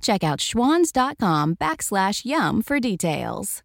Check 0.00 0.24
out 0.24 0.38
schwans.com 0.40 1.56
backslash 1.56 2.24
YUM 2.24 2.62
for 2.62 2.80
details. 2.80 3.62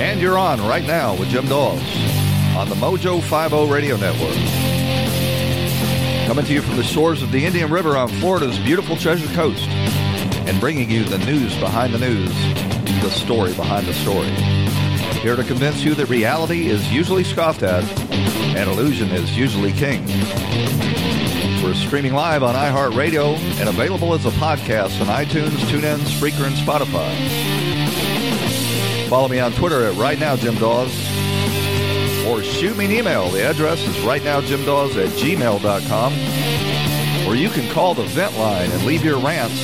And 0.00 0.20
you're 0.20 0.38
on 0.38 0.60
right 0.66 0.84
now 0.84 1.14
with 1.14 1.28
Jim 1.28 1.46
Daws 1.46 1.80
on 2.56 2.68
the 2.68 2.74
Mojo 2.74 3.20
50 3.22 3.72
Radio 3.72 3.96
Network. 3.96 4.34
Coming 6.26 6.44
to 6.46 6.52
you 6.52 6.62
from 6.62 6.76
the 6.76 6.82
shores 6.82 7.22
of 7.22 7.30
the 7.32 7.44
Indian 7.44 7.70
River 7.70 7.96
on 7.96 8.08
Florida's 8.08 8.58
beautiful 8.58 8.96
Treasure 8.96 9.32
Coast 9.34 9.68
and 10.48 10.60
bringing 10.60 10.90
you 10.90 11.04
the 11.04 11.18
news 11.18 11.56
behind 11.58 11.94
the 11.94 11.98
news, 11.98 12.32
the 13.02 13.10
story 13.10 13.52
behind 13.54 13.86
the 13.86 13.94
story. 13.94 14.30
Here 15.20 15.36
to 15.36 15.44
convince 15.44 15.82
you 15.82 15.94
that 15.96 16.08
reality 16.08 16.68
is 16.68 16.90
usually 16.92 17.24
scoffed 17.24 17.62
at 17.62 17.84
and 18.56 18.68
illusion 18.70 19.10
is 19.10 19.36
usually 19.36 19.72
king. 19.72 20.06
We're 21.62 21.74
streaming 21.74 22.14
live 22.14 22.42
on 22.42 22.54
iHeartRadio 22.54 23.36
and 23.60 23.68
available 23.68 24.14
as 24.14 24.24
a 24.24 24.30
podcast 24.30 25.00
on 25.00 25.06
iTunes, 25.06 25.50
TuneIn, 25.70 25.98
Spreaker, 25.98 26.46
and 26.46 26.56
Spotify. 26.56 27.10
Follow 29.08 29.28
me 29.28 29.40
on 29.40 29.52
Twitter 29.52 29.84
at 29.84 29.94
Right 29.96 30.18
Now 30.18 30.36
Jim 30.36 30.54
Daws. 30.54 30.92
Or 32.26 32.42
shoot 32.42 32.76
me 32.76 32.84
an 32.86 32.92
email. 32.92 33.28
The 33.28 33.42
address 33.42 33.80
is 33.86 33.96
rightnowjimdaws 33.96 34.96
at 35.04 35.10
gmail.com. 35.18 36.69
Or 37.30 37.36
you 37.36 37.48
can 37.48 37.70
call 37.70 37.94
the 37.94 38.02
vent 38.06 38.36
line 38.36 38.72
and 38.72 38.84
leave 38.84 39.04
your 39.04 39.20
rants 39.20 39.54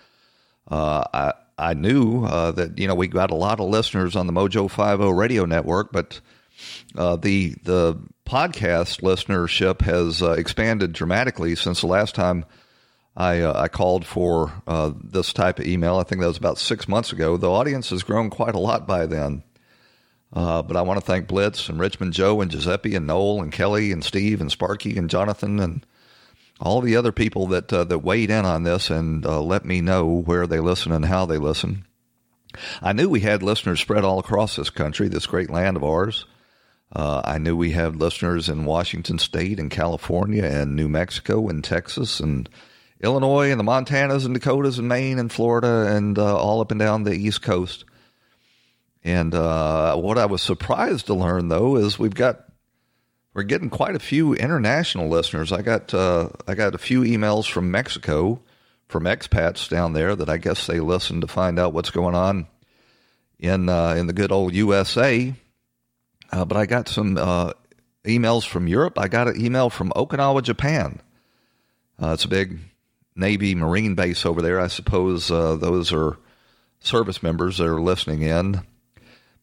Uh, 0.71 1.05
I 1.13 1.35
I 1.63 1.75
knew 1.75 2.25
uh, 2.25 2.53
that 2.53 2.79
you 2.79 2.89
know 2.89 2.95
we 2.95 3.09
got 3.09 3.31
a 3.31 3.37
lot 3.37 3.61
of 3.61 3.69
listeners 3.69 4.17
on 4.17 4.27
the 4.27 4.33
Mojo 4.33 4.71
Five 4.71 5.01
O 5.01 5.11
Radio 5.11 5.45
Network, 5.45 5.93
but 5.93 6.21
uh, 6.97 7.17
the 7.17 7.55
the 7.63 8.01
podcast 8.27 9.01
listenership 9.01 9.83
has 9.83 10.23
uh, 10.23 10.33
expanded 10.33 10.93
dramatically 10.93 11.55
since 11.57 11.81
the 11.81 11.87
last 11.87 12.15
time 12.15 12.45
I 13.17 13.41
uh, 13.41 13.61
I 13.61 13.69
called 13.69 14.05
for 14.07 14.53
this 15.03 15.33
type 15.33 15.59
of 15.59 15.67
email. 15.67 15.99
I 15.99 16.03
think 16.03 16.21
that 16.21 16.29
was 16.29 16.39
about 16.39 16.59
six 16.59 16.89
months 16.89 17.13
ago. 17.13 17.37
The 17.37 17.51
audience 17.51 17.91
has 17.91 18.03
grown 18.03 18.31
quite 18.31 18.55
a 18.55 18.61
lot 18.61 18.87
by 18.87 19.07
then. 19.07 19.43
Uh, 20.33 20.63
but 20.63 20.77
I 20.79 20.83
want 20.83 20.99
to 20.99 21.05
thank 21.05 21.29
Blitz 21.29 21.69
and 21.69 21.79
Richmond 21.79 22.15
Joe 22.15 22.41
and 22.41 22.51
Giuseppe 22.51 22.95
and 22.95 23.07
Noel 23.07 23.43
and 23.43 23.53
Kelly 23.53 23.93
and 23.93 24.03
Steve 24.03 24.41
and 24.41 24.51
Sparky 24.51 24.97
and 24.97 25.11
Jonathan 25.11 25.61
and 25.61 25.85
all 26.63 26.81
the 26.81 26.97
other 26.97 27.13
people 27.13 27.49
that 27.49 27.73
uh, 27.73 27.85
that 27.85 27.99
weighed 27.99 28.31
in 28.31 28.47
on 28.47 28.63
this 28.63 28.89
and 28.89 29.27
uh, 29.27 29.43
let 29.43 29.65
me 29.65 29.81
know 29.81 30.07
where 30.07 30.47
they 30.47 30.61
listen 30.61 30.93
and 30.93 31.05
how 31.05 31.27
they 31.27 31.39
listen. 31.39 31.85
I 32.81 32.93
knew 32.93 33.09
we 33.09 33.21
had 33.21 33.43
listeners 33.43 33.81
spread 33.81 34.05
all 34.05 34.19
across 34.19 34.57
this 34.57 34.71
country, 34.71 35.09
this 35.09 35.27
great 35.27 35.51
land 35.51 35.77
of 35.77 35.85
ours. 35.85 36.25
Uh, 36.95 37.23
I 37.25 37.39
knew 37.39 37.57
we 37.57 37.73
had 37.73 37.97
listeners 37.97 38.49
in 38.49 38.65
Washington 38.65 39.19
State 39.19 39.59
and 39.59 39.71
California 39.71 40.45
and 40.45 40.77
New 40.77 40.89
Mexico 40.89 41.49
and 41.49 41.65
Texas 41.65 42.21
and 42.21 42.49
Illinois 43.01 43.51
and 43.51 43.59
the 43.59 43.65
Montanas 43.65 44.25
and 44.27 44.35
Dakotas 44.35 44.79
and 44.79 44.89
Maine 44.89 45.19
and 45.19 45.33
Florida 45.33 45.87
and 45.89 46.19
uh, 46.19 46.37
all 46.37 46.61
up 46.61 46.71
and 46.71 46.79
down 46.79 47.03
the 47.03 47.15
East 47.15 47.43
Coast. 47.43 47.87
And 49.03 49.35
uh, 49.35 49.97
what 49.97 50.19
I 50.19 50.27
was 50.27 50.43
surprised 50.43 51.07
to 51.07 51.15
learn, 51.15 51.49
though, 51.49 51.77
is 51.77 51.99
we've 51.99 52.15
got 52.15 52.45
we're 53.35 53.43
getting 53.45 53.71
quite 53.71 53.97
a 53.97 54.01
few 54.01 54.35
international 54.35 55.09
listeners. 55.09 55.53
I 55.53 55.63
got 55.63 55.95
uh, 55.95 56.29
I 56.47 56.55
got 56.55 56.75
a 56.75 56.79
few 56.79 57.03
emails 57.03 57.51
from 57.51 57.71
Mexico 57.71 58.41
from 58.89 59.05
expats 59.05 59.69
down 59.69 59.95
there 59.95 60.15
that 60.15 60.29
I 60.29 60.37
guess 60.37 60.67
they 60.67 60.81
listen 60.81 61.23
to 61.23 61.27
find 61.27 61.59
out 61.59 61.73
what's 61.73 61.91
going 61.91 62.15
on 62.15 62.47
in 63.39 63.69
uh, 63.69 63.95
in 63.95 64.07
the 64.07 64.13
good 64.13 64.33
old 64.33 64.55
USA. 64.55 65.35
Uh, 66.31 66.45
but 66.45 66.57
I 66.57 66.67
got 66.67 66.89
some 66.89 67.17
uh, 67.17 67.53
emails 68.05 68.47
from 68.47 68.67
Europe. 68.67 68.99
I 68.99 69.09
got 69.09 69.29
an 69.29 69.41
email 69.41 69.71
from 69.71 69.91
Okinawa, 69.91 70.43
Japan. 70.43 71.01
Uh, 72.03 72.13
it's 72.15 72.25
a 72.25 72.29
big 72.29 72.59
Navy 73.15 73.55
Marine 73.55 73.95
base 73.95 74.25
over 74.25 74.41
there. 74.41 74.61
I 74.61 74.69
suppose 74.69 75.29
those 75.29 75.93
are 75.93 76.17
service 76.81 77.23
members 77.23 77.59
that 77.59 77.67
are 77.67 77.81
listening 77.81 78.23
in. 78.23 78.63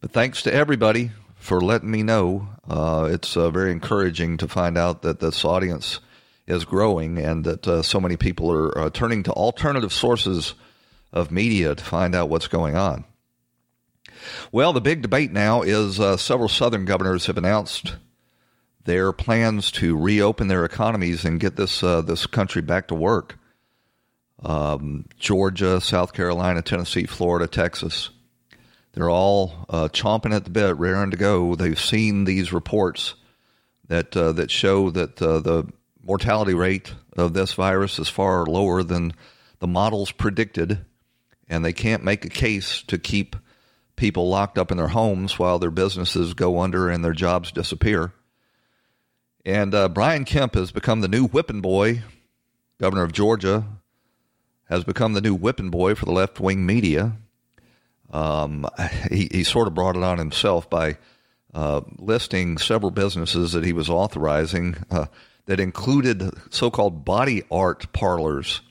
But 0.01 0.11
thanks 0.11 0.43
to 0.43 0.53
everybody 0.53 1.11
for 1.39 1.61
letting 1.61 1.89
me 1.89 2.03
know. 2.03 2.47
Uh, 2.69 3.09
it's 3.11 3.35
uh, 3.35 3.49
very 3.49 3.71
encouraging 3.71 4.37
to 4.37 4.47
find 4.47 4.77
out 4.77 5.01
that 5.01 5.19
this 5.19 5.43
audience 5.43 5.99
is 6.45 6.65
growing 6.65 7.17
and 7.17 7.45
that 7.45 7.67
uh, 7.67 7.81
so 7.81 7.99
many 7.99 8.17
people 8.17 8.51
are 8.51 8.77
uh, 8.77 8.89
turning 8.89 9.23
to 9.23 9.31
alternative 9.31 9.93
sources 9.93 10.53
of 11.11 11.31
media 11.31 11.73
to 11.73 11.83
find 11.83 12.13
out 12.13 12.29
what's 12.29 12.47
going 12.47 12.75
on. 12.75 13.05
Well, 14.51 14.73
the 14.73 14.81
big 14.81 15.01
debate 15.01 15.31
now 15.31 15.61
is 15.61 15.99
uh, 15.99 16.17
several 16.17 16.49
southern 16.49 16.85
governors 16.85 17.27
have 17.27 17.37
announced 17.37 17.95
their 18.83 19.11
plans 19.11 19.71
to 19.71 19.97
reopen 19.97 20.47
their 20.47 20.65
economies 20.65 21.23
and 21.23 21.39
get 21.39 21.55
this 21.55 21.83
uh, 21.83 22.01
this 22.01 22.25
country 22.25 22.61
back 22.61 22.87
to 22.87 22.95
work. 22.95 23.37
Um, 24.43 25.05
Georgia, 25.17 25.79
South 25.81 26.13
Carolina, 26.13 26.61
Tennessee, 26.61 27.05
Florida, 27.05 27.47
Texas. 27.47 28.09
They're 28.93 29.09
all 29.09 29.65
uh, 29.69 29.89
chomping 29.89 30.33
at 30.33 30.43
the 30.43 30.49
bit, 30.49 30.77
raring 30.77 31.11
to 31.11 31.17
go. 31.17 31.55
They've 31.55 31.79
seen 31.79 32.25
these 32.25 32.51
reports 32.51 33.15
that 33.87 34.15
uh, 34.15 34.31
that 34.33 34.51
show 34.51 34.89
that 34.91 35.21
uh, 35.21 35.39
the 35.39 35.71
mortality 36.01 36.53
rate 36.53 36.93
of 37.17 37.33
this 37.33 37.53
virus 37.53 37.99
is 37.99 38.09
far 38.09 38.45
lower 38.45 38.81
than 38.83 39.13
the 39.59 39.67
models 39.67 40.11
predicted, 40.11 40.85
and 41.47 41.63
they 41.63 41.73
can't 41.73 42.03
make 42.03 42.25
a 42.25 42.29
case 42.29 42.81
to 42.83 42.97
keep 42.97 43.35
people 43.95 44.29
locked 44.29 44.57
up 44.57 44.71
in 44.71 44.77
their 44.77 44.87
homes 44.87 45.37
while 45.37 45.59
their 45.59 45.71
businesses 45.71 46.33
go 46.33 46.59
under 46.59 46.89
and 46.89 47.03
their 47.03 47.13
jobs 47.13 47.51
disappear. 47.51 48.13
And 49.45 49.75
uh, 49.75 49.89
Brian 49.89 50.25
Kemp 50.25 50.55
has 50.55 50.71
become 50.71 51.01
the 51.01 51.07
new 51.07 51.27
whipping 51.27 51.61
boy. 51.61 52.03
Governor 52.79 53.03
of 53.03 53.11
Georgia 53.11 53.65
has 54.69 54.83
become 54.83 55.13
the 55.13 55.21
new 55.21 55.35
whipping 55.35 55.69
boy 55.69 55.95
for 55.95 56.05
the 56.05 56.11
left 56.11 56.39
wing 56.39 56.65
media. 56.65 57.17
Um, 58.11 58.67
he, 59.11 59.27
he 59.31 59.43
sort 59.43 59.67
of 59.67 59.73
brought 59.73 59.95
it 59.95 60.03
on 60.03 60.17
himself 60.17 60.69
by 60.69 60.97
uh, 61.53 61.81
listing 61.97 62.57
several 62.57 62.91
businesses 62.91 63.53
that 63.53 63.65
he 63.65 63.73
was 63.73 63.89
authorizing 63.89 64.77
uh, 64.91 65.05
that 65.45 65.59
included 65.59 66.29
so 66.51 66.69
called 66.69 67.03
body 67.05 67.43
art 67.51 67.91
parlors. 67.91 68.61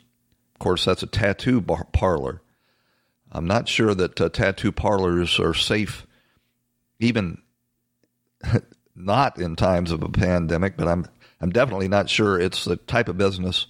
Of 0.54 0.58
course, 0.60 0.84
that's 0.84 1.02
a 1.02 1.08
tattoo 1.08 1.60
bar- 1.60 1.88
parlor. 1.92 2.40
I'm 3.30 3.46
not 3.46 3.68
sure 3.68 3.94
that 3.94 4.20
uh, 4.20 4.28
tattoo 4.28 4.72
parlors 4.72 5.38
are 5.38 5.54
safe, 5.54 6.06
even 6.98 7.42
not 8.94 9.40
in 9.40 9.56
times 9.56 9.90
of 9.90 10.02
a 10.02 10.08
pandemic, 10.08 10.76
but 10.76 10.88
I'm, 10.88 11.06
I'm 11.40 11.50
definitely 11.50 11.88
not 11.88 12.08
sure 12.08 12.40
it's 12.40 12.64
the 12.64 12.76
type 12.76 13.08
of 13.08 13.18
business 13.18 13.66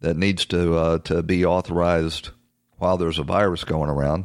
that 0.00 0.16
needs 0.16 0.46
to, 0.46 0.76
uh, 0.76 0.98
to 0.98 1.22
be 1.22 1.44
authorized 1.44 2.30
while 2.78 2.96
there's 2.96 3.18
a 3.18 3.24
virus 3.24 3.64
going 3.64 3.90
around. 3.90 4.24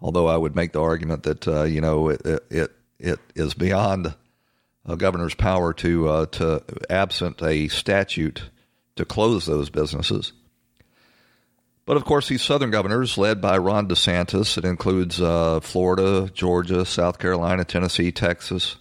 Although 0.00 0.28
I 0.28 0.36
would 0.36 0.54
make 0.54 0.72
the 0.72 0.82
argument 0.82 1.24
that 1.24 1.48
uh, 1.48 1.62
you 1.64 1.80
know 1.80 2.08
it, 2.08 2.22
it 2.50 2.72
it 2.98 3.20
is 3.34 3.54
beyond 3.54 4.14
a 4.84 4.96
governor's 4.96 5.34
power 5.34 5.72
to 5.74 6.08
uh, 6.08 6.26
to 6.26 6.62
absent 6.88 7.42
a 7.42 7.68
statute 7.68 8.50
to 8.96 9.04
close 9.04 9.46
those 9.46 9.70
businesses. 9.70 10.32
But 11.84 11.96
of 11.96 12.04
course, 12.04 12.28
these 12.28 12.42
southern 12.42 12.70
governors, 12.70 13.16
led 13.16 13.40
by 13.40 13.56
Ron 13.56 13.88
DeSantis, 13.88 14.58
it 14.58 14.66
includes 14.66 15.22
uh, 15.22 15.60
Florida, 15.60 16.28
Georgia, 16.34 16.84
South 16.84 17.18
Carolina, 17.18 17.64
Tennessee, 17.64 18.12
Texas, 18.12 18.76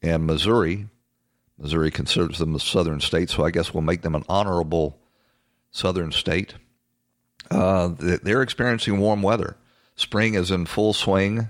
and 0.00 0.26
Missouri. 0.26 0.86
Missouri 1.58 1.90
considers 1.90 2.38
them 2.38 2.54
a 2.54 2.60
southern 2.60 3.00
state, 3.00 3.30
so 3.30 3.44
I 3.44 3.50
guess 3.50 3.74
we'll 3.74 3.82
make 3.82 4.02
them 4.02 4.14
an 4.14 4.22
honorable 4.28 4.98
southern 5.72 6.12
state. 6.12 6.54
Uh, 7.50 7.88
they're 7.98 8.42
experiencing 8.42 8.98
warm 8.98 9.22
weather. 9.22 9.56
Spring 9.96 10.34
is 10.34 10.50
in 10.50 10.66
full 10.66 10.92
swing, 10.92 11.48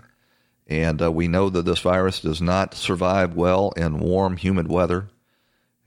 and 0.69 1.03
uh, 1.03 1.11
we 1.11 1.29
know 1.29 1.51
that 1.51 1.65
this 1.65 1.81
virus 1.81 2.21
does 2.21 2.41
not 2.41 2.75
survive 2.75 3.35
well 3.35 3.73
in 3.77 3.99
warm, 3.99 4.37
humid 4.37 4.69
weather. 4.69 5.09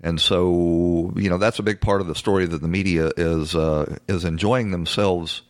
And 0.02 0.20
so, 0.20 1.12
you 1.16 1.30
know, 1.30 1.38
that's 1.38 1.60
a 1.60 1.64
big 1.64 1.82
part 1.82 2.02
of 2.02 2.08
the 2.08 2.16
story 2.16 2.46
that 2.46 2.62
the 2.62 2.68
media 2.68 3.12
is 3.18 3.56
uh, 3.56 3.98
is 4.08 4.24
enjoying 4.24 4.72
themselves 4.72 5.42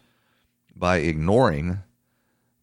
by 0.75 0.97
ignoring. 0.97 1.79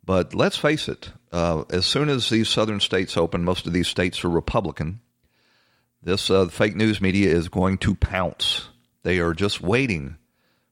But 0.04 0.34
let's 0.34 0.56
face 0.56 0.88
it, 0.88 1.10
uh, 1.32 1.64
as 1.70 1.84
soon 1.86 2.08
as 2.08 2.28
these 2.28 2.48
southern 2.48 2.80
states 2.80 3.16
open, 3.16 3.44
most 3.44 3.66
of 3.66 3.72
these 3.72 3.88
states 3.88 4.24
are 4.24 4.30
Republican. 4.30 5.00
This 6.02 6.30
uh, 6.30 6.46
fake 6.46 6.76
news 6.76 7.00
media 7.00 7.30
is 7.30 7.48
going 7.48 7.78
to 7.78 7.96
pounce. 7.96 8.68
They 9.02 9.18
are 9.18 9.34
just 9.34 9.60
waiting 9.60 10.16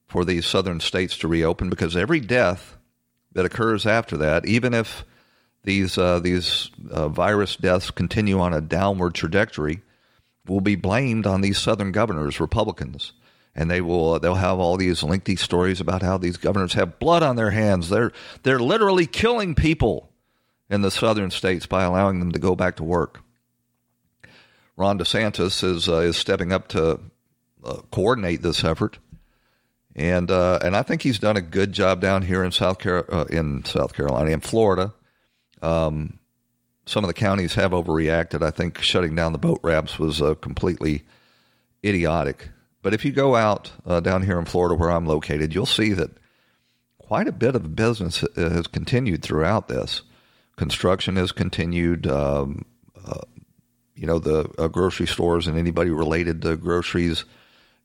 for 0.07 0.23
these 0.23 0.45
southern 0.45 0.79
states 0.79 1.17
to 1.19 1.27
reopen 1.27 1.69
because 1.69 1.97
every 1.97 2.21
death 2.21 2.74
that 3.35 3.45
occurs 3.45 3.85
after 3.85 4.17
that, 4.17 4.45
even 4.47 4.73
if 4.73 5.05
these 5.63 5.97
uh, 5.97 6.19
these 6.19 6.71
uh, 6.89 7.09
virus 7.09 7.55
deaths 7.55 7.91
continue 7.91 8.39
on 8.39 8.53
a 8.53 8.61
downward 8.61 9.13
trajectory, 9.13 9.81
will 10.47 10.61
be 10.61 10.75
blamed 10.75 11.27
on 11.27 11.41
these 11.41 11.57
southern 11.57 11.91
governors, 11.91 12.39
Republicans, 12.39 13.13
and 13.53 13.69
they 13.69 13.81
will 13.81 14.19
they'll 14.19 14.35
have 14.35 14.59
all 14.59 14.77
these 14.77 15.03
lengthy 15.03 15.35
stories 15.35 15.79
about 15.79 16.01
how 16.01 16.17
these 16.17 16.37
governors 16.37 16.73
have 16.73 16.97
blood 16.97 17.21
on 17.21 17.35
their 17.35 17.51
hands. 17.51 17.89
They're 17.89 18.11
they're 18.43 18.59
literally 18.59 19.05
killing 19.05 19.53
people 19.53 20.09
in 20.69 20.81
the 20.81 20.91
southern 20.91 21.29
states 21.29 21.65
by 21.65 21.83
allowing 21.83 22.19
them 22.19 22.31
to 22.31 22.39
go 22.39 22.55
back 22.55 22.77
to 22.77 22.83
work. 22.83 23.21
Ron 24.77 24.97
DeSantis 24.97 25.63
is 25.63 25.89
uh, 25.89 25.97
is 25.97 26.17
stepping 26.17 26.53
up 26.53 26.69
to 26.69 26.99
uh, 27.63 27.81
coordinate 27.91 28.41
this 28.41 28.63
effort, 28.63 28.99
and 29.95 30.29
uh, 30.29 30.59
and 30.61 30.75
I 30.75 30.81
think 30.83 31.01
he's 31.01 31.19
done 31.19 31.37
a 31.37 31.41
good 31.41 31.71
job 31.71 32.01
down 32.01 32.23
here 32.23 32.43
in 32.43 32.51
South 32.51 32.79
Car- 32.79 33.05
uh, 33.09 33.25
in 33.25 33.63
South 33.63 33.93
Carolina, 33.93 34.31
in 34.31 34.41
Florida. 34.41 34.93
Um, 35.61 36.19
some 36.85 37.03
of 37.03 37.07
the 37.07 37.13
counties 37.13 37.55
have 37.55 37.71
overreacted. 37.71 38.43
I 38.43 38.51
think 38.51 38.81
shutting 38.81 39.15
down 39.15 39.31
the 39.31 39.39
boat 39.39 39.59
ramps 39.63 39.97
was 39.97 40.21
uh, 40.21 40.35
completely 40.35 41.03
idiotic. 41.83 42.49
But 42.81 42.93
if 42.93 43.03
you 43.03 43.11
go 43.11 43.35
out 43.35 43.71
uh, 43.85 43.99
down 44.01 44.21
here 44.21 44.37
in 44.37 44.45
Florida, 44.45 44.75
where 44.75 44.91
I'm 44.91 45.07
located, 45.07 45.55
you'll 45.55 45.65
see 45.65 45.93
that 45.93 46.11
quite 46.99 47.27
a 47.27 47.31
bit 47.31 47.55
of 47.55 47.75
business 47.75 48.23
has 48.35 48.67
continued 48.67 49.23
throughout 49.23 49.67
this. 49.67 50.03
Construction 50.57 51.15
has 51.15 51.31
continued. 51.31 52.05
Um, 52.05 52.65
uh, 53.03 53.21
you 53.95 54.05
know, 54.05 54.19
the 54.19 54.49
uh, 54.57 54.67
grocery 54.67 55.07
stores 55.07 55.47
and 55.47 55.57
anybody 55.57 55.89
related 55.89 56.41
to 56.41 56.57
groceries 56.57 57.23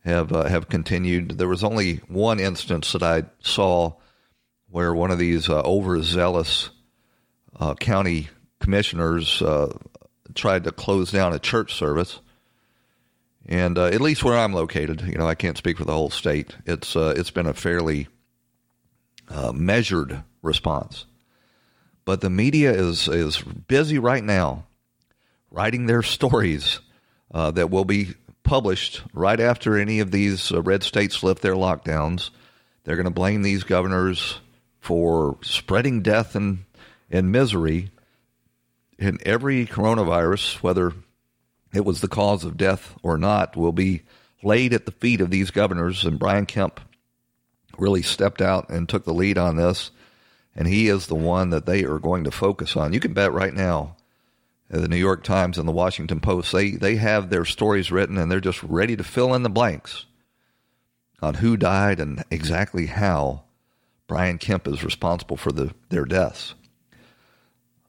have 0.04 0.32
uh, 0.32 0.44
have 0.44 0.68
continued. 0.68 1.38
There 1.38 1.48
was 1.48 1.64
only 1.64 1.96
one 2.08 2.40
instance 2.40 2.92
that 2.92 3.02
I 3.02 3.24
saw 3.40 3.94
where 4.68 4.94
one 4.94 5.10
of 5.10 5.18
these 5.18 5.48
uh, 5.48 5.60
overzealous 5.62 6.70
uh, 7.58 7.74
county 7.74 8.28
commissioners 8.60 9.42
uh, 9.42 9.76
tried 10.34 10.64
to 10.64 10.72
close 10.72 11.10
down 11.10 11.32
a 11.32 11.38
church 11.38 11.74
service. 11.74 12.20
And 13.46 13.78
uh, 13.78 13.86
at 13.86 14.00
least 14.00 14.22
where 14.22 14.38
I'm 14.38 14.52
located, 14.52 15.00
you 15.02 15.18
know, 15.18 15.26
I 15.26 15.34
can't 15.34 15.58
speak 15.58 15.78
for 15.78 15.84
the 15.84 15.94
whole 15.94 16.10
state. 16.10 16.54
It's 16.66 16.94
uh, 16.94 17.14
it's 17.16 17.30
been 17.30 17.46
a 17.46 17.54
fairly 17.54 18.08
measured 19.52 20.22
response, 20.42 21.06
but 22.04 22.20
the 22.20 22.30
media 22.30 22.72
is 22.72 23.08
is 23.08 23.40
busy 23.42 23.98
right 23.98 24.22
now 24.24 24.66
writing 25.50 25.86
their 25.86 26.02
stories 26.16 26.80
that 27.32 27.70
will 27.70 27.84
be 27.84 28.14
published 28.42 29.02
right 29.12 29.38
after 29.38 29.76
any 29.76 30.00
of 30.00 30.10
these 30.10 30.52
uh, 30.52 30.62
red 30.62 30.82
states 30.82 31.22
lift 31.22 31.42
their 31.42 31.54
lockdowns. 31.54 32.30
They're 32.84 32.96
going 32.96 33.04
to 33.04 33.10
blame 33.10 33.42
these 33.42 33.64
governors 33.64 34.40
for 34.80 35.38
spreading 35.42 36.02
death 36.02 36.34
and, 36.34 36.64
and 37.10 37.30
misery. 37.30 37.90
And 38.98 39.20
every 39.22 39.66
coronavirus, 39.66 40.62
whether 40.62 40.92
it 41.72 41.84
was 41.84 42.00
the 42.00 42.08
cause 42.08 42.44
of 42.44 42.56
death 42.56 42.94
or 43.02 43.16
not, 43.16 43.56
will 43.56 43.72
be 43.72 44.02
laid 44.42 44.72
at 44.72 44.86
the 44.86 44.92
feet 44.92 45.20
of 45.20 45.30
these 45.30 45.50
governors. 45.50 46.04
And 46.04 46.18
Brian 46.18 46.46
Kemp 46.46 46.80
really 47.78 48.02
stepped 48.02 48.42
out 48.42 48.68
and 48.70 48.88
took 48.88 49.04
the 49.04 49.14
lead 49.14 49.38
on 49.38 49.56
this. 49.56 49.90
And 50.56 50.66
he 50.66 50.88
is 50.88 51.06
the 51.06 51.14
one 51.14 51.50
that 51.50 51.66
they 51.66 51.84
are 51.84 51.98
going 51.98 52.24
to 52.24 52.30
focus 52.30 52.76
on. 52.76 52.92
You 52.92 53.00
can 53.00 53.12
bet 53.12 53.32
right 53.32 53.54
now 53.54 53.96
the 54.70 54.88
New 54.88 54.96
York 54.96 55.24
Times 55.24 55.58
and 55.58 55.66
the 55.66 55.72
Washington 55.72 56.20
Post, 56.20 56.52
they, 56.52 56.70
they 56.70 56.96
have 56.96 57.28
their 57.28 57.44
stories 57.44 57.90
written 57.90 58.16
and 58.16 58.30
they're 58.30 58.40
just 58.40 58.62
ready 58.62 58.96
to 58.96 59.04
fill 59.04 59.34
in 59.34 59.42
the 59.42 59.50
blanks 59.50 60.06
on 61.20 61.34
who 61.34 61.56
died 61.56 61.98
and 61.98 62.24
exactly 62.30 62.86
how 62.86 63.42
Brian 64.06 64.38
Kemp 64.38 64.68
is 64.68 64.84
responsible 64.84 65.36
for 65.36 65.50
the, 65.50 65.74
their 65.88 66.04
deaths. 66.04 66.54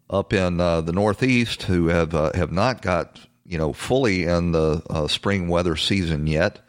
Up 0.10 0.34
in 0.34 0.60
uh, 0.60 0.82
the 0.82 0.92
Northeast, 0.92 1.64
who 1.64 1.88
have 1.88 2.14
uh, 2.14 2.34
have 2.34 2.52
not 2.52 2.82
got 2.82 3.22
you 3.46 3.58
know 3.58 3.72
fully 3.72 4.26
in 4.26 4.52
the 4.52 4.84
uh, 4.90 5.08
spring 5.08 5.48
weather 5.48 5.78
season 5.78 6.28
yet, 6.28 6.60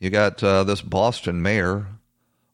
you 0.00 0.10
got 0.10 0.42
uh, 0.42 0.64
this 0.64 0.82
Boston 0.82 1.42
mayor 1.42 1.86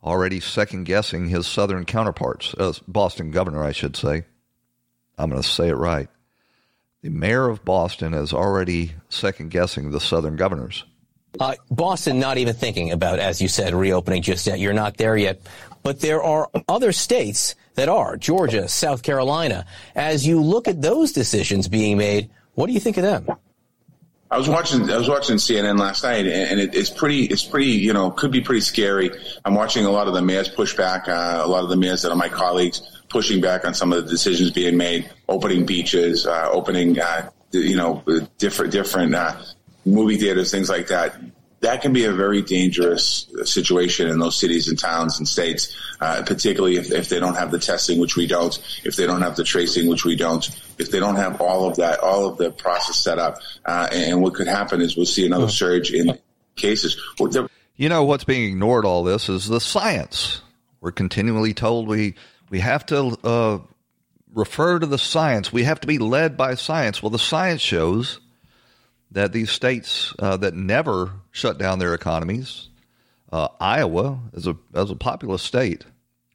already 0.05 0.39
second 0.39 0.85
guessing 0.85 1.29
his 1.29 1.47
southern 1.47 1.87
counterparts, 1.87 2.55
uh, 2.59 2.75
Boston 2.87 3.31
governor, 3.31 3.65
I 3.65 3.73
should 3.73 3.97
say. 3.97 4.27
I'm 5.17 5.31
going 5.31 5.41
to 5.41 5.49
say 5.49 5.69
it 5.69 5.77
right 5.77 6.11
the 7.03 7.11
mayor 7.11 7.49
of 7.49 7.65
Boston 7.65 8.15
is 8.15 8.33
already 8.33 8.93
second 9.09 9.51
guessing 9.51 9.91
the 9.91 10.01
southern 10.01 10.37
governors. 10.37 10.85
Uh, 11.39 11.55
Boston, 11.71 12.19
not 12.19 12.39
even 12.39 12.55
thinking 12.55 12.91
about, 12.91 13.19
as 13.19 13.41
you 13.41 13.49
said, 13.49 13.75
reopening 13.75 14.23
just 14.23 14.47
yet. 14.47 14.59
You're 14.59 14.73
not 14.73 14.97
there 14.97 15.17
yet. 15.17 15.41
But 15.83 16.01
there 16.01 16.23
are 16.23 16.51
other 16.69 16.93
states 16.93 17.55
that 17.75 17.89
are 17.89 18.17
Georgia, 18.17 18.67
South 18.67 19.03
Carolina. 19.03 19.65
As 19.95 20.27
you 20.27 20.41
look 20.41 20.67
at 20.67 20.83
those 20.83 21.13
decisions 21.13 21.69
being 21.69 21.97
made, 21.97 22.31
what 22.55 22.67
do 22.67 22.73
you 22.73 22.81
think 22.81 22.97
of 22.97 23.05
them? 23.05 23.29
I 24.31 24.37
was 24.37 24.49
watching. 24.49 24.91
I 24.91 24.99
was 24.99 25.09
watching 25.09 25.37
CNN 25.37 25.79
last 25.79 26.03
night, 26.03 26.27
and 26.27 26.61
it, 26.61 26.75
it's 26.75 26.91
pretty. 26.91 27.25
It's 27.25 27.45
pretty. 27.45 27.71
You 27.71 27.95
know, 27.95 28.11
could 28.11 28.31
be 28.31 28.43
pretty 28.43 28.61
scary. 28.61 29.11
I'm 29.45 29.55
watching 29.55 29.87
a 29.87 29.91
lot 29.91 30.07
of 30.07 30.13
the 30.13 30.21
mayors 30.21 30.51
push 30.51 30.77
back. 30.77 31.09
Uh, 31.09 31.41
a 31.43 31.47
lot 31.49 31.63
of 31.63 31.71
the 31.71 31.77
mayors 31.77 32.03
that 32.03 32.11
are 32.11 32.17
my 32.17 32.29
colleagues 32.29 32.98
pushing 33.09 33.41
back 33.41 33.65
on 33.65 33.75
some 33.75 33.93
of 33.93 34.05
the 34.05 34.11
decisions 34.11 34.51
being 34.51 34.77
made, 34.77 35.11
opening 35.29 35.67
beaches, 35.67 36.27
uh, 36.27 36.49
opening, 36.51 36.99
uh, 36.99 37.31
you 37.53 37.77
know, 37.77 38.03
different 38.39 38.73
different 38.73 39.15
uh, 39.15 39.37
movie 39.85 40.17
theaters, 40.17 40.51
things 40.51 40.69
like 40.69 40.89
that. 40.89 41.17
That 41.61 41.83
can 41.83 41.93
be 41.93 42.05
a 42.05 42.13
very 42.13 42.41
dangerous 42.43 43.27
situation 43.43 44.09
in 44.09 44.21
those 44.21 44.37
cities 44.37 44.69
and 44.69 44.79
towns 44.79 45.19
and 45.19 45.27
states, 45.27 45.77
uh, 46.01 46.23
particularly 46.25 46.77
if, 46.77 46.93
if 46.93 47.09
they 47.09 47.19
don't 47.19 47.35
have 47.35 47.51
the 47.51 47.59
testing, 47.59 47.99
which 47.99 48.15
we 48.15 48.29
don't, 48.29 48.57
if 48.85 48.95
they 48.95 49.07
don't 49.07 49.23
have 49.23 49.35
the 49.35 49.43
tracing, 49.43 49.89
which 49.89 50.05
we 50.05 50.15
don't, 50.15 50.49
if 50.79 50.93
they 50.93 51.01
don't 51.01 51.17
have 51.17 51.41
all 51.41 51.69
of 51.69 51.77
that, 51.77 51.99
all 51.99 52.27
of 52.27 52.39
the 52.39 52.53
process 52.53 52.97
set 52.97 53.19
up. 53.19 53.39
Uh, 53.65 53.89
and 53.91 54.23
what 54.23 54.35
could 54.35 54.47
happen 54.47 54.81
is 54.81 54.97
we'll 54.97 55.05
see 55.05 55.27
another 55.27 55.49
surge 55.49 55.91
in 55.91 56.17
cases. 56.55 56.97
You 57.77 57.89
know, 57.89 58.05
what's 58.05 58.25
being 58.25 58.49
ignored 58.49 58.85
all 58.85 59.03
this 59.03 59.29
is 59.29 59.49
the 59.49 59.61
science. 59.61 60.41
We're 60.81 60.93
continually 60.93 61.55
told 61.55 61.89
we 61.89 62.15
we 62.51 62.61
have 62.61 62.87
to 62.87 63.17
uh, 63.25 63.59
refer 64.33 64.79
to 64.79 64.87
the 64.87 64.99
science. 64.99 65.53
We 65.53 65.65
have 65.65 65.81
to 65.81 65.87
be 65.87 65.99
led 65.99 66.37
by 66.37 66.55
science. 66.55 67.03
Well, 67.03 67.11
the 67.11 67.19
science 67.19 67.61
shows 67.61 68.21
that 69.11 69.33
these 69.33 69.51
states 69.51 70.15
uh, 70.19 70.37
that 70.39 70.55
never 70.55 71.13
shut 71.31 71.59
down 71.59 71.79
their 71.79 71.95
economies, 71.95 72.69
uh, 73.33 73.49
Iowa 73.61 74.19
is 74.33 74.47
a 74.47 74.57
as 74.75 74.91
a 74.91 74.97
populous 74.97 75.43
state, 75.43 75.85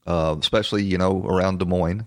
uh, 0.06 0.36
especially 0.40 0.84
you 0.84 0.98
know 0.98 1.24
around 1.26 1.60
Des 1.60 1.66
Moines, 1.66 2.06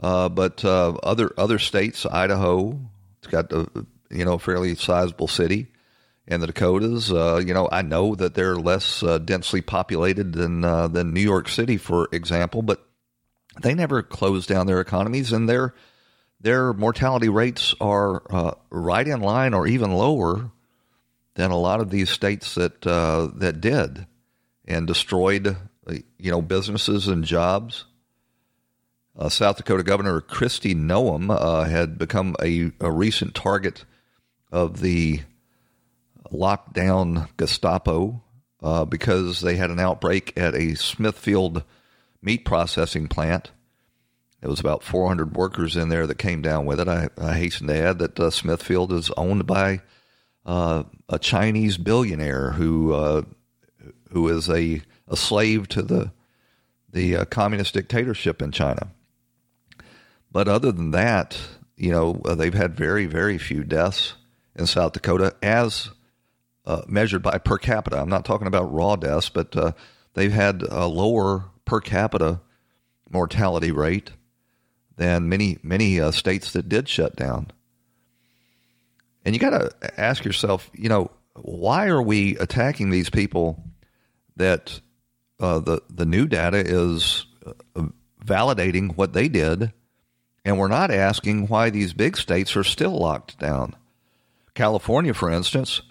uh, 0.00 0.28
but 0.28 0.64
uh, 0.64 0.90
other 1.02 1.32
other 1.36 1.58
states, 1.58 2.06
Idaho, 2.06 2.78
it's 3.18 3.28
got 3.28 3.52
a 3.52 3.68
you 4.10 4.24
know 4.24 4.38
fairly 4.38 4.74
sizable 4.74 5.28
city. 5.28 5.68
And 6.28 6.42
the 6.42 6.48
Dakotas, 6.48 7.10
you 7.46 7.54
know, 7.54 7.68
I 7.70 7.82
know 7.82 8.16
that 8.16 8.34
they're 8.34 8.56
less 8.56 9.00
densely 9.24 9.60
populated 9.60 10.32
than 10.32 10.62
than 10.62 11.14
New 11.14 11.20
York 11.20 11.48
City, 11.48 11.76
for 11.76 12.08
example, 12.10 12.62
but 12.62 12.85
they 13.62 13.74
never 13.74 14.02
closed 14.02 14.48
down 14.48 14.66
their 14.66 14.80
economies, 14.80 15.32
and 15.32 15.48
their 15.48 15.74
their 16.40 16.72
mortality 16.72 17.28
rates 17.28 17.74
are 17.80 18.22
uh, 18.30 18.54
right 18.70 19.06
in 19.06 19.20
line 19.20 19.54
or 19.54 19.66
even 19.66 19.92
lower 19.92 20.50
than 21.34 21.50
a 21.50 21.58
lot 21.58 21.80
of 21.80 21.90
these 21.90 22.10
states 22.10 22.54
that 22.54 22.86
uh, 22.86 23.28
that 23.34 23.60
did 23.60 24.06
and 24.66 24.86
destroyed 24.86 25.56
you 26.18 26.30
know 26.30 26.42
businesses 26.42 27.08
and 27.08 27.24
jobs. 27.24 27.84
Uh, 29.18 29.30
South 29.30 29.56
Dakota 29.56 29.82
Governor 29.82 30.20
Kristi 30.20 30.74
Noem 30.74 31.30
uh, 31.30 31.64
had 31.64 31.96
become 31.96 32.36
a, 32.42 32.70
a 32.80 32.90
recent 32.90 33.34
target 33.34 33.86
of 34.52 34.80
the 34.80 35.22
lockdown 36.30 37.28
Gestapo 37.38 38.22
uh, 38.62 38.84
because 38.84 39.40
they 39.40 39.56
had 39.56 39.70
an 39.70 39.80
outbreak 39.80 40.36
at 40.36 40.54
a 40.54 40.74
Smithfield 40.74 41.62
meat 42.26 42.44
processing 42.44 43.06
plant. 43.06 43.52
There 44.40 44.50
was 44.50 44.60
about 44.60 44.82
400 44.82 45.36
workers 45.36 45.76
in 45.76 45.88
there 45.88 46.08
that 46.08 46.18
came 46.18 46.42
down 46.42 46.66
with 46.66 46.80
it. 46.80 46.88
I, 46.88 47.08
I 47.16 47.34
hasten 47.34 47.68
to 47.68 47.74
add 47.74 48.00
that 48.00 48.18
uh, 48.18 48.30
Smithfield 48.30 48.92
is 48.92 49.10
owned 49.16 49.46
by 49.46 49.80
uh, 50.44 50.82
a 51.08 51.20
Chinese 51.20 51.78
billionaire 51.78 52.50
who 52.50 52.92
uh, 52.92 53.22
who 54.10 54.28
is 54.28 54.50
a, 54.50 54.82
a 55.08 55.16
slave 55.16 55.68
to 55.68 55.82
the 55.82 56.10
the 56.92 57.16
uh, 57.16 57.24
communist 57.26 57.74
dictatorship 57.74 58.42
in 58.42 58.50
China. 58.50 58.88
But 60.32 60.48
other 60.48 60.72
than 60.72 60.90
that, 60.90 61.38
you 61.76 61.92
know, 61.92 62.20
uh, 62.24 62.34
they've 62.34 62.52
had 62.52 62.76
very, 62.76 63.06
very 63.06 63.38
few 63.38 63.62
deaths 63.62 64.14
in 64.56 64.66
South 64.66 64.92
Dakota 64.92 65.34
as 65.42 65.90
uh, 66.64 66.82
measured 66.88 67.22
by 67.22 67.38
per 67.38 67.58
capita. 67.58 68.00
I'm 68.00 68.08
not 68.08 68.24
talking 68.24 68.48
about 68.48 68.72
raw 68.72 68.96
deaths, 68.96 69.28
but 69.28 69.76
they've 70.14 70.32
had 70.32 70.62
a 70.62 70.86
lower 70.86 71.44
per 71.66 71.80
capita 71.80 72.40
mortality 73.10 73.70
rate 73.70 74.12
than 74.96 75.28
many, 75.28 75.58
many 75.62 76.00
uh, 76.00 76.10
states 76.10 76.52
that 76.52 76.68
did 76.68 76.88
shut 76.88 77.14
down. 77.16 77.50
And 79.24 79.34
you 79.34 79.40
got 79.40 79.50
to 79.50 80.00
ask 80.00 80.24
yourself, 80.24 80.70
you 80.72 80.88
know, 80.88 81.10
why 81.34 81.88
are 81.88 82.00
we 82.00 82.38
attacking 82.38 82.90
these 82.90 83.10
people 83.10 83.62
that 84.36 84.80
uh, 85.40 85.58
the 85.58 85.82
the 85.90 86.06
new 86.06 86.26
data 86.26 86.58
is 86.58 87.26
uh, 87.44 87.82
validating 88.24 88.96
what 88.96 89.12
they 89.12 89.28
did, 89.28 89.72
and 90.44 90.58
we're 90.58 90.68
not 90.68 90.90
asking 90.90 91.48
why 91.48 91.70
these 91.70 91.92
big 91.92 92.16
states 92.16 92.56
are 92.56 92.64
still 92.64 92.98
locked 92.98 93.38
down. 93.38 93.76
California, 94.54 95.12
for 95.12 95.30
instance, 95.30 95.82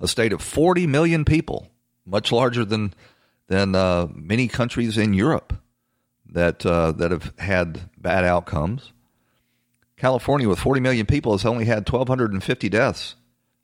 a 0.00 0.08
state 0.08 0.32
of 0.32 0.42
40 0.42 0.88
million 0.88 1.24
people, 1.24 1.68
much 2.04 2.32
larger 2.32 2.64
than 2.64 2.92
than 3.48 3.74
uh, 3.74 4.08
many 4.14 4.48
countries 4.48 4.96
in 4.96 5.14
Europe 5.14 5.52
that 6.26 6.64
uh, 6.64 6.92
that 6.92 7.10
have 7.10 7.32
had 7.38 7.90
bad 7.98 8.24
outcomes. 8.24 8.92
California, 9.96 10.48
with 10.48 10.58
40 10.58 10.80
million 10.80 11.06
people, 11.06 11.32
has 11.32 11.44
only 11.44 11.64
had 11.64 11.88
1,250 11.88 12.68
deaths 12.68 13.14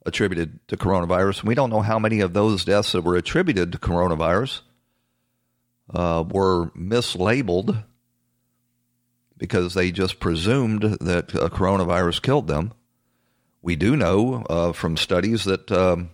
attributed 0.07 0.61
to 0.69 0.77
coronavirus. 0.77 1.43
We 1.43 1.55
don't 1.55 1.71
know 1.71 1.81
how 1.81 1.99
many 1.99 2.21
of 2.21 2.33
those 2.33 2.65
deaths 2.65 2.93
that 2.93 3.03
were 3.03 3.17
attributed 3.17 3.73
to 3.73 3.79
coronavirus 3.79 4.61
uh, 5.93 6.25
were 6.29 6.71
mislabeled 6.71 7.85
because 9.37 9.75
they 9.75 9.91
just 9.91 10.21
presumed 10.21 10.83
that 11.01 11.35
a 11.35 11.49
coronavirus 11.49 12.23
killed 12.23 12.47
them. 12.47 12.73
We 13.63 13.77
do 13.77 13.97
know 13.97 14.45
uh, 14.49 14.73
from 14.73 14.97
studies 14.97 15.45
that 15.45 15.71
um, 15.73 16.11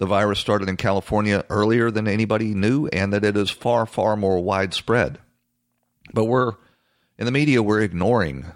the 0.00 0.06
virus 0.06 0.38
started 0.38 0.66
in 0.66 0.78
California 0.78 1.44
earlier 1.50 1.90
than 1.90 2.08
anybody 2.08 2.54
knew 2.54 2.86
and 2.86 3.12
that 3.12 3.22
it 3.22 3.36
is 3.36 3.50
far, 3.50 3.84
far 3.84 4.16
more 4.16 4.42
widespread. 4.42 5.18
But 6.14 6.24
we're, 6.24 6.54
in 7.18 7.26
the 7.26 7.30
media, 7.30 7.62
we're 7.62 7.82
ignoring 7.82 8.46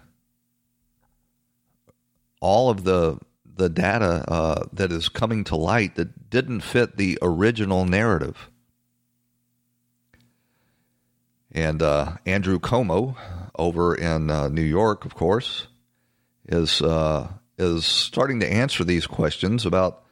all 2.40 2.70
of 2.70 2.84
the 2.84 3.18
the 3.56 3.68
data 3.68 4.24
uh, 4.26 4.64
that 4.72 4.90
is 4.90 5.08
coming 5.08 5.44
to 5.44 5.54
light 5.54 5.94
that 5.94 6.28
didn't 6.28 6.62
fit 6.62 6.96
the 6.96 7.18
original 7.22 7.84
narrative. 7.84 8.50
And 11.52 11.80
uh, 11.82 12.16
Andrew 12.26 12.58
Cuomo, 12.58 13.16
over 13.54 13.94
in 13.94 14.30
uh, 14.30 14.48
New 14.48 14.62
York, 14.62 15.04
of 15.04 15.14
course, 15.14 15.68
is 16.46 16.80
uh, 16.80 17.28
is 17.58 17.84
starting 17.84 18.40
to 18.40 18.50
answer 18.50 18.82
these 18.82 19.06
questions 19.06 19.64
about, 19.66 20.02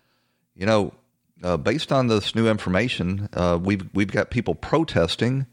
you 0.54 0.66
know, 0.66 0.92
uh, 1.42 1.56
based 1.56 1.92
on 1.92 2.06
this 2.06 2.34
new 2.34 2.49
information, 2.49 3.28
uh, 3.32 3.58
we've 3.62 3.88
we've 3.94 4.11
got 4.11 4.30
people 4.30 4.54
protesting, 4.54 5.46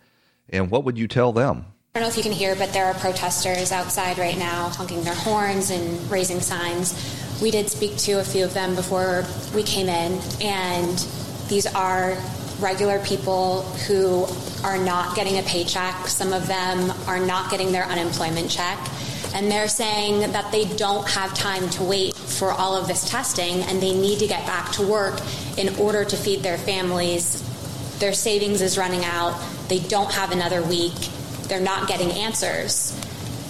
and 0.50 0.72
what 0.72 0.84
would 0.84 0.98
you 0.98 1.08
tell 1.08 1.32
them? 1.34 1.66
I 1.96 2.00
don't 2.00 2.04
know 2.04 2.10
if 2.10 2.18
you 2.18 2.24
can 2.24 2.32
hear, 2.32 2.56
but 2.56 2.72
there 2.72 2.86
are 2.86 2.94
protesters 2.94 3.72
outside 3.72 4.20
right 4.20 4.38
now 4.38 4.70
honking 4.70 5.04
their 5.04 5.16
horns 5.16 5.72
and 5.72 6.10
raising 6.12 6.40
signs. 6.40 6.94
We 7.42 7.52
did 7.52 7.70
speak 7.70 7.98
to 7.98 8.20
a 8.20 8.24
few 8.24 8.44
of 8.44 8.54
them 8.54 8.76
before 8.76 9.26
we 9.56 9.64
came 9.64 9.90
in, 9.90 10.22
and 10.42 10.98
these 11.48 11.66
are 11.66 12.16
regular 12.62 13.00
people 13.00 13.64
who 13.88 14.26
are 14.64 14.78
not 14.78 15.16
getting 15.16 15.38
a 15.38 15.44
paycheck. 15.44 16.08
Some 16.08 16.34
of 16.34 16.48
them 16.48 16.92
are 17.08 17.20
not 17.20 17.52
getting 17.52 17.72
their 17.72 17.86
unemployment 17.86 18.50
check. 18.50 18.78
And 19.34 19.52
they're 19.52 19.68
saying 19.68 20.32
that 20.32 20.52
they 20.52 20.66
don't 20.66 21.08
have 21.08 21.34
time 21.36 21.70
to 21.72 21.84
wait 21.84 22.16
for 22.16 22.52
all 22.52 22.76
of 22.76 22.88
this 22.88 23.08
testing 23.10 23.62
and 23.62 23.82
they 23.82 23.94
need 23.94 24.20
to 24.20 24.28
get 24.28 24.46
back 24.46 24.72
to 24.74 24.82
work 24.82 25.20
in 25.58 25.76
order 25.76 26.04
to 26.04 26.18
feed 26.18 26.42
their 26.42 26.58
families. 26.58 27.44
Their 28.00 28.14
savings 28.14 28.62
is 28.62 28.78
running 28.78 29.06
out. 29.06 29.40
They 29.68 29.80
don't 29.80 30.12
have 30.12 30.32
another 30.32 30.64
week 30.64 30.94
they're 31.50 31.60
not 31.60 31.88
getting 31.88 32.12
answers. 32.12 32.96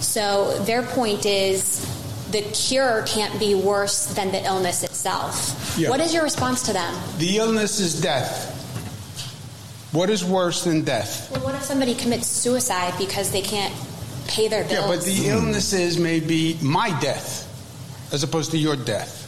So 0.00 0.58
their 0.64 0.82
point 0.82 1.26
is 1.26 1.86
the 2.32 2.42
cure 2.42 3.04
can't 3.06 3.38
be 3.38 3.54
worse 3.54 4.06
than 4.06 4.32
the 4.32 4.44
illness 4.44 4.82
itself. 4.82 5.76
Yeah. 5.78 5.90
What 5.90 6.00
is 6.00 6.12
your 6.12 6.24
response 6.24 6.62
to 6.64 6.72
them? 6.72 6.94
The 7.18 7.36
illness 7.36 7.78
is 7.78 8.00
death. 8.00 8.56
What 9.92 10.08
is 10.08 10.24
worse 10.24 10.64
than 10.64 10.82
death? 10.84 11.30
Well, 11.32 11.42
what 11.42 11.54
if 11.56 11.62
somebody 11.62 11.94
commits 11.94 12.28
suicide 12.28 12.94
because 12.96 13.32
they 13.32 13.42
can't 13.42 13.74
pay 14.28 14.46
their 14.46 14.62
bills? 14.62 14.86
Yeah, 14.86 14.86
but 14.86 15.04
the 15.04 15.28
illnesses 15.28 15.98
may 15.98 16.20
be 16.20 16.56
my 16.62 16.96
death 17.00 17.46
as 18.12 18.22
opposed 18.22 18.52
to 18.52 18.58
your 18.58 18.76
death. 18.76 19.18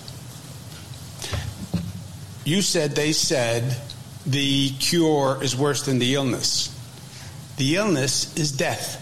You 2.45 2.63
said 2.63 2.95
they 2.95 3.13
said 3.13 3.77
the 4.25 4.71
cure 4.79 5.43
is 5.43 5.57
worse 5.57 5.85
than 5.85 5.99
the 5.99 6.15
illness. 6.15 6.69
The 7.57 7.77
illness 7.77 8.37
is 8.37 8.53
death. 8.53 8.99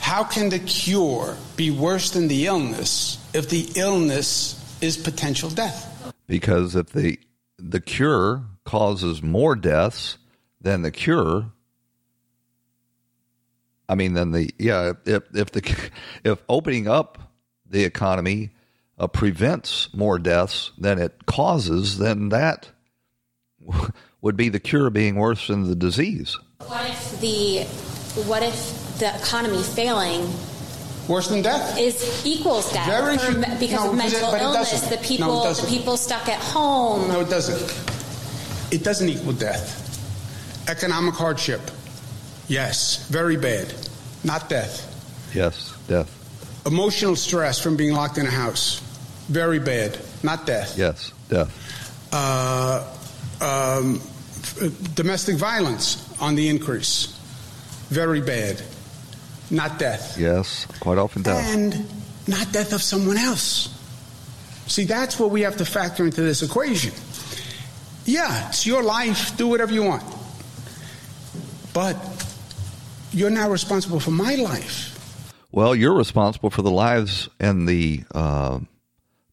How 0.00 0.24
can 0.24 0.50
the 0.50 0.58
cure 0.58 1.36
be 1.56 1.70
worse 1.70 2.10
than 2.10 2.28
the 2.28 2.46
illness 2.46 3.18
if 3.32 3.48
the 3.48 3.66
illness 3.76 4.58
is 4.82 4.96
potential 4.96 5.48
death? 5.48 5.88
Because 6.26 6.76
if 6.76 6.90
the 6.90 7.18
the 7.58 7.80
cure 7.80 8.42
causes 8.64 9.22
more 9.22 9.54
deaths 9.56 10.18
than 10.60 10.82
the 10.82 10.90
cure, 10.90 11.52
I 13.88 13.94
mean, 13.94 14.14
then 14.14 14.30
the 14.30 14.50
yeah, 14.58 14.92
if 15.04 15.24
if 15.34 15.50
the 15.50 15.90
if 16.24 16.42
opening 16.48 16.88
up 16.88 17.18
the 17.68 17.84
economy 17.84 18.50
uh, 18.98 19.06
prevents 19.06 19.92
more 19.92 20.18
deaths 20.18 20.72
than 20.78 20.98
it 20.98 21.26
causes, 21.26 21.98
then 21.98 22.30
that 22.30 22.70
would 24.22 24.36
be 24.36 24.48
the 24.48 24.60
cure 24.60 24.88
being 24.88 25.16
worse 25.16 25.48
than 25.48 25.64
the 25.64 25.76
disease. 25.76 26.38
What 26.66 26.88
if 26.88 27.20
the 27.20 27.64
what 28.22 28.42
if 28.42 28.98
the 28.98 29.14
economy 29.16 29.62
failing 29.62 30.26
worse 31.08 31.28
than 31.28 31.42
death 31.42 31.78
is 31.78 32.24
equals 32.24 32.72
death 32.72 32.86
Very 32.86 33.18
few, 33.18 33.34
because 33.58 33.84
no, 33.84 33.90
of 33.90 33.96
mental 33.96 34.34
it, 34.34 34.40
illness? 34.40 34.88
The 34.88 34.96
people 34.98 35.44
no, 35.44 35.52
the 35.52 35.66
people 35.66 35.98
stuck 35.98 36.30
at 36.30 36.40
home. 36.40 37.08
No, 37.08 37.20
it 37.20 37.28
doesn't. 37.28 38.01
It 38.72 38.82
doesn't 38.82 39.08
equal 39.08 39.34
death. 39.34 39.78
Economic 40.68 41.14
hardship, 41.14 41.60
yes, 42.48 43.06
very 43.08 43.36
bad. 43.36 43.72
Not 44.24 44.48
death. 44.48 44.88
Yes, 45.34 45.74
death. 45.88 46.08
Emotional 46.66 47.14
stress 47.14 47.60
from 47.60 47.76
being 47.76 47.92
locked 47.92 48.16
in 48.16 48.26
a 48.26 48.30
house, 48.30 48.80
very 49.28 49.58
bad. 49.58 49.98
Not 50.22 50.46
death. 50.46 50.78
Yes, 50.78 51.12
death. 51.28 51.50
Uh, 52.12 52.86
um, 53.40 54.00
domestic 54.94 55.36
violence 55.36 56.08
on 56.20 56.34
the 56.34 56.48
increase. 56.48 57.18
Very 57.90 58.20
bad. 58.20 58.62
Not 59.50 59.78
death. 59.78 60.16
Yes, 60.18 60.66
quite 60.80 60.96
often 60.96 61.22
death. 61.22 61.44
And 61.54 61.86
not 62.26 62.52
death 62.52 62.72
of 62.72 62.80
someone 62.80 63.18
else. 63.18 63.68
See, 64.66 64.84
that's 64.84 65.18
what 65.18 65.30
we 65.30 65.42
have 65.42 65.58
to 65.58 65.66
factor 65.66 66.04
into 66.06 66.22
this 66.22 66.42
equation. 66.42 66.92
Yeah, 68.04 68.48
it's 68.48 68.66
your 68.66 68.82
life. 68.82 69.36
Do 69.36 69.48
whatever 69.48 69.72
you 69.72 69.84
want. 69.84 70.02
But 71.72 71.96
you're 73.12 73.30
now 73.30 73.50
responsible 73.50 74.00
for 74.00 74.10
my 74.10 74.34
life. 74.34 74.88
Well, 75.50 75.74
you're 75.74 75.94
responsible 75.94 76.50
for 76.50 76.62
the 76.62 76.70
lives 76.70 77.28
and 77.38 77.68
the 77.68 78.04
uh, 78.14 78.60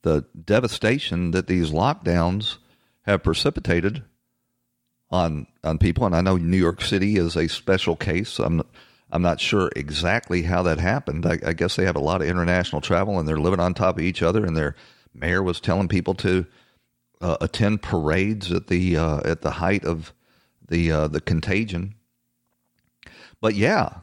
the 0.02 0.26
devastation 0.46 1.32
that 1.32 1.48
these 1.48 1.72
lockdowns 1.72 2.58
have 3.02 3.24
precipitated 3.24 4.04
on 5.10 5.48
on 5.64 5.78
people, 5.78 6.06
and 6.06 6.16
I 6.16 6.22
know 6.22 6.38
New 6.38 6.58
York 6.58 6.82
City 6.82 7.18
is 7.18 7.36
a 7.36 7.48
special 7.48 7.96
case. 7.96 8.40
I'm 8.40 8.62
I'm 9.12 9.22
not 9.22 9.40
sure 9.40 9.72
exactly 9.76 10.44
how 10.44 10.64
that 10.64 10.80
happened. 10.80 11.26
I, 11.26 11.40
I, 11.44 11.54
guess 11.54 11.76
they 11.76 11.86
have 11.86 11.96
a 11.96 12.02
lot 12.02 12.22
of 12.22 12.28
international 12.28 12.82
travel, 12.82 13.18
and 13.18 13.28
they're 13.28 13.40
living 13.40 13.60
on 13.60 13.74
top 13.74 13.98
of 13.98 14.04
each 14.04 14.22
other. 14.22 14.46
And 14.46 14.56
their 14.56 14.76
mayor 15.16 15.42
was 15.42 15.60
telling 15.60 15.88
people 15.88 16.14
to 16.16 16.46
uh, 17.22 17.38
attend 17.42 17.82
parades 17.82 18.52
at 18.52 18.68
the 18.68 18.98
uh, 18.98 19.22
at 19.26 19.42
the 19.42 19.52
height 19.52 19.84
of 19.86 20.14
the 20.68 20.92
uh, 20.92 21.08
the 21.08 21.22
contagion. 21.22 21.96
But 23.42 23.56
yeah, 23.56 24.00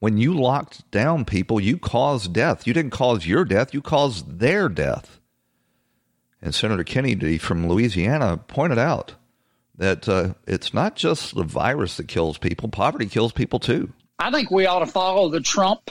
when 0.00 0.18
you 0.18 0.34
locked 0.34 0.90
down 0.90 1.24
people, 1.24 1.60
you 1.60 1.78
caused 1.78 2.32
death. 2.32 2.66
You 2.66 2.72
didn't 2.74 2.92
cause 2.92 3.26
your 3.26 3.44
death; 3.44 3.74
you 3.74 3.82
caused 3.82 4.38
their 4.38 4.68
death. 4.68 5.20
And 6.40 6.54
Senator 6.54 6.84
Kennedy 6.84 7.38
from 7.38 7.68
Louisiana 7.68 8.36
pointed 8.36 8.78
out 8.78 9.14
that 9.76 10.08
uh, 10.08 10.34
it's 10.46 10.74
not 10.74 10.94
just 10.94 11.34
the 11.34 11.42
virus 11.42 11.96
that 11.96 12.06
kills 12.06 12.38
people, 12.38 12.68
poverty 12.68 13.06
kills 13.06 13.32
people 13.32 13.58
too. 13.58 13.92
I 14.18 14.30
think 14.30 14.50
we 14.50 14.66
ought 14.66 14.80
to 14.80 14.86
follow 14.86 15.30
the 15.30 15.40
Trump, 15.40 15.90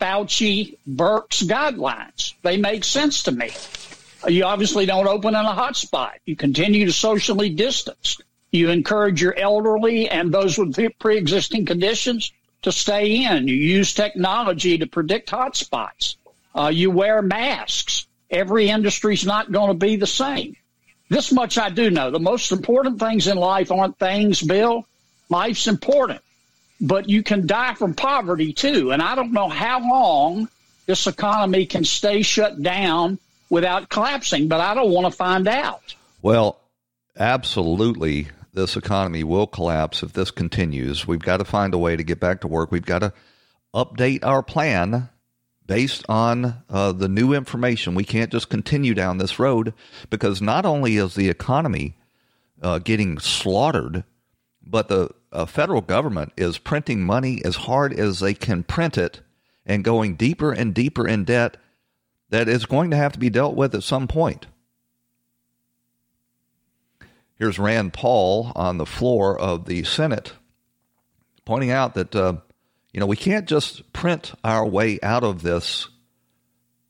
Fauci, 0.00 0.78
Birx 0.88 1.44
guidelines. 1.44 2.34
They 2.42 2.56
make 2.56 2.84
sense 2.84 3.22
to 3.24 3.32
me. 3.32 3.50
You 4.28 4.44
obviously 4.44 4.86
don't 4.86 5.08
open 5.08 5.34
in 5.34 5.44
a 5.44 5.54
hot 5.54 5.76
spot. 5.76 6.14
You 6.26 6.36
continue 6.36 6.86
to 6.86 6.92
socially 6.92 7.50
distance. 7.50 8.18
You 8.50 8.70
encourage 8.70 9.20
your 9.20 9.36
elderly 9.36 10.08
and 10.08 10.32
those 10.32 10.58
with 10.58 10.78
pre-existing 10.98 11.66
conditions 11.66 12.32
to 12.62 12.70
stay 12.70 13.24
in. 13.24 13.48
You 13.48 13.56
use 13.56 13.94
technology 13.94 14.78
to 14.78 14.86
predict 14.86 15.30
hot 15.30 15.56
spots. 15.56 16.16
Uh, 16.54 16.70
you 16.72 16.90
wear 16.90 17.22
masks. 17.22 18.06
Every 18.30 18.68
industry's 18.68 19.26
not 19.26 19.50
going 19.50 19.68
to 19.68 19.86
be 19.86 19.96
the 19.96 20.06
same. 20.06 20.56
This 21.08 21.32
much 21.32 21.58
I 21.58 21.70
do 21.70 21.90
know. 21.90 22.10
The 22.10 22.20
most 22.20 22.52
important 22.52 23.00
things 23.00 23.26
in 23.26 23.36
life 23.36 23.70
aren't 23.70 23.98
things, 23.98 24.40
Bill. 24.40 24.86
Life's 25.28 25.66
important, 25.66 26.20
but 26.80 27.08
you 27.08 27.22
can 27.22 27.46
die 27.46 27.74
from 27.74 27.94
poverty 27.94 28.52
too. 28.52 28.92
And 28.92 29.02
I 29.02 29.14
don't 29.14 29.32
know 29.32 29.48
how 29.48 29.80
long 29.80 30.48
this 30.86 31.06
economy 31.06 31.66
can 31.66 31.84
stay 31.84 32.22
shut 32.22 32.62
down 32.62 33.18
without 33.52 33.90
collapsing, 33.90 34.48
but 34.48 34.62
I 34.62 34.72
don't 34.72 34.90
want 34.90 35.04
to 35.04 35.14
find 35.14 35.46
out. 35.46 35.94
Well, 36.22 36.58
absolutely, 37.18 38.28
this 38.54 38.78
economy 38.78 39.24
will 39.24 39.46
collapse 39.46 40.02
if 40.02 40.14
this 40.14 40.30
continues. 40.30 41.06
We've 41.06 41.20
got 41.20 41.36
to 41.36 41.44
find 41.44 41.74
a 41.74 41.78
way 41.78 41.94
to 41.94 42.02
get 42.02 42.18
back 42.18 42.40
to 42.40 42.48
work. 42.48 42.72
We've 42.72 42.82
got 42.82 43.00
to 43.00 43.12
update 43.74 44.24
our 44.24 44.42
plan 44.42 45.10
based 45.66 46.06
on 46.08 46.62
uh, 46.70 46.92
the 46.92 47.08
new 47.08 47.34
information. 47.34 47.94
We 47.94 48.04
can't 48.04 48.32
just 48.32 48.48
continue 48.48 48.94
down 48.94 49.18
this 49.18 49.38
road 49.38 49.74
because 50.08 50.40
not 50.40 50.64
only 50.64 50.96
is 50.96 51.14
the 51.14 51.28
economy 51.28 51.98
uh, 52.62 52.78
getting 52.78 53.18
slaughtered, 53.18 54.04
but 54.62 54.88
the 54.88 55.10
uh, 55.30 55.44
federal 55.44 55.82
government 55.82 56.32
is 56.38 56.56
printing 56.56 57.04
money 57.04 57.42
as 57.44 57.56
hard 57.56 57.92
as 57.92 58.20
they 58.20 58.32
can 58.32 58.62
print 58.62 58.96
it 58.96 59.20
and 59.66 59.84
going 59.84 60.16
deeper 60.16 60.52
and 60.52 60.72
deeper 60.72 61.06
in 61.06 61.24
debt 61.24 61.58
that 62.32 62.48
is 62.48 62.64
going 62.64 62.90
to 62.90 62.96
have 62.96 63.12
to 63.12 63.18
be 63.18 63.28
dealt 63.28 63.54
with 63.54 63.74
at 63.74 63.82
some 63.82 64.08
point. 64.08 64.46
Here's 67.38 67.58
Rand 67.58 67.92
Paul 67.92 68.52
on 68.56 68.78
the 68.78 68.86
floor 68.86 69.38
of 69.38 69.66
the 69.66 69.84
Senate 69.84 70.32
pointing 71.44 71.70
out 71.70 71.94
that, 71.94 72.16
uh, 72.16 72.34
you 72.92 73.00
know, 73.00 73.06
we 73.06 73.16
can't 73.16 73.46
just 73.46 73.92
print 73.92 74.32
our 74.44 74.66
way 74.66 74.98
out 75.02 75.24
of 75.24 75.42
this 75.42 75.88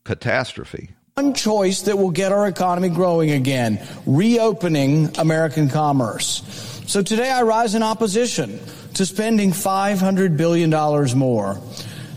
catastrophe. 0.05 0.91
One 1.15 1.35
choice 1.35 1.83
that 1.83 1.99
will 1.99 2.11
get 2.11 2.31
our 2.31 2.47
economy 2.47 2.89
growing 2.89 3.33
again 3.33 3.85
reopening 4.07 5.11
American 5.19 5.69
commerce. 5.69 6.43
So 6.87 7.03
today 7.03 7.31
I 7.31 7.43
rise 7.43 7.75
in 7.75 7.83
opposition 7.83 8.61
to 8.95 9.05
spending 9.05 9.51
$500 9.51 10.37
billion 10.37 10.71
more. 11.19 11.61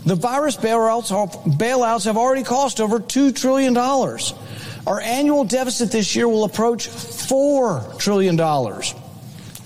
The 0.06 0.14
virus 0.14 0.56
bailouts, 0.56 1.10
bailouts 1.58 2.04
have 2.04 2.16
already 2.16 2.44
cost 2.44 2.80
over 2.80 3.00
$2 3.00 3.34
trillion. 3.34 3.76
Our 3.76 5.00
annual 5.00 5.44
deficit 5.44 5.90
this 5.90 6.14
year 6.14 6.28
will 6.28 6.44
approach 6.44 6.88
$4 6.88 7.98
trillion. 7.98 8.36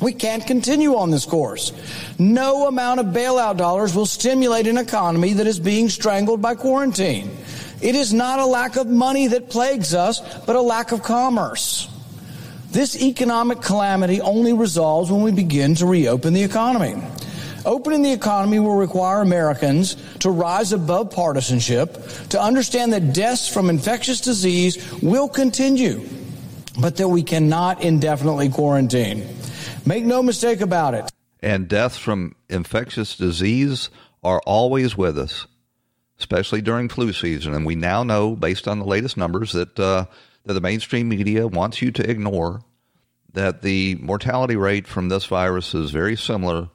We 0.01 0.15
can't 0.15 0.47
continue 0.47 0.97
on 0.97 1.11
this 1.11 1.27
course. 1.27 1.73
No 2.19 2.67
amount 2.69 3.01
of 3.01 3.07
bailout 3.09 3.59
dollars 3.59 3.95
will 3.95 4.07
stimulate 4.07 4.67
an 4.67 4.79
economy 4.79 5.35
that 5.35 5.47
is 5.47 5.61
being 5.61 5.91
strangled 5.91 6.41
by 6.41 6.55
quarantine. 6.55 7.31
It 7.83 7.95
is 7.95 8.15
not 8.15 8.39
a 8.39 8.47
lack 8.47 8.77
of 8.77 8.87
money 8.87 9.27
that 9.27 9.51
plagues 9.51 9.93
us, 9.93 10.21
but 10.47 10.57
a 10.57 10.61
lack 10.63 10.93
of 10.93 11.03
commerce. 11.03 11.87
This 12.71 13.03
economic 13.03 13.61
calamity 13.61 14.23
only 14.23 14.55
resolves 14.55 15.11
when 15.11 15.21
we 15.21 15.33
begin 15.33 15.75
to 15.77 15.87
reopen 15.87 16.33
the 16.33 16.45
economy. 16.45 16.95
Opening 17.65 18.03
the 18.03 18.13
economy 18.13 18.59
will 18.59 18.77
require 18.77 19.21
Americans 19.21 19.97
to 20.21 20.31
rise 20.31 20.73
above 20.73 21.11
partisanship, 21.11 22.07
to 22.31 22.41
understand 22.41 22.93
that 22.93 23.13
deaths 23.13 23.53
from 23.53 23.69
infectious 23.69 24.21
disease 24.21 25.01
will 25.03 25.29
continue, 25.29 26.09
but 26.81 26.97
that 26.97 27.09
we 27.09 27.23
cannot 27.23 27.83
indefinitely 27.83 28.49
quarantine. 28.49 29.27
Make 29.85 30.05
no 30.05 30.23
mistake 30.23 30.61
about 30.61 30.95
it. 30.95 31.11
And 31.41 31.69
deaths 31.69 31.99
from 31.99 32.35
infectious 32.49 33.17
disease 33.17 33.91
are 34.23 34.41
always 34.47 34.97
with 34.97 35.19
us, 35.19 35.47
especially 36.19 36.63
during 36.63 36.89
flu 36.89 37.13
season. 37.13 37.55
And 37.55 37.67
we 37.67 37.75
now 37.75 38.03
know, 38.03 38.37
based 38.37 38.69
on 38.69 38.79
the 38.79 38.85
latest 38.85 39.17
numbers, 39.17 39.53
that, 39.53 39.79
uh, 39.79 40.07
that 40.45 40.53
the 40.55 40.61
mainstream 40.61 41.09
media 41.09 41.47
wants 41.47 41.83
you 41.83 41.91
to 41.93 42.11
ignore 42.11 42.63
that 43.33 43.63
the 43.63 43.95
mortality 43.97 44.57
rate 44.57 44.87
from 44.87 45.09
this 45.09 45.27
virus 45.27 45.75
is 45.75 45.91
very 45.91 46.17
similar 46.17 46.69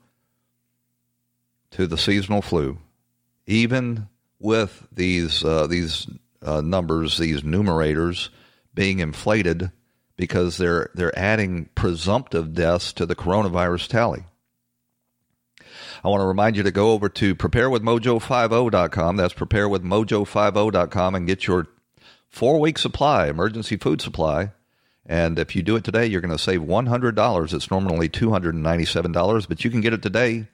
to 1.75 1.87
the 1.87 1.97
seasonal 1.97 2.41
flu, 2.41 2.77
even 3.45 4.07
with 4.39 4.87
these 4.93 5.43
uh, 5.43 5.67
these 5.67 6.07
uh, 6.41 6.61
numbers, 6.61 7.17
these 7.17 7.41
numerators 7.41 8.29
being 8.73 8.99
inflated 8.99 9.71
because 10.15 10.57
they're 10.57 10.89
they're 10.95 11.17
adding 11.19 11.69
presumptive 11.75 12.53
deaths 12.53 12.93
to 12.93 13.05
the 13.05 13.15
coronavirus 13.15 13.89
tally. 13.89 14.23
I 16.01 16.07
want 16.07 16.21
to 16.21 16.27
remind 16.27 16.55
you 16.55 16.63
to 16.63 16.71
go 16.71 16.91
over 16.91 17.09
to 17.09 17.35
preparewithmojo50.com. 17.35 19.17
That's 19.17 19.33
preparewithmojo50.com 19.33 21.15
and 21.15 21.27
get 21.27 21.47
your 21.47 21.67
four 22.29 22.59
week 22.61 22.77
supply, 22.77 23.27
emergency 23.27 23.75
food 23.75 24.01
supply. 24.01 24.51
And 25.05 25.37
if 25.37 25.55
you 25.57 25.61
do 25.61 25.75
it 25.75 25.83
today, 25.83 26.05
you're 26.05 26.21
going 26.21 26.35
to 26.35 26.41
save 26.41 26.61
$100. 26.61 27.53
It's 27.53 27.69
normally 27.69 28.09
$297, 28.09 29.47
but 29.47 29.63
you 29.63 29.69
can 29.69 29.81
get 29.81 29.93
it 29.93 30.01
today 30.01 30.47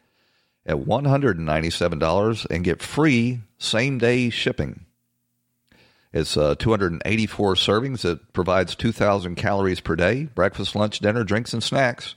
at 0.65 0.77
$197 0.77 2.45
and 2.49 2.63
get 2.63 2.81
free 2.81 3.41
same 3.57 3.97
day 3.97 4.29
shipping. 4.29 4.85
It's 6.13 6.35
uh, 6.35 6.55
284 6.55 7.55
servings. 7.55 8.03
It 8.03 8.33
provides 8.33 8.75
2,000 8.75 9.35
calories 9.35 9.79
per 9.79 9.95
day, 9.95 10.25
breakfast, 10.25 10.75
lunch, 10.75 10.99
dinner, 10.99 11.23
drinks, 11.23 11.53
and 11.53 11.63
snacks. 11.63 12.15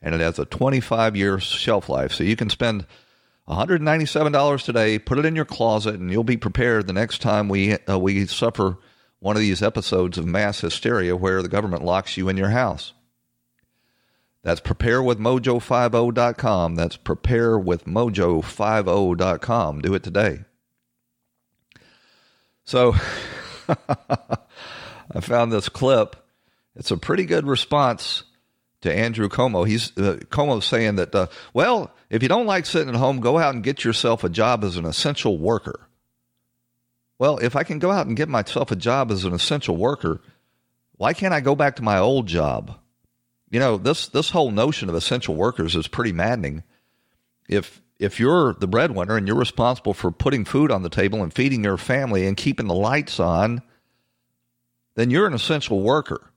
And 0.00 0.14
it 0.14 0.20
has 0.20 0.38
a 0.38 0.44
25 0.44 1.16
year 1.16 1.40
shelf 1.40 1.88
life. 1.88 2.12
So 2.12 2.24
you 2.24 2.36
can 2.36 2.50
spend 2.50 2.86
$197 3.48 4.64
today, 4.64 4.98
put 4.98 5.18
it 5.18 5.26
in 5.26 5.34
your 5.34 5.44
closet, 5.44 5.96
and 5.96 6.10
you'll 6.10 6.24
be 6.24 6.36
prepared 6.36 6.86
the 6.86 6.92
next 6.92 7.20
time 7.20 7.48
we, 7.48 7.76
uh, 7.88 7.98
we 7.98 8.26
suffer 8.26 8.78
one 9.18 9.36
of 9.36 9.42
these 9.42 9.62
episodes 9.62 10.16
of 10.16 10.24
mass 10.24 10.60
hysteria 10.60 11.16
where 11.16 11.42
the 11.42 11.48
government 11.48 11.84
locks 11.84 12.16
you 12.16 12.28
in 12.28 12.36
your 12.36 12.50
house. 12.50 12.92
That's 14.42 14.60
preparewithmojo50.com. 14.60 16.74
That's 16.74 16.96
preparewithmojo50.com. 16.96 19.80
Do 19.82 19.94
it 19.94 20.02
today. 20.02 20.40
So 22.64 22.94
I 23.68 25.20
found 25.20 25.52
this 25.52 25.68
clip. 25.68 26.16
It's 26.74 26.90
a 26.90 26.96
pretty 26.96 27.26
good 27.26 27.46
response 27.46 28.22
to 28.80 28.90
Andrew 28.94 29.28
Cuomo. 29.28 29.66
He's 29.66 29.90
uh, 29.98 30.20
Cuomo's 30.30 30.64
saying 30.64 30.96
that, 30.96 31.14
uh, 31.14 31.26
well, 31.52 31.92
if 32.08 32.22
you 32.22 32.28
don't 32.28 32.46
like 32.46 32.64
sitting 32.64 32.88
at 32.88 32.94
home, 32.94 33.20
go 33.20 33.38
out 33.38 33.54
and 33.54 33.62
get 33.62 33.84
yourself 33.84 34.24
a 34.24 34.30
job 34.30 34.64
as 34.64 34.76
an 34.76 34.86
essential 34.86 35.36
worker. 35.36 35.86
Well, 37.18 37.36
if 37.38 37.54
I 37.54 37.64
can 37.64 37.78
go 37.78 37.90
out 37.90 38.06
and 38.06 38.16
get 38.16 38.30
myself 38.30 38.70
a 38.70 38.76
job 38.76 39.10
as 39.10 39.26
an 39.26 39.34
essential 39.34 39.76
worker, 39.76 40.22
why 40.96 41.12
can't 41.12 41.34
I 41.34 41.40
go 41.40 41.54
back 41.54 41.76
to 41.76 41.82
my 41.82 41.98
old 41.98 42.26
job? 42.26 42.78
You 43.50 43.58
know, 43.58 43.76
this 43.76 44.08
this 44.08 44.30
whole 44.30 44.50
notion 44.50 44.88
of 44.88 44.94
essential 44.94 45.34
workers 45.34 45.74
is 45.74 45.88
pretty 45.88 46.12
maddening. 46.12 46.62
If 47.48 47.82
if 47.98 48.18
you're 48.20 48.54
the 48.54 48.68
breadwinner 48.68 49.16
and 49.16 49.26
you're 49.26 49.36
responsible 49.36 49.92
for 49.92 50.10
putting 50.10 50.44
food 50.44 50.70
on 50.70 50.82
the 50.82 50.88
table 50.88 51.22
and 51.22 51.34
feeding 51.34 51.64
your 51.64 51.76
family 51.76 52.26
and 52.26 52.36
keeping 52.36 52.66
the 52.66 52.74
lights 52.74 53.20
on, 53.20 53.60
then 54.94 55.10
you're 55.10 55.26
an 55.26 55.34
essential 55.34 55.82
worker. 55.82 56.30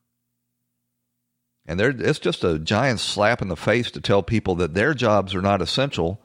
And 1.65 1.80
it's 1.80 2.19
just 2.19 2.43
a 2.43 2.60
giant 2.60 2.99
slap 2.99 3.41
in 3.41 3.47
the 3.47 3.56
face 3.56 3.89
to 3.91 4.02
tell 4.02 4.21
people 4.21 4.56
that 4.56 4.73
their 4.73 4.93
jobs 4.93 5.34
are 5.34 5.41
not 5.41 5.62
essential. 5.62 6.19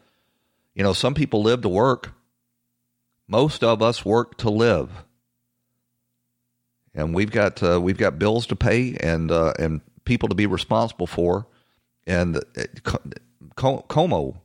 You 0.74 0.82
know, 0.82 0.92
some 0.92 1.14
people 1.14 1.42
live 1.42 1.62
to 1.62 1.68
work. 1.68 2.12
Most 3.28 3.62
of 3.62 3.82
us 3.82 4.04
work 4.04 4.38
to 4.38 4.50
live, 4.50 4.90
and 6.94 7.14
we've 7.14 7.30
got 7.30 7.62
uh, 7.62 7.78
we've 7.80 7.98
got 7.98 8.18
bills 8.18 8.46
to 8.46 8.56
pay 8.56 8.96
and 8.96 9.30
uh, 9.30 9.52
and 9.58 9.82
people 10.08 10.28
to 10.28 10.34
be 10.34 10.46
responsible 10.46 11.06
for. 11.06 11.46
And 12.06 12.38
uh, 12.38 12.64
Cuomo 13.54 14.40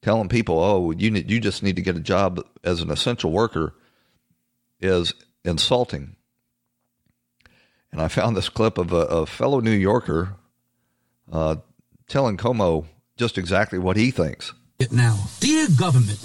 telling 0.00 0.28
people, 0.28 0.58
"Oh, 0.58 0.92
you 0.92 1.10
need, 1.10 1.30
you 1.30 1.40
just 1.40 1.62
need 1.62 1.76
to 1.76 1.82
get 1.82 1.96
a 1.96 2.00
job 2.00 2.42
as 2.64 2.80
an 2.80 2.90
essential 2.90 3.32
worker," 3.32 3.74
is 4.80 5.12
insulting. 5.44 6.16
And 7.90 8.00
I 8.00 8.08
found 8.08 8.36
this 8.36 8.48
clip 8.48 8.78
of 8.78 8.92
a, 8.92 8.96
a 8.96 9.26
fellow 9.26 9.60
New 9.60 9.72
Yorker 9.72 10.36
uh, 11.32 11.56
telling 12.06 12.36
Cuomo 12.36 12.86
just 13.16 13.36
exactly 13.36 13.78
what 13.78 13.96
he 13.96 14.10
thinks 14.10 14.52
now. 14.90 15.18
Dear 15.40 15.66
government, 15.76 16.20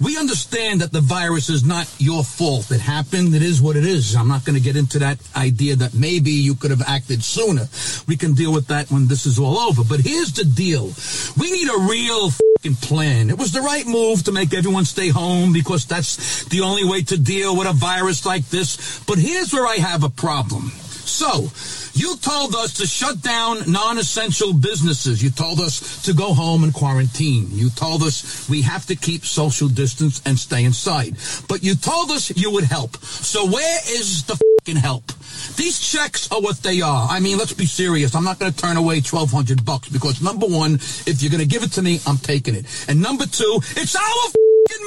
we 0.00 0.16
understand 0.18 0.80
that 0.80 0.92
the 0.92 1.00
virus 1.00 1.48
is 1.48 1.64
not 1.64 1.92
your 1.98 2.24
fault. 2.24 2.70
It 2.70 2.80
happened. 2.80 3.34
It 3.34 3.42
is 3.42 3.60
what 3.60 3.76
it 3.76 3.84
is. 3.84 4.14
I'm 4.14 4.28
not 4.28 4.44
going 4.44 4.56
to 4.56 4.62
get 4.62 4.76
into 4.76 4.98
that 5.00 5.18
idea 5.34 5.76
that 5.76 5.94
maybe 5.94 6.30
you 6.30 6.54
could 6.54 6.70
have 6.70 6.82
acted 6.86 7.22
sooner. 7.22 7.68
We 8.06 8.16
can 8.16 8.34
deal 8.34 8.52
with 8.52 8.66
that 8.68 8.90
when 8.90 9.08
this 9.08 9.26
is 9.26 9.38
all 9.38 9.58
over. 9.58 9.82
But 9.84 10.00
here's 10.00 10.32
the 10.32 10.44
deal. 10.44 10.92
We 11.38 11.50
need 11.50 11.68
a 11.68 11.88
real 11.88 12.30
plan. 12.74 13.30
It 13.30 13.38
was 13.38 13.52
the 13.52 13.60
right 13.60 13.86
move 13.86 14.24
to 14.24 14.32
make 14.32 14.52
everyone 14.52 14.84
stay 14.84 15.08
home 15.08 15.52
because 15.52 15.86
that's 15.86 16.44
the 16.46 16.62
only 16.62 16.84
way 16.84 17.02
to 17.02 17.16
deal 17.16 17.56
with 17.56 17.68
a 17.68 17.72
virus 17.72 18.26
like 18.26 18.48
this. 18.48 19.00
But 19.06 19.18
here's 19.18 19.52
where 19.52 19.66
I 19.66 19.76
have 19.76 20.02
a 20.02 20.08
problem. 20.08 20.70
So, 21.06 21.50
you 21.96 22.16
told 22.18 22.54
us 22.54 22.74
to 22.74 22.86
shut 22.86 23.22
down 23.22 23.70
non-essential 23.70 24.52
businesses. 24.52 25.22
You 25.22 25.30
told 25.30 25.60
us 25.60 26.02
to 26.04 26.12
go 26.12 26.34
home 26.34 26.62
and 26.62 26.74
quarantine. 26.74 27.48
You 27.50 27.70
told 27.70 28.02
us 28.02 28.48
we 28.48 28.62
have 28.62 28.84
to 28.86 28.96
keep 28.96 29.24
social 29.24 29.68
distance 29.68 30.20
and 30.26 30.38
stay 30.38 30.64
inside. 30.64 31.16
But 31.48 31.64
you 31.64 31.74
told 31.74 32.10
us 32.10 32.36
you 32.36 32.50
would 32.50 32.64
help. 32.64 32.96
So 32.98 33.46
where 33.46 33.78
is 33.88 34.24
the 34.24 34.36
fucking 34.36 34.76
help? 34.76 35.10
These 35.56 35.80
checks 35.80 36.30
are 36.30 36.40
what 36.40 36.58
they 36.58 36.82
are. 36.82 37.08
I 37.08 37.18
mean, 37.20 37.38
let's 37.38 37.54
be 37.54 37.66
serious. 37.66 38.14
I'm 38.14 38.24
not 38.24 38.38
going 38.38 38.52
to 38.52 38.58
turn 38.58 38.76
away 38.76 38.96
1200 38.96 39.64
bucks 39.64 39.88
because 39.88 40.20
number 40.20 40.46
one, 40.46 40.74
if 40.74 41.22
you're 41.22 41.30
going 41.30 41.42
to 41.42 41.48
give 41.48 41.62
it 41.62 41.72
to 41.72 41.82
me, 41.82 42.00
I'm 42.06 42.18
taking 42.18 42.54
it. 42.54 42.66
And 42.88 43.00
number 43.00 43.24
two, 43.24 43.60
it's 43.76 43.96
our 43.96 44.32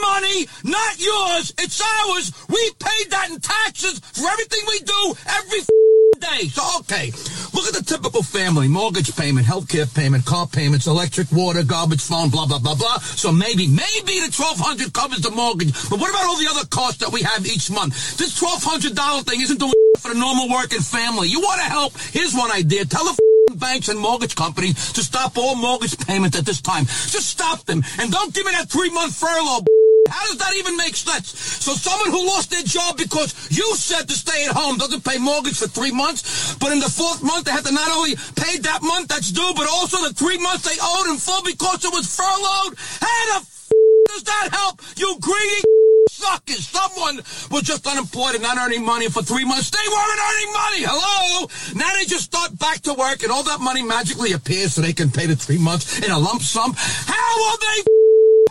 money, 0.01 0.47
not 0.63 0.99
yours. 0.99 1.53
It's 1.57 1.81
ours. 1.81 2.31
We 2.47 2.71
paid 2.79 3.11
that 3.11 3.29
in 3.31 3.39
taxes 3.39 3.99
for 3.99 4.27
everything 4.27 4.61
we 4.67 4.79
do 4.79 5.15
every 5.27 5.61
So, 6.47 6.63
okay, 6.79 7.11
look 7.53 7.67
at 7.67 7.75
the 7.75 7.83
typical 7.85 8.23
family. 8.23 8.69
Mortgage 8.69 9.13
payment, 9.15 9.45
healthcare 9.45 9.93
payment, 9.93 10.25
car 10.25 10.47
payments, 10.47 10.87
electric, 10.87 11.31
water, 11.31 11.63
garbage, 11.63 12.01
phone, 12.01 12.29
blah, 12.29 12.45
blah, 12.45 12.59
blah, 12.59 12.75
blah. 12.75 12.97
So 12.99 13.31
maybe, 13.31 13.67
maybe 13.67 14.23
the 14.23 14.31
1200 14.31 14.93
covers 14.93 15.19
the 15.19 15.31
mortgage. 15.31 15.73
But 15.89 15.99
what 15.99 16.09
about 16.09 16.23
all 16.23 16.37
the 16.37 16.47
other 16.49 16.65
costs 16.67 16.99
that 16.99 17.11
we 17.11 17.23
have 17.23 17.45
each 17.45 17.69
month? 17.69 18.17
This 18.17 18.39
$1,200 18.39 19.23
thing 19.27 19.41
isn't 19.41 19.59
doing 19.59 19.73
for 19.99 20.13
the 20.13 20.19
normal 20.19 20.49
working 20.49 20.79
family. 20.79 21.27
You 21.27 21.41
want 21.41 21.59
to 21.59 21.67
help? 21.67 21.97
Here's 21.97 22.33
one 22.33 22.51
idea. 22.51 22.85
Tell 22.85 23.03
the 23.03 23.19
banks 23.55 23.89
and 23.89 23.99
mortgage 23.99 24.35
companies 24.35 24.93
to 24.93 25.03
stop 25.03 25.37
all 25.37 25.55
mortgage 25.55 25.97
payments 25.97 26.37
at 26.37 26.45
this 26.45 26.61
time. 26.61 26.85
Just 26.85 27.27
stop 27.27 27.65
them. 27.65 27.83
And 27.99 28.11
don't 28.11 28.33
give 28.33 28.45
me 28.45 28.53
that 28.53 28.69
three-month 28.69 29.13
furlough. 29.13 29.65
How 30.07 30.25
does 30.27 30.38
that 30.38 30.55
even 30.55 30.77
make 30.77 30.95
sense? 30.95 31.29
So 31.29 31.73
someone 31.73 32.12
who 32.12 32.25
lost 32.25 32.51
their 32.51 32.63
job 32.63 32.97
because 32.97 33.35
you 33.51 33.75
said 33.75 34.07
to 34.07 34.13
stay 34.13 34.45
at 34.45 34.55
home 34.55 34.77
doesn't 34.77 35.03
pay 35.03 35.17
mortgage 35.17 35.57
for 35.57 35.67
three 35.67 35.91
months, 35.91 36.55
but 36.55 36.71
in 36.71 36.79
the 36.79 36.89
fourth 36.89 37.21
month 37.21 37.45
they 37.45 37.51
have 37.51 37.65
to 37.65 37.73
not 37.73 37.91
only 37.91 38.15
pay 38.35 38.57
that 38.59 38.81
month 38.81 39.09
that's 39.09 39.31
due, 39.31 39.51
but 39.55 39.67
also 39.69 39.97
the 40.07 40.13
three 40.13 40.38
months 40.38 40.63
they 40.63 40.77
owed 40.81 41.07
in 41.12 41.17
full 41.17 41.43
because 41.43 41.83
it 41.85 41.93
was 41.93 42.07
furloughed? 42.15 42.77
How 43.01 43.21
the 43.33 43.45
f- 43.45 43.69
does 44.07 44.23
that 44.23 44.49
help? 44.51 44.81
You 44.97 45.17
greedy 45.21 45.62
suckers. 46.09 46.67
Someone 46.67 47.17
was 47.51 47.63
just 47.63 47.85
unemployed 47.88 48.35
and 48.35 48.43
not 48.43 48.57
earning 48.57 48.83
money 48.85 49.09
for 49.09 49.21
three 49.21 49.45
months. 49.45 49.69
They 49.69 49.88
weren't 49.88 50.19
earning 50.19 50.53
money. 50.53 50.81
Hello? 50.89 51.47
Now 51.75 51.93
they 51.95 52.05
just 52.05 52.25
start 52.25 52.57
back 52.57 52.81
to 52.81 52.93
work 52.93 53.23
and 53.23 53.31
all 53.31 53.43
that 53.43 53.62
money 53.62 53.83
magically 53.83 54.33
appears 54.33 54.73
so 54.73 54.81
they 54.81 54.93
can 54.93 55.12
pay 55.12 55.27
the 55.27 55.35
three 55.35 55.59
months 55.59 55.99
in 55.99 56.12
a 56.12 56.19
lump 56.19 56.41
sum. 56.41 56.73
How 56.75 57.51
are 57.51 57.57
they 57.62 57.83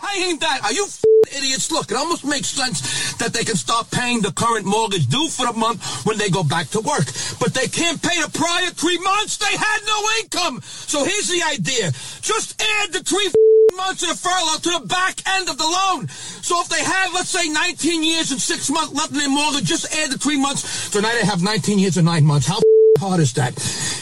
paying 0.07 0.39
that? 0.39 0.61
Are 0.63 0.73
you 0.73 0.87
idiots? 1.35 1.71
Look, 1.71 1.91
it 1.91 1.97
almost 1.97 2.25
makes 2.25 2.47
sense 2.47 3.13
that 3.17 3.33
they 3.33 3.43
can 3.43 3.55
start 3.55 3.91
paying 3.91 4.21
the 4.21 4.31
current 4.31 4.65
mortgage 4.65 5.07
due 5.07 5.29
for 5.29 5.45
the 5.45 5.53
month 5.53 6.05
when 6.05 6.17
they 6.17 6.29
go 6.29 6.43
back 6.43 6.69
to 6.69 6.79
work. 6.79 7.05
But 7.39 7.53
they 7.53 7.67
can't 7.67 8.01
pay 8.01 8.21
the 8.21 8.29
prior 8.33 8.69
three 8.71 8.99
months. 8.99 9.37
They 9.37 9.55
had 9.55 9.79
no 9.85 9.99
income. 10.21 10.61
So 10.61 11.03
here's 11.03 11.29
the 11.29 11.43
idea. 11.43 11.91
Just 12.21 12.61
add 12.61 12.93
the 12.93 13.03
three 13.03 13.31
months 13.75 14.03
of 14.03 14.19
furlough 14.19 14.59
to 14.59 14.79
the 14.79 14.87
back 14.87 15.21
end 15.27 15.49
of 15.49 15.57
the 15.57 15.63
loan. 15.67 16.07
So 16.07 16.61
if 16.61 16.69
they 16.69 16.83
have, 16.83 17.13
let's 17.13 17.29
say, 17.29 17.47
19 17.47 18.03
years 18.03 18.31
and 18.31 18.41
six 18.41 18.69
months 18.69 18.93
left 18.93 19.11
in 19.11 19.17
their 19.17 19.29
mortgage, 19.29 19.65
just 19.65 19.93
add 19.95 20.11
the 20.11 20.17
three 20.17 20.39
months. 20.39 20.67
So 20.67 20.99
now 20.99 21.13
they 21.13 21.25
have 21.25 21.43
19 21.43 21.79
years 21.79 21.97
and 21.97 22.05
nine 22.05 22.25
months. 22.25 22.47
How 22.47 22.59
hard 22.97 23.19
is 23.19 23.33
that? 23.33 23.53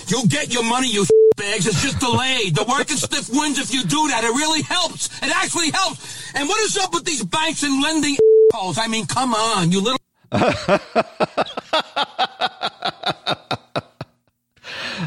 You'll 0.08 0.28
get 0.28 0.54
your 0.54 0.64
money, 0.64 0.88
you 0.90 1.06
bags. 1.38 1.66
It's 1.68 1.82
just 1.82 2.00
delayed. 2.00 2.56
The 2.56 2.66
working 2.68 2.98
stiff 2.98 3.30
wins 3.30 3.60
if 3.60 3.74
you 3.74 3.84
do 3.84 4.10
that. 4.10 4.24
It 4.24 4.32
really 4.32 4.64
helps. 4.64 5.08
It 5.24 5.34
actually 5.34 5.70
helps. 5.72 6.34
And 6.36 6.50
what 6.50 6.60
is 6.62 6.78
up 6.78 6.94
with 6.94 7.06
these 7.06 7.24
banks 7.24 7.64
and 7.64 7.82
lending 7.82 8.18
calls? 8.52 8.78
I 8.78 8.88
mean, 8.88 9.06
come 9.06 9.34
on, 9.34 9.72
you 9.72 9.82
little. 9.82 10.00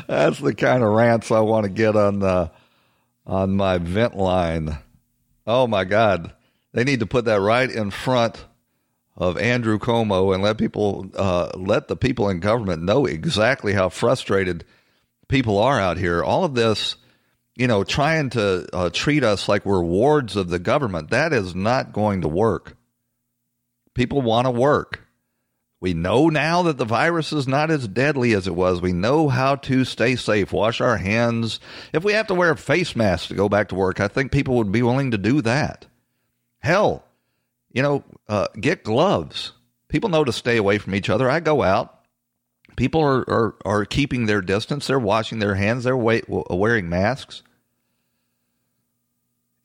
That's 0.06 0.38
the 0.38 0.54
kind 0.54 0.82
of 0.82 0.90
rants 0.90 1.30
I 1.30 1.40
want 1.40 1.64
to 1.64 1.70
get 1.70 1.94
on 1.96 2.20
the 2.20 2.50
on 3.26 3.56
my 3.56 3.78
vent 3.78 4.16
line. 4.16 4.78
Oh 5.46 5.66
my 5.66 5.84
God, 5.84 6.32
they 6.72 6.84
need 6.84 7.00
to 7.00 7.06
put 7.06 7.26
that 7.26 7.40
right 7.40 7.70
in 7.70 7.90
front 7.90 8.44
of 9.16 9.36
Andrew 9.36 9.78
Cuomo 9.78 10.32
and 10.32 10.42
let 10.42 10.56
people 10.56 11.10
uh, 11.14 11.50
let 11.54 11.88
the 11.88 11.96
people 11.96 12.28
in 12.28 12.40
government 12.40 12.82
know 12.82 13.04
exactly 13.04 13.74
how 13.74 13.88
frustrated 13.90 14.64
people 15.30 15.58
are 15.58 15.80
out 15.80 15.96
here. 15.96 16.22
All 16.22 16.44
of 16.44 16.54
this, 16.54 16.96
you 17.56 17.66
know, 17.66 17.84
trying 17.84 18.30
to 18.30 18.68
uh, 18.72 18.90
treat 18.90 19.24
us 19.24 19.48
like 19.48 19.64
we're 19.64 19.82
wards 19.82 20.36
of 20.36 20.50
the 20.50 20.58
government, 20.58 21.10
that 21.10 21.32
is 21.32 21.54
not 21.54 21.92
going 21.92 22.22
to 22.22 22.28
work. 22.28 22.76
People 23.94 24.20
want 24.20 24.46
to 24.46 24.50
work. 24.50 25.06
We 25.80 25.94
know 25.94 26.28
now 26.28 26.64
that 26.64 26.76
the 26.76 26.84
virus 26.84 27.32
is 27.32 27.48
not 27.48 27.70
as 27.70 27.88
deadly 27.88 28.34
as 28.34 28.46
it 28.46 28.54
was. 28.54 28.82
We 28.82 28.92
know 28.92 29.28
how 29.28 29.56
to 29.56 29.86
stay 29.86 30.14
safe, 30.14 30.52
wash 30.52 30.82
our 30.82 30.98
hands. 30.98 31.58
If 31.94 32.04
we 32.04 32.12
have 32.12 32.26
to 32.26 32.34
wear 32.34 32.50
a 32.50 32.56
face 32.56 32.94
mask 32.94 33.28
to 33.28 33.34
go 33.34 33.48
back 33.48 33.68
to 33.68 33.74
work, 33.74 33.98
I 33.98 34.08
think 34.08 34.30
people 34.30 34.56
would 34.56 34.70
be 34.70 34.82
willing 34.82 35.12
to 35.12 35.18
do 35.18 35.40
that. 35.42 35.86
Hell, 36.58 37.02
you 37.72 37.82
know, 37.82 38.04
uh, 38.28 38.48
get 38.60 38.84
gloves. 38.84 39.52
People 39.88 40.10
know 40.10 40.22
to 40.22 40.32
stay 40.32 40.58
away 40.58 40.76
from 40.76 40.94
each 40.94 41.08
other. 41.08 41.30
I 41.30 41.40
go 41.40 41.62
out. 41.62 41.99
People 42.76 43.02
are, 43.02 43.28
are, 43.28 43.54
are 43.64 43.84
keeping 43.84 44.26
their 44.26 44.40
distance. 44.40 44.86
They're 44.86 44.98
washing 44.98 45.38
their 45.38 45.54
hands. 45.54 45.84
They're 45.84 45.96
wearing 45.96 46.88
masks. 46.88 47.42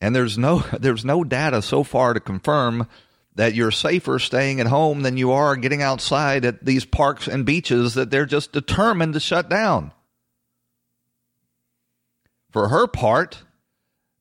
And 0.01 0.15
there's 0.15 0.37
no 0.37 0.59
there's 0.79 1.05
no 1.05 1.23
data 1.23 1.61
so 1.61 1.83
far 1.83 2.13
to 2.13 2.19
confirm 2.19 2.87
that 3.35 3.53
you're 3.53 3.71
safer 3.71 4.17
staying 4.17 4.59
at 4.61 4.67
home 4.67 5.01
than 5.01 5.17
you 5.17 5.31
are 5.31 5.55
getting 5.55 5.81
outside 5.81 6.45
at 6.45 6.63
these 6.63 6.85
parks 6.85 7.27
and 7.27 7.45
beaches 7.45 7.93
that 7.95 8.09
they're 8.09 8.25
just 8.25 8.53
determined 8.53 9.13
to 9.13 9.19
shut 9.19 9.49
down. 9.49 9.91
For 12.49 12.69
her 12.69 12.87
part, 12.87 13.43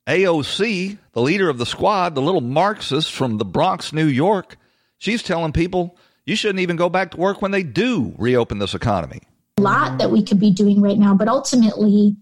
AOC, 0.09 0.99
the 1.13 1.23
leader 1.23 1.49
of 1.49 1.59
the 1.59 1.67
squad, 1.67 2.17
the 2.17 2.23
little 2.23 2.41
Marxist 2.41 3.13
from 3.13 3.39
the 3.39 3.45
Bronx, 3.45 3.93
New 3.93 4.07
York, 4.07 4.57
she's 4.99 5.23
telling 5.23 5.53
people 5.53 5.97
you 6.27 6.37
shouldn't 6.37 6.61
even 6.61 6.77
go 6.77 6.89
back 6.89 7.11
to 7.13 7.17
work 7.17 7.43
when 7.43 7.51
they 7.51 7.63
do 7.63 8.15
reopen 8.19 8.59
this 8.59 8.75
economy. 8.75 9.21
A 9.59 9.63
lot 9.63 9.99
that 9.99 10.11
we 10.11 10.23
could 10.23 10.41
be 10.41 10.51
doing 10.51 10.81
right 10.81 10.99
now, 10.99 11.15
but 11.15 11.29
ultimately, 11.29 12.17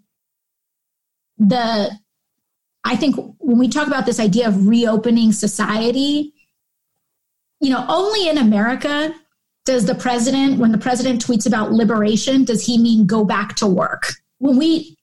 the 1.38 1.90
I 2.84 2.96
think 2.96 3.16
when 3.38 3.58
we 3.58 3.68
talk 3.68 3.86
about 3.86 4.06
this 4.06 4.18
idea 4.18 4.48
of 4.48 4.66
reopening 4.66 5.32
society, 5.32 6.34
you 7.60 7.70
know, 7.70 7.84
only 7.88 8.28
in 8.28 8.38
America 8.38 9.14
does 9.64 9.86
the 9.86 9.94
president, 9.94 10.58
when 10.58 10.72
the 10.72 10.78
president 10.78 11.24
tweets 11.24 11.46
about 11.46 11.72
liberation, 11.72 12.44
does 12.44 12.66
he 12.66 12.78
mean 12.78 13.06
go 13.06 13.24
back 13.24 13.54
to 13.56 13.66
work? 13.66 14.14
When 14.38 14.58
we, 14.58 14.96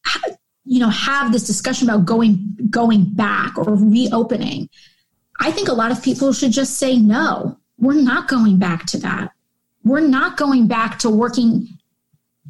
you 0.66 0.80
know, 0.80 0.90
have 0.90 1.32
this 1.32 1.48
discussion 1.48 1.90
about 1.90 2.06
going 2.06 2.58
going 2.70 3.06
back 3.06 3.58
or 3.58 3.76
reopening, 3.76 4.70
I 5.40 5.52
think 5.52 5.70
a 5.70 5.74
lot 5.74 5.92
of 5.92 6.04
people 6.04 6.34
should 6.34 6.52
just 6.52 6.78
say 6.78 6.98
no. 6.98 7.59
We're 7.80 8.02
not 8.02 8.28
going 8.28 8.58
back 8.58 8.86
to 8.88 8.98
that. 9.00 9.32
We're 9.84 10.08
not 10.08 10.38
going 10.38 10.68
back 10.68 11.00
to 11.00 11.10
working 11.10 11.68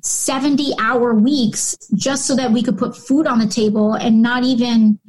70 0.01 0.73
hour 0.79 1.13
weeks 1.13 1.75
just 1.95 2.25
so 2.25 2.35
that 2.35 2.51
we 2.51 2.63
could 2.63 2.77
put 2.77 2.95
food 2.95 3.27
on 3.27 3.39
the 3.39 3.47
table 3.47 3.93
and 3.93 4.21
not 4.21 4.43
even 4.43 4.99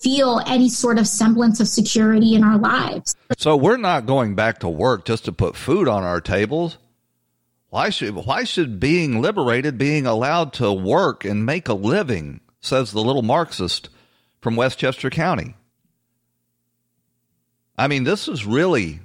feel 0.00 0.40
any 0.46 0.68
sort 0.68 0.98
of 0.98 1.06
semblance 1.06 1.60
of 1.60 1.68
security 1.68 2.34
in 2.34 2.44
our 2.44 2.58
lives. 2.58 3.16
So 3.36 3.56
we're 3.56 3.76
not 3.76 4.06
going 4.06 4.34
back 4.34 4.60
to 4.60 4.68
work 4.68 5.04
just 5.04 5.24
to 5.24 5.32
put 5.32 5.56
food 5.56 5.88
on 5.88 6.04
our 6.04 6.20
tables. 6.20 6.78
Why 7.70 7.90
should 7.90 8.14
why 8.14 8.44
should 8.44 8.80
being 8.80 9.20
liberated, 9.20 9.76
being 9.76 10.06
allowed 10.06 10.52
to 10.54 10.72
work 10.72 11.24
and 11.24 11.44
make 11.44 11.68
a 11.68 11.74
living, 11.74 12.40
says 12.60 12.92
the 12.92 13.02
little 13.02 13.22
Marxist 13.22 13.90
from 14.40 14.56
Westchester 14.56 15.10
County. 15.10 15.54
I 17.76 17.88
mean, 17.88 18.04
this 18.04 18.26
is 18.26 18.46
really 18.46 19.00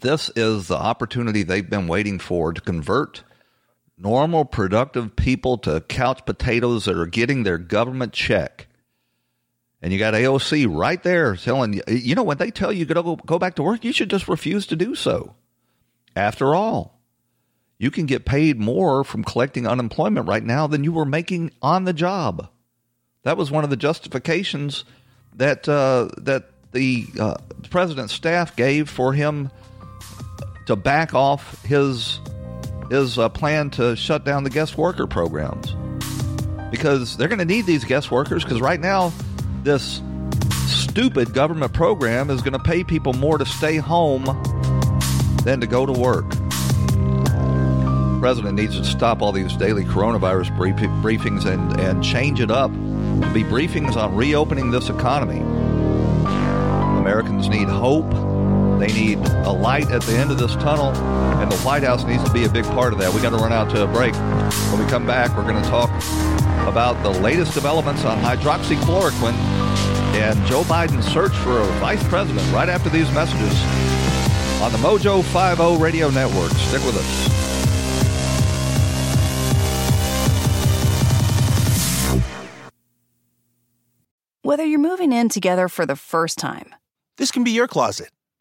this 0.00 0.30
is 0.36 0.68
the 0.68 0.76
opportunity 0.76 1.42
they've 1.42 1.68
been 1.68 1.88
waiting 1.88 2.18
for 2.18 2.52
to 2.52 2.60
convert 2.60 3.22
normal 3.98 4.44
productive 4.44 5.14
people 5.16 5.58
to 5.58 5.80
couch 5.82 6.24
potatoes 6.24 6.86
that 6.86 6.96
are 6.96 7.06
getting 7.06 7.42
their 7.42 7.58
government 7.58 8.12
check 8.12 8.66
and 9.82 9.92
you 9.92 9.98
got 9.98 10.14
AOC 10.14 10.66
right 10.74 11.02
there 11.02 11.36
telling 11.36 11.74
you, 11.74 11.82
you 11.88 12.14
know, 12.14 12.22
when 12.22 12.36
they 12.36 12.50
tell 12.50 12.72
you 12.72 12.84
to 12.84 12.94
go, 12.94 13.16
go 13.16 13.38
back 13.38 13.54
to 13.54 13.62
work, 13.62 13.84
you 13.84 13.92
should 13.92 14.10
just 14.10 14.28
refuse 14.28 14.66
to 14.66 14.76
do 14.76 14.94
so. 14.94 15.34
After 16.14 16.54
all, 16.54 17.00
you 17.78 17.90
can 17.90 18.04
get 18.04 18.26
paid 18.26 18.60
more 18.60 19.04
from 19.04 19.24
collecting 19.24 19.66
unemployment 19.66 20.28
right 20.28 20.44
now 20.44 20.66
than 20.66 20.84
you 20.84 20.92
were 20.92 21.06
making 21.06 21.52
on 21.62 21.84
the 21.84 21.94
job. 21.94 22.50
That 23.22 23.38
was 23.38 23.50
one 23.50 23.64
of 23.64 23.70
the 23.70 23.76
justifications 23.76 24.84
that 25.34 25.68
uh, 25.68 26.08
that 26.18 26.50
the 26.72 27.06
uh, 27.18 27.36
president's 27.70 28.12
staff 28.12 28.56
gave 28.56 28.90
for 28.90 29.14
him 29.14 29.50
to 30.70 30.76
back 30.76 31.14
off 31.14 31.60
his 31.64 32.20
his 32.90 33.18
uh, 33.18 33.28
plan 33.28 33.70
to 33.70 33.96
shut 33.96 34.24
down 34.24 34.44
the 34.44 34.50
guest 34.50 34.78
worker 34.78 35.04
programs 35.04 35.74
because 36.70 37.16
they're 37.16 37.26
going 37.26 37.40
to 37.40 37.44
need 37.44 37.66
these 37.66 37.82
guest 37.82 38.12
workers 38.12 38.44
because 38.44 38.60
right 38.60 38.78
now 38.78 39.12
this 39.64 40.00
stupid 40.66 41.34
government 41.34 41.72
program 41.72 42.30
is 42.30 42.40
going 42.40 42.52
to 42.52 42.60
pay 42.60 42.84
people 42.84 43.12
more 43.14 43.36
to 43.36 43.44
stay 43.44 43.78
home 43.78 44.24
than 45.42 45.60
to 45.60 45.66
go 45.66 45.84
to 45.84 45.92
work. 45.92 46.28
president 48.20 48.54
needs 48.54 48.76
to 48.76 48.84
stop 48.84 49.22
all 49.22 49.32
these 49.32 49.56
daily 49.56 49.84
coronavirus 49.84 50.56
brief- 50.56 50.76
briefings 50.76 51.46
and, 51.46 51.80
and 51.80 52.04
change 52.04 52.40
it 52.40 52.50
up. 52.50 52.70
Be 53.32 53.42
briefings 53.42 53.96
on 53.96 54.14
reopening 54.14 54.70
this 54.70 54.88
economy. 54.88 55.40
Americans 57.00 57.48
need 57.48 57.68
hope. 57.68 58.12
They 58.80 58.92
need 58.94 59.18
a 59.18 59.52
light 59.52 59.90
at 59.90 60.02
the 60.02 60.16
end 60.16 60.30
of 60.30 60.38
this 60.38 60.54
tunnel, 60.54 60.94
and 61.40 61.52
the 61.52 61.58
White 61.58 61.82
House 61.82 62.02
needs 62.04 62.24
to 62.24 62.32
be 62.32 62.44
a 62.44 62.48
big 62.48 62.64
part 62.64 62.94
of 62.94 62.98
that. 63.00 63.12
We 63.12 63.20
got 63.20 63.30
to 63.30 63.36
run 63.36 63.52
out 63.52 63.68
to 63.70 63.84
a 63.84 63.86
break. 63.86 64.14
When 64.14 64.82
we 64.82 64.90
come 64.90 65.06
back, 65.06 65.36
we're 65.36 65.42
going 65.42 65.62
to 65.62 65.68
talk 65.68 65.90
about 66.66 67.02
the 67.02 67.10
latest 67.20 67.52
developments 67.52 68.04
on 68.04 68.18
hydroxychloroquine 68.22 69.34
and 70.14 70.46
Joe 70.46 70.62
Biden's 70.62 71.06
search 71.06 71.32
for 71.32 71.60
a 71.60 71.64
vice 71.78 72.02
president 72.08 72.50
right 72.52 72.68
after 72.68 72.88
these 72.88 73.10
messages 73.12 73.54
on 74.60 74.72
the 74.72 74.78
Mojo 74.78 75.22
50 75.22 75.82
radio 75.82 76.10
network. 76.10 76.50
Stick 76.52 76.84
with 76.84 76.96
us. 76.96 77.30
Whether 84.42 84.64
you're 84.64 84.80
moving 84.80 85.12
in 85.12 85.28
together 85.28 85.68
for 85.68 85.86
the 85.86 85.96
first 85.96 86.38
time, 86.38 86.74
this 87.18 87.30
can 87.30 87.44
be 87.44 87.50
your 87.50 87.68
closet, 87.68 88.10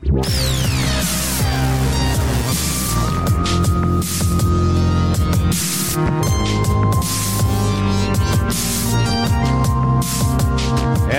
And 0.00 0.14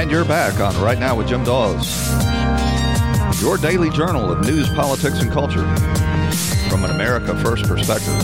you're 0.10 0.24
back 0.24 0.62
on 0.62 0.82
Right 0.82 0.98
Now 0.98 1.18
with 1.18 1.28
Jim 1.28 1.44
Daws, 1.44 2.10
your 3.42 3.58
daily 3.58 3.90
journal 3.90 4.32
of 4.32 4.46
news, 4.46 4.70
politics, 4.70 5.20
and 5.20 5.30
culture 5.30 5.68
from 6.70 6.86
an 6.86 6.92
America 6.92 7.36
First 7.44 7.66
perspective. 7.66 8.16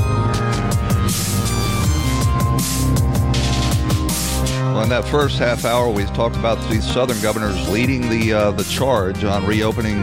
Well, 4.74 4.84
in 4.84 4.90
that 4.90 5.06
first 5.06 5.38
half 5.40 5.66
hour, 5.66 5.90
we 5.90 6.04
talked 6.06 6.36
about 6.36 6.58
these 6.70 6.86
southern 6.86 7.22
governors 7.22 7.70
leading 7.70 8.10
the 8.10 8.34
uh, 8.34 8.52
the 8.52 8.64
charge 8.66 9.24
on 9.24 9.46
reopening 9.46 10.02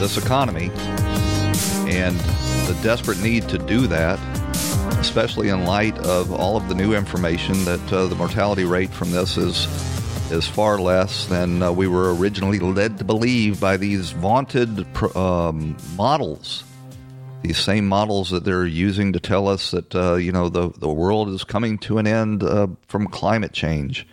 this 0.00 0.16
economy 0.16 0.70
and 1.90 2.18
the 2.66 2.78
desperate 2.82 3.20
need 3.20 3.48
to 3.48 3.58
do 3.58 3.86
that 3.86 4.18
especially 5.00 5.48
in 5.48 5.64
light 5.64 5.96
of 6.00 6.30
all 6.30 6.58
of 6.58 6.68
the 6.68 6.74
new 6.74 6.94
information 6.94 7.64
that 7.64 7.92
uh, 7.92 8.06
the 8.06 8.14
mortality 8.14 8.64
rate 8.64 8.90
from 8.90 9.10
this 9.10 9.36
is 9.38 9.66
is 10.30 10.46
far 10.46 10.78
less 10.78 11.26
than 11.26 11.62
uh, 11.62 11.72
we 11.72 11.88
were 11.88 12.14
originally 12.14 12.60
led 12.60 12.98
to 12.98 13.04
believe 13.04 13.58
by 13.58 13.76
these 13.76 14.12
vaunted 14.12 14.86
um, 15.16 15.76
models. 15.96 16.62
These 17.42 17.58
same 17.58 17.88
models 17.88 18.30
that 18.30 18.44
they're 18.44 18.66
using 18.66 19.14
to 19.14 19.20
tell 19.20 19.48
us 19.48 19.70
that 19.70 19.94
uh, 19.94 20.14
you 20.14 20.30
know 20.30 20.48
the 20.48 20.70
the 20.78 20.92
world 20.92 21.30
is 21.30 21.42
coming 21.44 21.78
to 21.78 21.98
an 21.98 22.06
end 22.06 22.42
uh, 22.42 22.68
from 22.86 23.06
climate 23.06 23.52
change. 23.52 24.06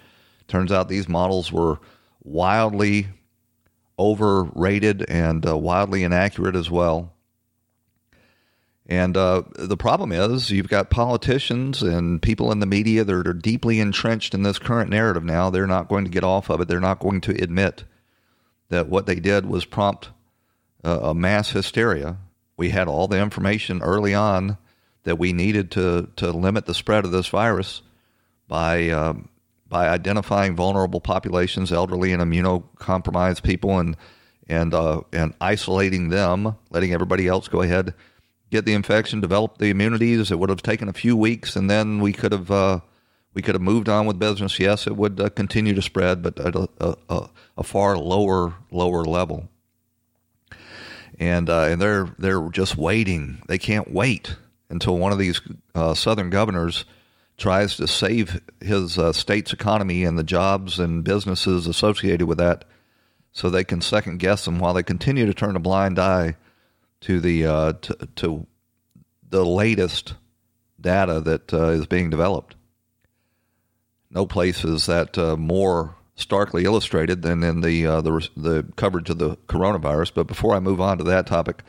Turns 0.47 0.71
out 0.71 0.87
these 0.87 1.09
models 1.09 1.51
were 1.51 1.79
wildly 2.23 3.07
overrated 3.99 5.05
and 5.09 5.45
uh, 5.45 5.57
wildly 5.57 6.03
inaccurate 6.03 6.55
as 6.55 6.71
well. 6.71 7.13
And 8.89 9.17
uh, 9.17 9.43
the 9.55 9.75
problem 9.75 10.13
is, 10.13 10.49
you've 10.49 10.69
got 10.69 10.89
politicians 10.89 11.83
and 11.83 12.21
people 12.21 12.53
in 12.53 12.61
the 12.61 12.65
media 12.65 13.03
that 13.03 13.27
are 13.27 13.33
deeply 13.33 13.81
entrenched 13.81 14.33
in 14.33 14.43
this 14.43 14.59
current 14.59 14.89
narrative 14.89 15.25
now. 15.25 15.49
They're 15.49 15.67
not 15.67 15.89
going 15.89 16.05
to 16.05 16.11
get 16.11 16.23
off 16.23 16.49
of 16.49 16.61
it. 16.61 16.69
They're 16.69 16.79
not 16.79 16.99
going 16.99 17.19
to 17.21 17.31
admit 17.31 17.83
that 18.69 18.87
what 18.87 19.05
they 19.05 19.15
did 19.15 19.45
was 19.45 19.65
prompt 19.65 20.09
uh, 20.85 20.99
a 21.01 21.13
mass 21.13 21.51
hysteria. 21.51 22.17
We 22.57 22.69
had 22.69 22.87
all 22.87 23.07
the 23.07 23.21
information 23.21 23.81
early 23.81 24.13
on 24.13 24.57
that 25.03 25.17
we 25.17 25.31
needed 25.31 25.71
to, 25.71 26.09
to 26.17 26.31
limit 26.31 26.65
the 26.65 26.73
spread 26.73 27.05
of 27.05 27.11
this 27.11 27.27
virus 27.27 27.81
by, 28.47 28.89
uh, 28.89 29.13
by 29.69 29.87
identifying 29.87 30.55
vulnerable 30.55 30.99
populations, 30.99 31.71
elderly 31.71 32.11
and 32.11 32.21
immunocompromised 32.21 33.43
people, 33.43 33.79
and, 33.79 33.95
and, 34.49 34.73
uh, 34.73 35.01
and 35.13 35.33
isolating 35.39 36.09
them, 36.09 36.55
letting 36.71 36.93
everybody 36.93 37.27
else 37.27 37.47
go 37.47 37.61
ahead 37.61 37.93
get 38.49 38.65
the 38.65 38.73
infection, 38.73 39.19
develop 39.21 39.57
the 39.57 39.69
immunities. 39.69 40.31
It 40.31 40.39
would 40.39 40.49
have 40.49 40.61
taken 40.61 40.87
a 40.87 40.93
few 40.93 41.15
weeks, 41.15 41.55
and 41.55 41.69
then 41.69 41.99
we 41.99 42.13
could 42.13 42.31
have 42.31 42.49
uh, 42.51 42.79
we 43.33 43.41
could 43.41 43.55
have 43.55 43.61
moved 43.61 43.89
on 43.89 44.05
with 44.05 44.19
business. 44.19 44.59
Yes, 44.59 44.87
it 44.87 44.95
would 44.95 45.19
uh, 45.19 45.29
continue 45.29 45.73
to 45.73 45.81
spread, 45.81 46.23
but 46.23 46.39
at 46.39 46.55
a, 46.55 46.67
a, 47.09 47.29
a, 47.57 47.63
far 47.63 47.97
lower 47.97 48.55
lower 48.71 49.03
level. 49.03 49.49
And 51.19 51.49
uh, 51.49 51.63
and 51.63 51.81
they're 51.81 52.13
they're 52.19 52.47
just 52.49 52.77
waiting. 52.77 53.41
They 53.47 53.57
can't 53.57 53.91
wait 53.91 54.35
until 54.69 54.97
one 54.97 55.11
of 55.11 55.17
these 55.17 55.41
uh, 55.73 55.93
southern 55.93 56.29
governors 56.29 56.85
tries 57.37 57.77
to 57.77 57.87
save 57.87 58.41
his 58.59 58.97
uh, 58.97 59.13
state's 59.13 59.53
economy 59.53 60.03
and 60.03 60.17
the 60.17 60.23
jobs 60.23 60.79
and 60.79 61.03
businesses 61.03 61.67
associated 61.67 62.27
with 62.27 62.39
that, 62.39 62.65
so 63.31 63.49
they 63.49 63.63
can 63.63 63.81
second 63.81 64.17
guess 64.17 64.45
them 64.45 64.59
while 64.59 64.73
they 64.73 64.83
continue 64.83 65.25
to 65.25 65.33
turn 65.33 65.55
a 65.55 65.59
blind 65.59 65.99
eye 65.99 66.35
to 67.01 67.19
the 67.19 67.45
uh, 67.45 67.73
to, 67.73 67.95
to, 68.15 68.47
the 69.29 69.45
latest 69.45 70.15
data 70.79 71.19
that 71.21 71.53
uh, 71.53 71.69
is 71.69 71.85
being 71.85 72.09
developed. 72.09 72.55
No 74.09 74.25
place 74.25 74.63
is 74.63 74.85
that 74.85 75.17
uh, 75.17 75.35
more 75.35 75.95
starkly 76.17 76.65
illustrated 76.65 77.21
than 77.21 77.43
in 77.43 77.61
the, 77.61 77.85
uh, 77.85 78.01
the 78.01 78.27
the 78.35 78.65
coverage 78.75 79.09
of 79.09 79.19
the 79.19 79.37
coronavirus. 79.47 80.11
But 80.13 80.27
before 80.27 80.53
I 80.53 80.59
move 80.59 80.81
on 80.81 80.97
to 80.97 81.03
that 81.05 81.27
topic, 81.27 81.63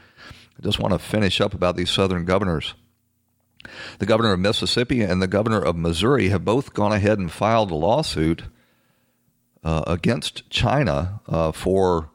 I 0.58 0.62
just 0.62 0.80
want 0.80 0.92
to 0.92 0.98
finish 0.98 1.40
up 1.40 1.54
about 1.54 1.76
these 1.76 1.90
southern 1.90 2.24
governors. 2.24 2.74
The 3.98 4.06
governor 4.06 4.32
of 4.32 4.40
Mississippi 4.40 5.02
and 5.02 5.22
the 5.22 5.26
governor 5.26 5.60
of 5.60 5.76
Missouri 5.76 6.30
have 6.30 6.44
both 6.44 6.74
gone 6.74 6.92
ahead 6.92 7.18
and 7.18 7.30
filed 7.30 7.70
a 7.70 7.74
lawsuit 7.74 8.44
uh, 9.62 9.84
against 9.86 10.48
China 10.50 11.20
uh, 11.28 11.52
for 11.52 12.10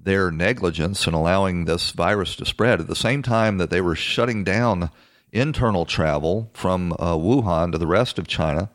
their 0.00 0.30
negligence 0.30 1.06
in 1.06 1.14
allowing 1.14 1.64
this 1.64 1.90
virus 1.90 2.34
to 2.36 2.46
spread 2.46 2.80
at 2.80 2.86
the 2.86 2.96
same 2.96 3.22
time 3.22 3.58
that 3.58 3.70
they 3.70 3.80
were 3.80 3.94
shutting 3.94 4.42
down 4.42 4.90
internal 5.32 5.84
travel 5.84 6.50
from 6.54 6.92
uh, 6.94 7.14
Wuhan 7.14 7.72
to 7.72 7.78
the 7.78 7.86
rest 7.86 8.18
of 8.18 8.26
China. 8.26 8.70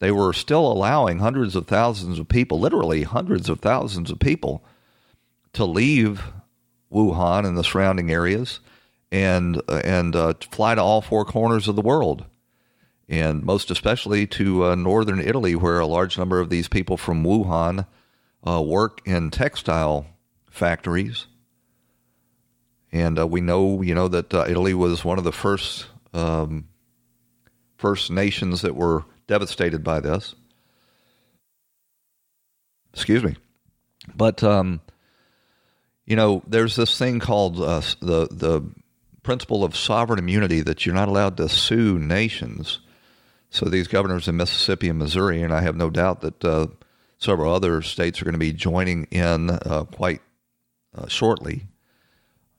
They 0.00 0.12
were 0.12 0.32
still 0.32 0.70
allowing 0.70 1.18
hundreds 1.18 1.56
of 1.56 1.66
thousands 1.66 2.18
of 2.18 2.28
people, 2.28 2.60
literally 2.60 3.02
hundreds 3.02 3.48
of 3.48 3.60
thousands 3.60 4.10
of 4.10 4.18
people, 4.18 4.64
to 5.54 5.64
leave 5.64 6.22
Wuhan 6.92 7.44
and 7.44 7.58
the 7.58 7.64
surrounding 7.64 8.10
areas 8.10 8.60
and 9.10 9.60
uh, 9.68 9.80
and 9.84 10.14
uh, 10.14 10.34
fly 10.50 10.74
to 10.74 10.82
all 10.82 11.00
four 11.00 11.24
corners 11.24 11.66
of 11.66 11.74
the 11.76 11.82
world, 11.82 12.26
and 13.08 13.42
most 13.42 13.70
especially 13.70 14.26
to 14.26 14.66
uh, 14.66 14.74
northern 14.74 15.20
Italy, 15.20 15.56
where 15.56 15.80
a 15.80 15.86
large 15.86 16.16
number 16.16 16.38
of 16.38 16.50
these 16.50 16.68
people 16.68 16.96
from 16.96 17.24
Wuhan 17.24 17.86
uh, 18.46 18.62
work 18.62 19.00
in 19.04 19.30
textile 19.30 20.06
factories. 20.50 21.26
And 22.92 23.18
uh, 23.18 23.26
we 23.26 23.40
know, 23.40 23.82
you 23.82 23.94
know, 23.94 24.08
that 24.08 24.32
Italy 24.32 24.72
was 24.74 25.04
one 25.04 25.18
of 25.18 25.24
the 25.24 25.32
first 25.32 25.86
um, 26.14 26.68
first 27.76 28.10
nations 28.10 28.62
that 28.62 28.76
were 28.76 29.04
devastated 29.28 29.84
by 29.84 30.00
this. 30.00 30.34
Excuse 32.92 33.22
me, 33.22 33.36
but 34.16 34.42
um, 34.42 34.80
you 36.04 36.16
know, 36.16 36.42
there's 36.46 36.74
this 36.74 36.98
thing 36.98 37.20
called 37.20 37.60
uh, 37.60 37.82
the 38.00 38.26
the 38.30 38.68
principle 39.22 39.62
of 39.62 39.76
sovereign 39.76 40.18
immunity 40.18 40.62
that 40.62 40.84
you're 40.84 40.94
not 40.94 41.08
allowed 41.08 41.36
to 41.36 41.48
sue 41.48 41.98
nations. 41.98 42.80
So 43.50 43.66
these 43.66 43.86
governors 43.88 44.26
in 44.26 44.36
Mississippi 44.36 44.88
and 44.88 44.98
Missouri, 44.98 45.42
and 45.42 45.52
I 45.52 45.60
have 45.60 45.76
no 45.76 45.90
doubt 45.90 46.22
that 46.22 46.44
uh, 46.44 46.66
several 47.18 47.52
other 47.52 47.82
states 47.82 48.20
are 48.20 48.24
going 48.24 48.32
to 48.32 48.38
be 48.38 48.52
joining 48.52 49.04
in 49.04 49.50
uh, 49.50 49.84
quite 49.92 50.22
uh, 50.96 51.08
shortly. 51.08 51.66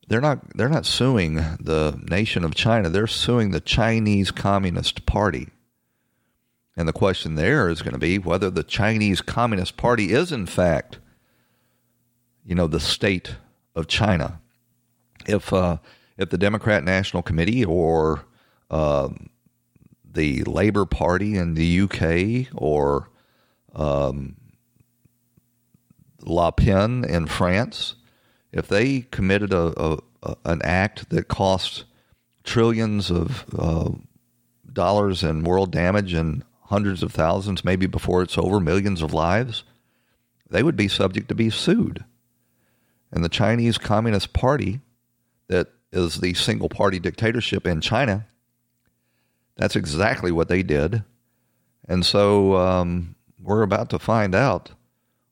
They're 0.07 0.21
not. 0.21 0.55
They're 0.55 0.69
not 0.69 0.85
suing 0.85 1.35
the 1.35 1.99
nation 2.09 2.43
of 2.43 2.55
China. 2.55 2.89
They're 2.89 3.07
suing 3.07 3.51
the 3.51 3.59
Chinese 3.59 4.31
Communist 4.31 5.05
Party. 5.05 5.49
And 6.79 6.87
the 6.87 6.93
question 6.93 7.35
there 7.35 7.67
is 7.67 7.81
going 7.81 7.91
to 7.91 7.99
be 7.99 8.17
whether 8.17 8.49
the 8.49 8.63
Chinese 8.63 9.19
Communist 9.19 9.75
Party 9.75 10.13
is, 10.13 10.31
in 10.31 10.45
fact, 10.45 10.99
you 12.45 12.55
know, 12.55 12.67
the 12.67 12.79
state 12.79 13.35
of 13.75 13.85
China. 13.87 14.39
If 15.27 15.51
uh, 15.51 15.79
if 16.17 16.29
the 16.29 16.37
Democrat 16.37 16.85
National 16.85 17.21
Committee 17.21 17.65
or 17.65 18.23
um, 18.71 19.29
the 20.09 20.41
Labour 20.45 20.85
Party 20.85 21.35
in 21.35 21.55
the 21.55 21.81
UK 21.81 22.47
or 22.55 23.09
um, 23.75 24.37
Le 26.21 26.49
Pen 26.53 27.03
in 27.03 27.27
France, 27.27 27.95
if 28.53 28.69
they 28.69 29.01
committed 29.01 29.51
a, 29.51 29.73
a, 29.77 29.97
a 30.23 30.35
an 30.45 30.61
act 30.63 31.09
that 31.09 31.27
cost 31.27 31.83
trillions 32.45 33.11
of 33.11 33.43
uh, 33.59 33.89
dollars 34.71 35.23
in 35.23 35.43
world 35.43 35.73
damage 35.73 36.13
and 36.13 36.45
hundreds 36.69 37.01
of 37.01 37.11
thousands, 37.11 37.65
maybe 37.65 37.87
before 37.87 38.21
it's 38.21 38.37
over, 38.37 38.59
millions 38.59 39.01
of 39.01 39.11
lives, 39.11 39.63
they 40.49 40.61
would 40.61 40.75
be 40.75 40.87
subject 40.87 41.27
to 41.27 41.35
be 41.35 41.49
sued. 41.49 42.05
And 43.11 43.23
the 43.23 43.29
Chinese 43.29 43.79
Communist 43.79 44.33
Party, 44.33 44.79
that 45.47 45.67
is 45.91 46.21
the 46.21 46.35
single 46.35 46.69
party 46.69 46.99
dictatorship 46.99 47.65
in 47.65 47.81
China, 47.81 48.27
that's 49.55 49.75
exactly 49.75 50.31
what 50.31 50.47
they 50.47 50.61
did. 50.61 51.03
And 51.87 52.05
so 52.05 52.55
um, 52.55 53.15
we're 53.41 53.63
about 53.63 53.89
to 53.89 53.99
find 53.99 54.35
out 54.35 54.71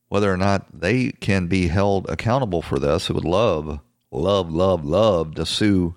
whether 0.09 0.33
or 0.33 0.37
not 0.37 0.65
they 0.73 1.11
can 1.11 1.45
be 1.45 1.67
held 1.67 2.09
accountable 2.09 2.63
for 2.63 2.79
this. 2.79 3.09
I 3.09 3.13
would 3.13 3.23
love, 3.23 3.79
love, 4.09 4.51
love, 4.51 4.83
love 4.83 5.35
to 5.35 5.45
sue 5.45 5.95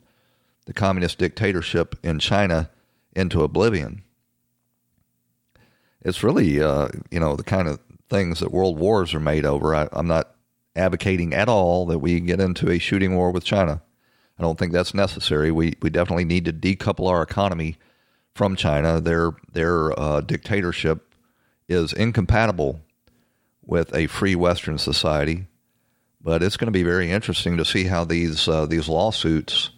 the 0.67 0.75
communist 0.75 1.17
dictatorship 1.17 1.99
in 2.03 2.19
China 2.19 2.69
into 3.17 3.43
oblivion. 3.43 4.03
It's 6.03 6.23
really, 6.23 6.63
uh, 6.63 6.89
you 7.11 7.21
know, 7.21 7.37
the 7.37 7.45
kind 7.45 7.69
of 7.69 7.79
things 8.09 8.41
that 8.41 8.53
world 8.53 8.79
wars 8.79 9.15
are 9.15 9.21
made 9.21 9.45
over. 9.45 9.75
I, 9.75 9.89
I'm 9.93 10.07
not 10.07 10.35
advocating 10.77 11.35
at 11.35 11.49
all 11.49 11.87
that 11.87 11.99
we 11.99 12.21
get 12.21 12.41
into 12.41 12.71
a 12.71 12.79
shooting 12.79 13.17
war 13.17 13.31
with 13.31 13.45
China. 13.45 13.83
I 14.39 14.43
don't 14.43 14.59
think 14.59 14.73
that's 14.73 14.95
necessary. 14.95 15.51
We 15.51 15.75
we 15.83 15.91
definitely 15.91 16.25
need 16.25 16.47
to 16.47 16.53
decouple 16.53 17.09
our 17.09 17.23
economy 17.23 17.77
from 18.35 18.57
China. 18.57 19.01
Their 19.01 19.33
their 19.53 19.99
uh, 19.99 20.23
dictatorship 20.23 21.15
is 21.69 21.93
incompatible 21.93 22.81
with 23.63 23.95
a 23.95 24.07
free 24.07 24.35
Western 24.35 24.79
society. 24.79 25.47
But 26.23 26.43
it's 26.43 26.57
going 26.57 26.67
to 26.67 26.73
be 26.73 26.83
very 26.83 27.11
interesting 27.11 27.57
to 27.57 27.65
see 27.65 27.85
how 27.85 28.05
these 28.05 28.49
uh, 28.49 28.67
these 28.67 28.89
lawsuits 28.89 29.71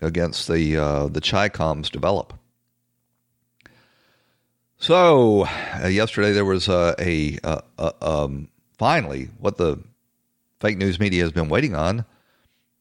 against 0.00 0.48
the 0.48 0.76
uh, 0.76 1.08
the 1.08 1.20
Chicoms 1.20 1.90
develop. 1.90 2.37
So 4.78 5.44
uh, 5.82 5.88
yesterday 5.88 6.32
there 6.32 6.44
was 6.44 6.68
uh, 6.68 6.94
a, 7.00 7.38
a, 7.42 7.62
a 7.78 7.94
um, 8.00 8.48
finally 8.78 9.28
what 9.38 9.56
the 9.56 9.82
fake 10.60 10.78
news 10.78 11.00
media 11.00 11.24
has 11.24 11.32
been 11.32 11.48
waiting 11.48 11.74
on 11.74 12.04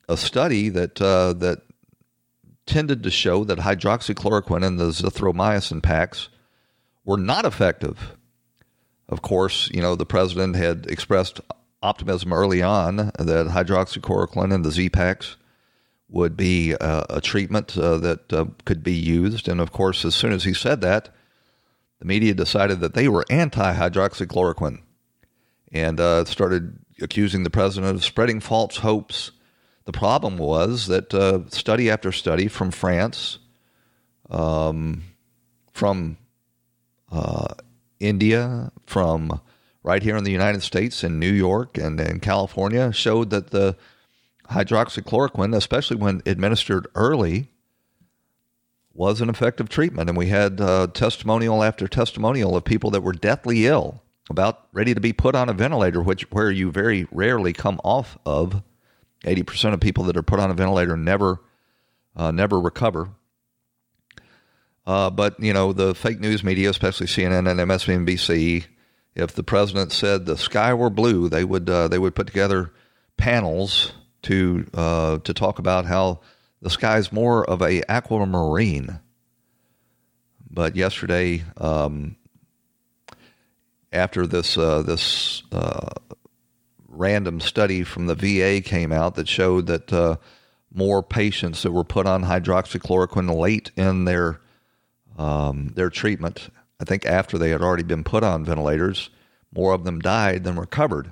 a 0.07 0.15
study 0.15 0.69
that 0.69 1.01
uh, 1.01 1.33
that 1.33 1.63
tended 2.67 3.01
to 3.03 3.09
show 3.09 3.43
that 3.45 3.59
hydroxychloroquine 3.59 4.65
and 4.65 4.79
the 4.79 4.89
azithromycin 4.89 5.81
packs 5.81 6.29
were 7.03 7.17
not 7.17 7.45
effective. 7.45 8.15
Of 9.09 9.23
course, 9.23 9.71
you 9.73 9.81
know 9.81 9.95
the 9.95 10.05
president 10.05 10.55
had 10.55 10.85
expressed 10.85 11.41
optimism 11.81 12.31
early 12.31 12.61
on 12.61 12.97
that 12.97 13.47
hydroxychloroquine 13.47 14.53
and 14.53 14.63
the 14.63 14.71
Z 14.71 14.89
packs 14.89 15.35
would 16.09 16.37
be 16.37 16.75
uh, 16.75 17.05
a 17.09 17.21
treatment 17.21 17.75
uh, 17.75 17.97
that 17.97 18.31
uh, 18.31 18.45
could 18.65 18.83
be 18.83 18.93
used, 18.93 19.47
and 19.47 19.59
of 19.59 19.71
course, 19.71 20.05
as 20.05 20.13
soon 20.13 20.31
as 20.31 20.43
he 20.43 20.53
said 20.53 20.81
that, 20.81 21.09
the 21.99 22.05
media 22.05 22.33
decided 22.33 22.79
that 22.81 22.93
they 22.93 23.07
were 23.07 23.25
anti 23.29 23.73
hydroxychloroquine 23.73 24.81
and 25.71 25.99
uh, 25.99 26.25
started 26.25 26.79
accusing 27.01 27.43
the 27.43 27.49
president 27.49 27.95
of 27.95 28.03
spreading 28.03 28.39
false 28.39 28.77
hopes. 28.77 29.31
The 29.85 29.91
problem 29.91 30.37
was 30.37 30.87
that 30.87 31.13
uh, 31.13 31.49
study 31.49 31.89
after 31.89 32.11
study 32.11 32.47
from 32.47 32.71
France, 32.71 33.39
um, 34.29 35.03
from 35.71 36.17
uh, 37.11 37.53
India, 37.99 38.71
from 38.85 39.41
right 39.83 40.03
here 40.03 40.17
in 40.17 40.23
the 40.23 40.31
United 40.31 40.61
States, 40.61 41.03
in 41.03 41.19
New 41.19 41.31
York 41.31 41.77
and 41.77 41.99
in 41.99 42.19
California, 42.19 42.91
showed 42.91 43.29
that 43.29 43.51
the 43.51 43.77
hydroxychloroquine, 44.51 45.55
especially 45.55 45.97
when 45.97 46.21
administered 46.25 46.87
early, 46.95 47.49
was 48.97 49.21
an 49.21 49.29
effective 49.29 49.69
treatment. 49.69 50.09
And 50.09 50.17
we 50.17 50.27
had 50.27 50.59
uh, 50.59 50.87
testimonial 50.87 51.63
after 51.63 51.87
testimonial 51.87 52.55
of 52.55 52.65
people 52.65 52.91
that 52.91 53.01
were 53.01 53.13
deathly 53.13 53.67
ill 53.67 54.01
about 54.29 54.67
ready 54.73 54.93
to 54.93 54.99
be 54.99 55.13
put 55.13 55.35
on 55.35 55.47
a 55.47 55.53
ventilator, 55.53 56.01
which 56.01 56.29
where 56.31 56.51
you 56.51 56.71
very 56.71 57.07
rarely 57.11 57.53
come 57.53 57.79
off 57.83 58.17
of. 58.25 58.61
Eighty 59.25 59.41
percent 59.41 59.73
of 59.73 59.79
people 59.79 60.03
that 60.05 60.17
are 60.17 60.23
put 60.23 60.39
on 60.39 60.51
a 60.51 60.53
ventilator 60.53 60.95
never 60.95 61.39
uh, 62.15 62.31
never 62.31 62.59
recover. 62.59 63.09
Uh, 64.85 65.09
but 65.09 65.39
you 65.39 65.53
know 65.53 65.73
the 65.73 65.95
fake 65.95 66.19
news 66.19 66.43
media, 66.43 66.69
especially 66.69 67.07
CNN 67.07 67.49
and 67.49 67.59
MSNBC, 67.59 68.65
if 69.15 69.33
the 69.33 69.43
president 69.43 69.91
said 69.91 70.25
the 70.25 70.37
sky 70.37 70.73
were 70.73 70.89
blue, 70.89 71.29
they 71.29 71.43
would 71.43 71.69
uh, 71.69 71.87
they 71.87 71.97
would 71.97 72.15
put 72.15 72.27
together 72.27 72.71
panels 73.17 73.91
to 74.23 74.67
uh, 74.73 75.17
to 75.19 75.33
talk 75.33 75.57
about 75.59 75.85
how 75.85 76.21
the 76.61 76.69
sky 76.69 76.97
is 76.97 77.11
more 77.11 77.43
of 77.45 77.61
a 77.61 77.83
aquamarine. 77.89 78.99
But 80.49 80.75
yesterday, 80.75 81.43
um, 81.57 82.15
after 83.91 84.25
this 84.25 84.57
uh, 84.57 84.81
this 84.81 85.43
uh, 85.51 85.89
random 86.87 87.39
study 87.39 87.83
from 87.83 88.07
the 88.07 88.15
VA 88.15 88.61
came 88.61 88.91
out 88.91 89.15
that 89.15 89.27
showed 89.27 89.67
that 89.67 89.93
uh, 89.93 90.17
more 90.73 91.03
patients 91.03 91.63
that 91.63 91.71
were 91.71 91.83
put 91.83 92.07
on 92.07 92.23
hydroxychloroquine 92.23 93.37
late 93.37 93.71
in 93.75 94.05
their 94.05 94.39
um, 95.17 95.69
their 95.75 95.89
treatment, 95.89 96.49
I 96.79 96.85
think 96.85 97.05
after 97.05 97.37
they 97.37 97.49
had 97.49 97.61
already 97.61 97.83
been 97.83 98.03
put 98.03 98.23
on 98.23 98.45
ventilators, 98.45 99.09
more 99.53 99.73
of 99.73 99.83
them 99.83 99.99
died 99.99 100.43
than 100.43 100.59
recovered. 100.59 101.11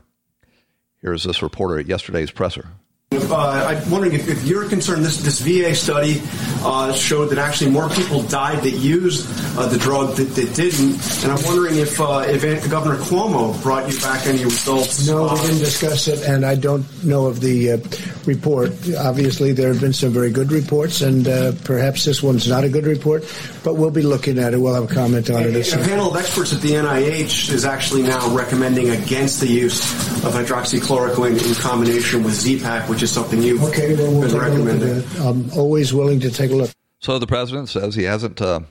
Here's 1.01 1.23
this 1.23 1.41
reporter 1.41 1.79
at 1.79 1.87
yesterday's 1.87 2.31
presser. 2.31 2.69
Uh, 3.11 3.65
I'm 3.69 3.91
wondering 3.91 4.13
if, 4.13 4.27
if, 4.27 4.43
you're 4.45 4.67
concerned, 4.67 5.05
this, 5.05 5.17
this 5.17 5.39
VA 5.39 5.73
study 5.75 6.21
uh, 6.63 6.93
showed 6.93 7.27
that 7.27 7.37
actually 7.37 7.71
more 7.71 7.89
people 7.89 8.23
died 8.23 8.63
that 8.63 8.71
used 8.71 9.27
uh, 9.57 9.67
the 9.67 9.77
drug 9.77 10.15
that, 10.15 10.23
that, 10.23 10.55
didn't. 10.55 11.23
And 11.23 11.31
I'm 11.31 11.43
wondering 11.45 11.77
if, 11.77 11.99
uh, 12.01 12.25
if 12.27 12.69
Governor 12.69 12.97
Cuomo 12.97 13.61
brought 13.63 13.91
you 13.91 13.99
back 13.99 14.25
any 14.27 14.43
results. 14.43 15.07
No, 15.07 15.33
we 15.33 15.39
didn't 15.41 15.59
discuss 15.59 16.07
it, 16.07 16.23
and 16.27 16.45
I 16.45 16.55
don't 16.55 16.85
know 17.03 17.27
of 17.27 17.41
the 17.41 17.73
uh, 17.73 17.77
report. 18.25 18.71
Obviously, 18.97 19.53
there 19.53 19.71
have 19.71 19.81
been 19.81 19.93
some 19.93 20.11
very 20.11 20.31
good 20.31 20.51
reports, 20.51 21.01
and 21.01 21.27
uh, 21.27 21.53
perhaps 21.63 22.05
this 22.05 22.21
one's 22.21 22.47
not 22.47 22.63
a 22.63 22.69
good 22.69 22.85
report, 22.85 23.23
but 23.63 23.75
we'll 23.75 23.91
be 23.91 24.03
looking 24.03 24.39
at 24.39 24.53
it. 24.53 24.57
We'll 24.57 24.73
have 24.73 24.91
a 24.91 24.93
comment 24.93 25.29
on 25.29 25.43
it. 25.43 25.73
A 25.73 25.77
panel 25.77 26.09
of 26.09 26.17
experts 26.17 26.53
at 26.53 26.61
the 26.61 26.71
NIH 26.71 27.53
is 27.53 27.65
actually 27.65 28.03
now 28.03 28.35
recommending 28.35 28.89
against 28.89 29.39
the 29.39 29.47
use 29.47 29.79
of 30.25 30.33
hydroxychloroquine 30.33 31.47
in 31.47 31.55
combination 31.55 32.23
with 32.23 32.33
Z-Pak, 32.33 32.89
which 32.89 33.03
is 33.03 33.04
something 33.11 33.41
you've 33.41 33.63
okay, 33.63 33.95
well, 33.95 34.11
we'll 34.11 34.29
been 34.29 34.37
recommending. 34.37 35.03
I'm 35.19 35.51
always 35.51 35.93
willing 35.93 36.19
to 36.21 36.31
take 36.31 36.51
a 36.51 36.55
look. 36.55 36.71
So 36.99 37.19
the 37.19 37.27
president 37.27 37.69
says 37.69 37.95
he 37.95 38.03
hasn't 38.03 38.41
uh, 38.41 38.61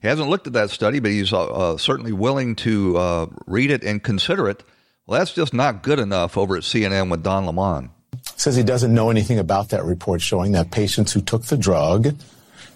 he 0.00 0.08
hasn't 0.08 0.28
looked 0.28 0.46
at 0.46 0.52
that 0.52 0.70
study, 0.70 1.00
but 1.00 1.10
he's 1.10 1.32
uh, 1.32 1.44
uh 1.44 1.76
certainly 1.76 2.12
willing 2.12 2.56
to 2.56 2.96
uh, 2.96 3.26
read 3.46 3.70
it 3.70 3.82
and 3.82 4.02
consider 4.02 4.48
it. 4.48 4.62
Well, 5.06 5.18
that's 5.18 5.32
just 5.32 5.52
not 5.52 5.82
good 5.82 5.98
enough 5.98 6.38
over 6.38 6.56
at 6.56 6.62
CNN 6.62 7.10
with 7.10 7.22
Don 7.22 7.46
Lemon. 7.46 7.90
Says 8.36 8.56
he 8.56 8.62
doesn't 8.62 8.94
know 8.94 9.10
anything 9.10 9.38
about 9.38 9.70
that 9.70 9.84
report 9.84 10.22
showing 10.22 10.52
that 10.52 10.70
patients 10.70 11.12
who 11.12 11.20
took 11.20 11.44
the 11.44 11.56
drug 11.56 12.14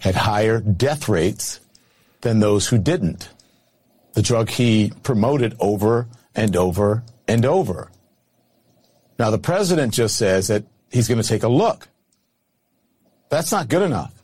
had 0.00 0.14
higher 0.14 0.60
death 0.60 1.08
rates 1.08 1.60
than 2.20 2.40
those 2.40 2.68
who 2.68 2.78
didn't. 2.78 3.30
The 4.12 4.22
drug 4.22 4.50
he 4.50 4.92
promoted 5.02 5.56
over 5.60 6.08
and 6.34 6.56
over 6.56 7.02
and 7.26 7.44
over. 7.44 7.90
Now, 9.18 9.30
the 9.30 9.38
president 9.38 9.94
just 9.94 10.16
says 10.16 10.48
that 10.48 10.64
he's 10.90 11.08
going 11.08 11.20
to 11.20 11.28
take 11.28 11.42
a 11.42 11.48
look. 11.48 11.88
That's 13.28 13.52
not 13.52 13.68
good 13.68 13.82
enough. 13.82 14.14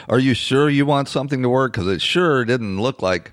Are 0.09 0.19
you 0.19 0.35
sure 0.35 0.69
you 0.69 0.87
want 0.87 1.09
something 1.09 1.43
to 1.43 1.49
work? 1.49 1.73
Because 1.73 1.89
it 1.89 2.01
sure 2.01 2.45
didn't 2.45 2.81
look 2.81 3.03
like 3.03 3.33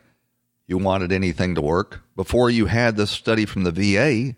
you 0.68 0.78
wanted 0.78 1.12
anything 1.12 1.56
to 1.56 1.62
work 1.62 2.02
before 2.16 2.50
you 2.50 2.66
had 2.66 2.98
this 2.98 3.12
study 3.12 3.46
from 3.46 3.64
the 3.64 3.72
VA 3.72 4.36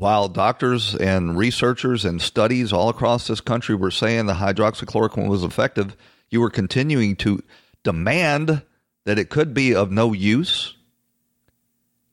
while 0.00 0.28
doctors 0.28 0.94
and 0.94 1.36
researchers 1.36 2.06
and 2.06 2.22
studies 2.22 2.72
all 2.72 2.88
across 2.88 3.26
this 3.26 3.42
country 3.42 3.74
were 3.74 3.90
saying 3.90 4.24
the 4.24 4.32
hydroxychloroquine 4.32 5.28
was 5.28 5.44
effective, 5.44 5.94
you 6.30 6.40
were 6.40 6.48
continuing 6.48 7.14
to 7.16 7.42
demand 7.82 8.62
that 9.04 9.18
it 9.18 9.28
could 9.28 9.52
be 9.52 9.74
of 9.74 9.90
no 9.90 10.14
use. 10.14 10.74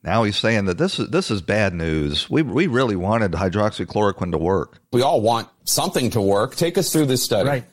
Now 0.02 0.24
he's 0.24 0.36
saying 0.36 0.66
that 0.66 0.76
this 0.76 0.98
is 0.98 1.08
this 1.08 1.30
is 1.30 1.40
bad 1.40 1.72
news. 1.72 2.28
We 2.28 2.42
we 2.42 2.66
really 2.66 2.94
wanted 2.94 3.32
hydroxychloroquine 3.32 4.32
to 4.32 4.38
work. 4.38 4.80
We 4.92 5.00
all 5.00 5.22
want 5.22 5.48
something 5.64 6.10
to 6.10 6.20
work. 6.20 6.56
Take 6.56 6.76
us 6.76 6.92
through 6.92 7.06
this 7.06 7.22
study. 7.22 7.48
Right. 7.48 7.64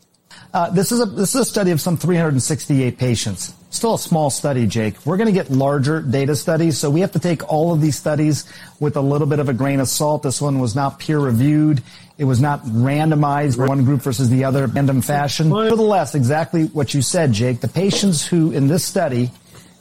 Uh, 0.54 0.70
this 0.70 0.92
is 0.92 1.02
a 1.02 1.06
this 1.06 1.36
is 1.36 1.42
a 1.42 1.46
study 1.46 1.72
of 1.72 1.82
some 1.82 1.98
368 1.98 2.98
patients. 2.98 3.54
Still 3.70 3.96
a 3.96 4.00
small 4.00 4.30
study, 4.30 4.68
Jake. 4.68 5.06
We're 5.06 5.18
going 5.18 5.28
to 5.28 5.34
get 5.34 5.50
larger 5.50 6.02
data 6.02 6.34
studies, 6.36 6.78
so 6.78 6.90
we 6.90 7.02
have 7.02 7.12
to 7.12 7.20
take 7.20 7.52
all 7.52 7.74
of 7.74 7.82
these 7.82 7.98
studies 7.98 8.46
with 8.80 8.96
a 8.96 9.02
little 9.02 9.28
bit 9.28 9.40
of 9.40 9.50
a 9.50 9.54
grain 9.54 9.82
of 9.82 9.90
salt. 9.90 10.24
This 10.24 10.42
one 10.42 10.60
was 10.60 10.76
not 10.76 10.98
peer 10.98 11.20
reviewed. 11.20 11.84
It 12.18 12.24
was 12.24 12.40
not 12.40 12.64
randomized 12.64 13.68
one 13.68 13.84
group 13.84 14.02
versus 14.02 14.30
the 14.30 14.46
other 14.46 14.68
random 14.68 15.02
fashion. 15.02 15.50
Nevertheless, 15.50 16.16
exactly 16.16 16.68
what 16.68 16.94
you 16.94 17.02
said, 17.02 17.34
Jake. 17.34 17.60
The 17.60 17.68
patients 17.68 18.26
who 18.26 18.54
in 18.54 18.70
this 18.70 18.86
study 18.86 19.32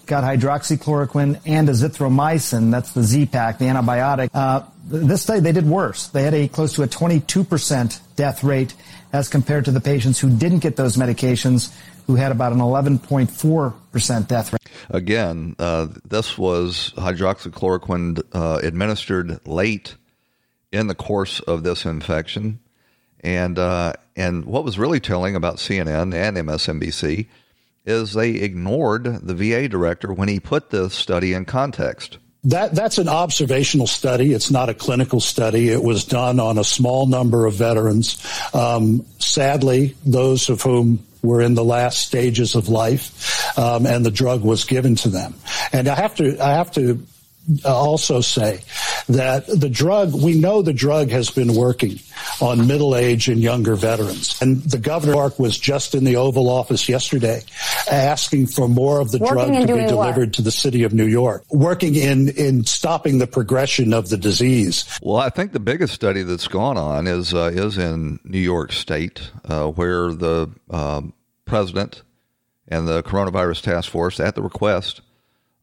got 0.07 0.25
hydroxychloroquine 0.25 1.41
and 1.47 1.69
azithromycin, 1.69 2.73
that's 2.73 2.93
the 2.93 3.05
Z-Pak, 3.05 3.59
the 3.59 3.67
antibiotic. 3.67 4.31
Uh, 4.35 4.63
this 4.87 5.23
study, 5.23 5.41
they 5.41 5.53
did 5.53 5.67
worse. 5.67 6.09
They 6.09 6.23
had 6.23 6.35
a 6.35 6.49
close 6.49 6.75
to 6.75 6.83
a 6.83 6.87
22% 6.87 8.01
death 8.17 8.45
rate 8.45 8.75
as 9.13 9.29
compared 9.29 9.65
to 9.67 9.71
the 9.71 9.81
patients 9.81 10.19
who 10.19 10.29
didn't 10.29 10.59
get 10.59 10.77
those 10.77 10.97
medications, 10.97 11.75
who 12.07 12.17
had 12.17 12.33
about 12.33 12.53
an 12.53 12.59
11.4% 12.59 14.29
death 14.29 14.53
rate. 14.53 14.61
Again, 14.91 15.57
uh, 15.59 15.89
this 16.05 16.37
was 16.37 16.93
hydroxychloroquine 16.97 18.23
uh, 18.33 18.61
administered 18.63 19.47
late 19.47 19.97
in 20.73 20.89
the 20.89 20.95
course 20.95 21.41
of 21.41 21.63
this 21.63 21.85
infection. 21.85 22.61
And, 23.21 23.59
uh, 23.59 23.95
and 24.17 24.45
what 24.45 24.65
was 24.65 24.79
really 24.79 25.01
telling 25.01 25.35
about 25.37 25.57
CNN 25.57 26.15
and 26.15 26.37
MSNBC 26.37 27.27
is 27.87 28.13
they 28.13 28.31
ignored 28.33 29.05
the 29.05 29.35
VA 29.35 29.69
director 29.69 30.13
when 30.13 30.29
he 30.29 30.41
put 30.41 30.71
this 30.71 30.95
study 30.95 31.33
in 31.33 31.45
context 31.45 32.19
that 32.45 32.75
that's 32.75 32.99
an 32.99 33.09
observational 33.09 33.87
study. 33.87 34.33
It's 34.33 34.51
not 34.51 34.69
a 34.69 34.75
clinical 34.75 35.21
study. 35.21 35.71
It 35.71 35.83
was 35.83 36.05
done 36.05 36.41
on 36.41 36.59
a 36.59 36.65
small 36.65 37.07
number 37.07 37.47
of 37.47 37.55
veterans. 37.55 38.23
Um, 38.55 39.07
sadly, 39.19 39.97
those 40.05 40.49
of 40.51 40.63
whom 40.63 41.05
were 41.23 41.41
in 41.41 41.55
the 41.55 41.65
last 41.65 42.07
stages 42.07 42.55
of 42.55 42.69
life, 42.69 43.59
um, 43.59 43.87
and 43.87 44.05
the 44.05 44.11
drug 44.11 44.43
was 44.43 44.65
given 44.65 44.95
to 44.97 45.09
them. 45.09 45.35
And 45.73 45.89
I 45.89 45.95
have 45.95 46.15
to 46.17 46.39
I 46.39 46.53
have 46.53 46.71
to 46.73 47.05
also 47.65 48.21
say 48.21 48.63
that 49.09 49.47
the 49.47 49.69
drug, 49.69 50.15
we 50.15 50.39
know 50.39 50.63
the 50.63 50.73
drug 50.73 51.11
has 51.11 51.31
been 51.31 51.55
working 51.55 51.99
on 52.41 52.67
middle 52.67 52.97
age 52.97 53.29
and 53.29 53.41
younger 53.41 53.75
veterans. 53.75 54.41
And 54.41 54.63
the 54.63 54.79
governor 54.79 55.31
was 55.39 55.59
just 55.59 55.95
in 55.95 56.05
the 56.05 56.17
Oval 56.17 56.49
Office 56.49 56.89
yesterday 56.89 57.43
asking 57.91 58.47
for 58.47 58.69
more 58.69 59.01
of 59.01 59.11
the 59.11 59.19
working 59.19 59.55
drug 59.55 59.67
to 59.67 59.77
be 59.77 59.87
delivered 59.87 60.29
what? 60.29 60.33
to 60.35 60.43
the 60.43 60.51
city 60.51 60.85
of 60.85 60.95
New 60.95 61.07
York, 61.07 61.45
working 61.51 61.95
in, 61.95 62.29
in 62.31 62.65
stopping 62.65 63.19
the 63.19 63.27
progression 63.27 63.93
of 63.93 64.09
the 64.09 64.17
disease. 64.17 64.85
Well, 65.03 65.17
I 65.17 65.31
think 65.31 65.53
the 65.53 65.61
biggest 65.61 65.95
study 65.95 66.23
that's 66.23 66.49
gone 66.49 66.79
on 66.79 67.07
is, 67.07 67.35
uh, 67.35 67.51
is 67.55 67.79
in 67.79 68.21
New 68.25 68.39
York 68.39 68.73
State, 68.73 69.31
uh, 69.45 69.69
where 69.69 70.13
the 70.13 70.51
uh, 70.71 71.03
president 71.45 72.03
and 72.69 72.89
the 72.89 73.03
coronavirus 73.03 73.63
task 73.63 73.91
force, 73.91 74.19
at 74.19 74.35
the 74.35 74.43
request 74.43 75.03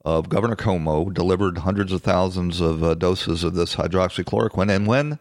of 0.04 0.30
Governor 0.30 0.56
Cuomo 0.56 1.14
delivered 1.14 1.60
hundreds 1.60 1.92
of 1.92 2.02
thousands 2.02 2.60
of 2.60 2.84
uh, 2.84 2.96
doses 2.96 3.44
of 3.44 3.54
this 3.54 3.76
hydroxychloroquine. 3.76 4.70
And 4.70 4.88
when 4.88 5.20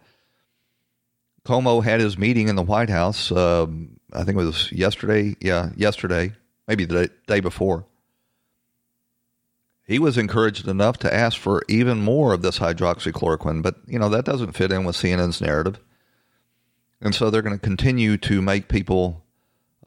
Cuomo 1.45 1.83
had 1.83 2.01
his 2.01 2.17
meeting 2.17 2.49
in 2.49 2.57
the 2.57 2.63
White 2.63 2.91
House, 2.91 3.31
uh, 3.31 3.67
I 4.13 4.25
think 4.25 4.39
it 4.39 4.45
was 4.45 4.73
yesterday, 4.73 5.37
yeah, 5.41 5.71
yesterday, 5.77 6.33
maybe 6.67 6.85
the 6.85 7.07
day, 7.07 7.15
day 7.27 7.41
before, 7.41 7.85
he 9.87 9.99
was 9.99 10.17
encouraged 10.17 10.69
enough 10.69 10.99
to 10.99 11.13
ask 11.13 11.37
for 11.39 11.63
even 11.69 12.01
more 12.01 12.33
of 12.33 12.43
this 12.43 12.59
hydroxychloroquine. 12.59 13.63
But, 13.63 13.77
you 13.87 13.99
know, 13.99 14.09
that 14.09 14.25
doesn't 14.25 14.53
fit 14.53 14.73
in 14.73 14.85
with 14.85 14.97
CNN's 14.97 15.41
narrative. 15.41 15.81
And 17.01 17.15
so 17.15 17.29
they're 17.29 17.43
going 17.43 17.59
to 17.59 17.63
continue 17.63 18.17
to 18.19 18.41
make 18.41 18.69
people 18.69 19.25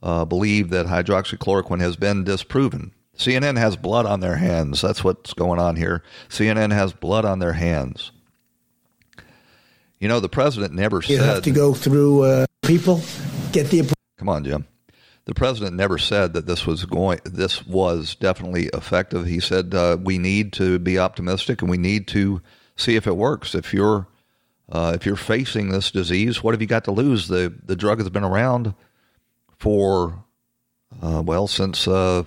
uh, 0.02 0.26
believe 0.26 0.70
that 0.72 0.88
hydroxychloroquine 0.88 1.80
has 1.80 1.96
been 1.96 2.24
disproven. 2.24 2.92
CNN 3.18 3.58
has 3.58 3.76
blood 3.76 4.06
on 4.06 4.20
their 4.20 4.36
hands. 4.36 4.82
That's 4.82 5.04
what's 5.04 5.34
going 5.34 5.60
on 5.60 5.76
here. 5.76 6.04
CNN 6.30 6.72
has 6.72 6.94
blood 6.94 7.26
on 7.26 7.40
their 7.40 7.54
hands. 7.54 8.12
You 10.00 10.08
know, 10.08 10.20
the 10.20 10.30
president 10.30 10.74
never 10.74 10.98
you 10.98 11.02
said. 11.04 11.12
You 11.16 11.22
have 11.22 11.44
to 11.44 11.52
go 11.52 11.74
through 11.74 12.24
uh, 12.24 12.46
people, 12.64 13.02
get 13.52 13.70
the. 13.70 13.94
Come 14.18 14.30
on, 14.30 14.44
Jim. 14.44 14.66
The 15.26 15.34
president 15.34 15.78
never 15.78 15.98
said 15.98 16.34
that 16.34 16.46
this 16.46 16.66
was 16.68 16.84
going. 16.84 17.20
This 17.24 17.66
was 17.66 18.16
definitely 18.16 18.66
effective. 18.74 19.26
He 19.26 19.40
said 19.40 19.74
uh, 19.74 19.98
we 20.02 20.18
need 20.18 20.52
to 20.54 20.80
be 20.80 21.00
optimistic 21.00 21.62
and 21.62 21.72
we 21.72 21.78
need 21.78 22.08
to 22.10 22.42
see 22.76 22.98
if 22.98 23.08
it 23.08 23.16
works. 23.16 23.56
If 23.56 23.74
you're 23.74 24.08
uh, 24.70 24.92
if 24.96 25.06
you're 25.06 25.16
facing 25.16 25.70
this 25.70 25.92
disease, 25.92 26.44
what 26.44 26.54
have 26.54 26.62
you 26.62 26.68
got 26.68 26.84
to 26.86 26.92
lose? 26.92 27.30
The 27.30 27.54
the 27.66 27.76
drug 27.76 28.00
has 28.00 28.10
been 28.10 28.26
around 28.26 28.74
for 29.58 30.26
uh, 31.02 31.24
well 31.26 31.48
since 31.48 31.88
uh, 31.88 32.24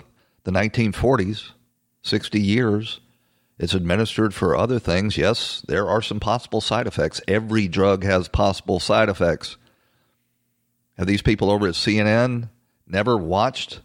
the 0.47 0.53
1940s, 0.53 1.51
60 2.03 2.39
years. 2.39 3.01
It's 3.59 3.73
administered 3.73 4.33
for 4.33 4.55
other 4.55 4.79
things. 4.79 5.17
Yes, 5.17 5.61
there 5.67 5.89
are 5.89 6.01
some 6.01 6.21
possible 6.21 6.61
side 6.61 6.87
effects. 6.87 7.19
Every 7.27 7.67
drug 7.67 8.05
has 8.05 8.29
possible 8.29 8.79
side 8.79 9.09
effects. 9.09 9.57
Have 10.97 11.05
these 11.05 11.21
people 11.21 11.51
over 11.51 11.67
at 11.67 11.73
CNN 11.73 12.49
never 12.87 13.17
watched 13.17 13.81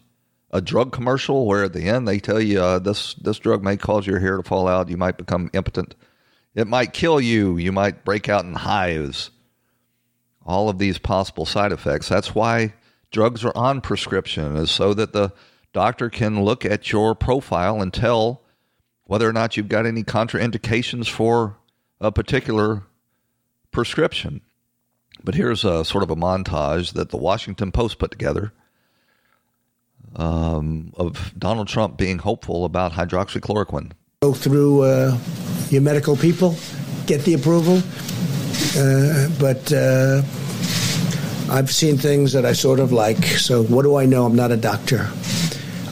a 0.51 0.61
drug 0.61 0.93
commercial 0.93 1.45
where 1.45 1.65
at 1.65 1.73
the 1.73 1.83
end 1.83 2.07
they 2.07 2.19
tell 2.19 2.39
you 2.39 2.61
uh, 2.61 2.79
this 2.79 3.13
this 3.15 3.39
drug 3.39 3.61
may 3.61 3.75
cause 3.75 4.07
your 4.07 4.19
hair 4.19 4.37
to 4.37 4.43
fall 4.43 4.65
out, 4.65 4.87
you 4.87 4.95
might 4.95 5.17
become 5.17 5.49
impotent, 5.51 5.95
it 6.55 6.67
might 6.67 6.93
kill 6.93 7.19
you, 7.19 7.57
you 7.57 7.73
might 7.73 8.05
break 8.05 8.29
out 8.29 8.45
in 8.45 8.53
hives. 8.53 9.31
all 10.45 10.69
of 10.69 10.77
these 10.77 10.97
possible 10.97 11.45
side 11.45 11.73
effects. 11.73 12.07
That's 12.07 12.33
why 12.33 12.73
drugs 13.11 13.43
are 13.43 13.57
on 13.57 13.81
prescription, 13.81 14.55
is 14.55 14.71
so 14.71 14.93
that 14.93 15.11
the 15.11 15.33
doctor 15.73 16.09
can 16.09 16.43
look 16.43 16.63
at 16.63 16.91
your 16.91 17.15
profile 17.15 17.81
and 17.81 17.93
tell 17.93 18.41
whether 19.05 19.27
or 19.27 19.33
not 19.33 19.57
you've 19.57 19.67
got 19.67 19.85
any 19.85 20.03
contraindications 20.03 21.09
for 21.09 21.57
a 21.99 22.11
particular 22.11 22.83
prescription. 23.71 24.41
But 25.23 25.35
here's 25.35 25.65
a 25.65 25.83
sort 25.83 26.03
of 26.03 26.09
a 26.09 26.15
montage 26.15 26.93
that 26.93 27.09
the 27.09 27.17
Washington 27.17 27.71
Post 27.71 27.97
put 27.99 28.11
together 28.11 28.53
um, 30.15 30.93
of 30.95 31.33
Donald 31.37 31.67
Trump 31.67 31.97
being 31.97 32.19
hopeful 32.19 32.65
about 32.65 32.93
hydroxychloroquine. 32.93 33.91
Go 34.21 34.33
through 34.33 34.83
uh, 34.83 35.17
your 35.69 35.81
medical 35.81 36.15
people, 36.15 36.55
get 37.07 37.21
the 37.21 37.33
approval, 37.33 37.77
uh, 38.77 39.29
but 39.39 39.71
uh, 39.73 40.21
I've 41.51 41.71
seen 41.71 41.97
things 41.97 42.33
that 42.33 42.45
I 42.45 42.53
sort 42.53 42.79
of 42.79 42.91
like. 42.91 43.23
So 43.25 43.63
what 43.63 43.83
do 43.83 43.95
I 43.95 44.05
know? 44.05 44.25
I'm 44.25 44.35
not 44.35 44.51
a 44.51 44.57
doctor. 44.57 45.09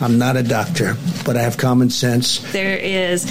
I'm 0.02 0.18
not 0.18 0.36
a 0.36 0.44
doctor, 0.44 0.96
but 1.26 1.38
I 1.38 1.44
have 1.44 1.58
common 1.58 1.92
sense. 1.92 2.40
There 2.52 2.76
is 2.76 3.26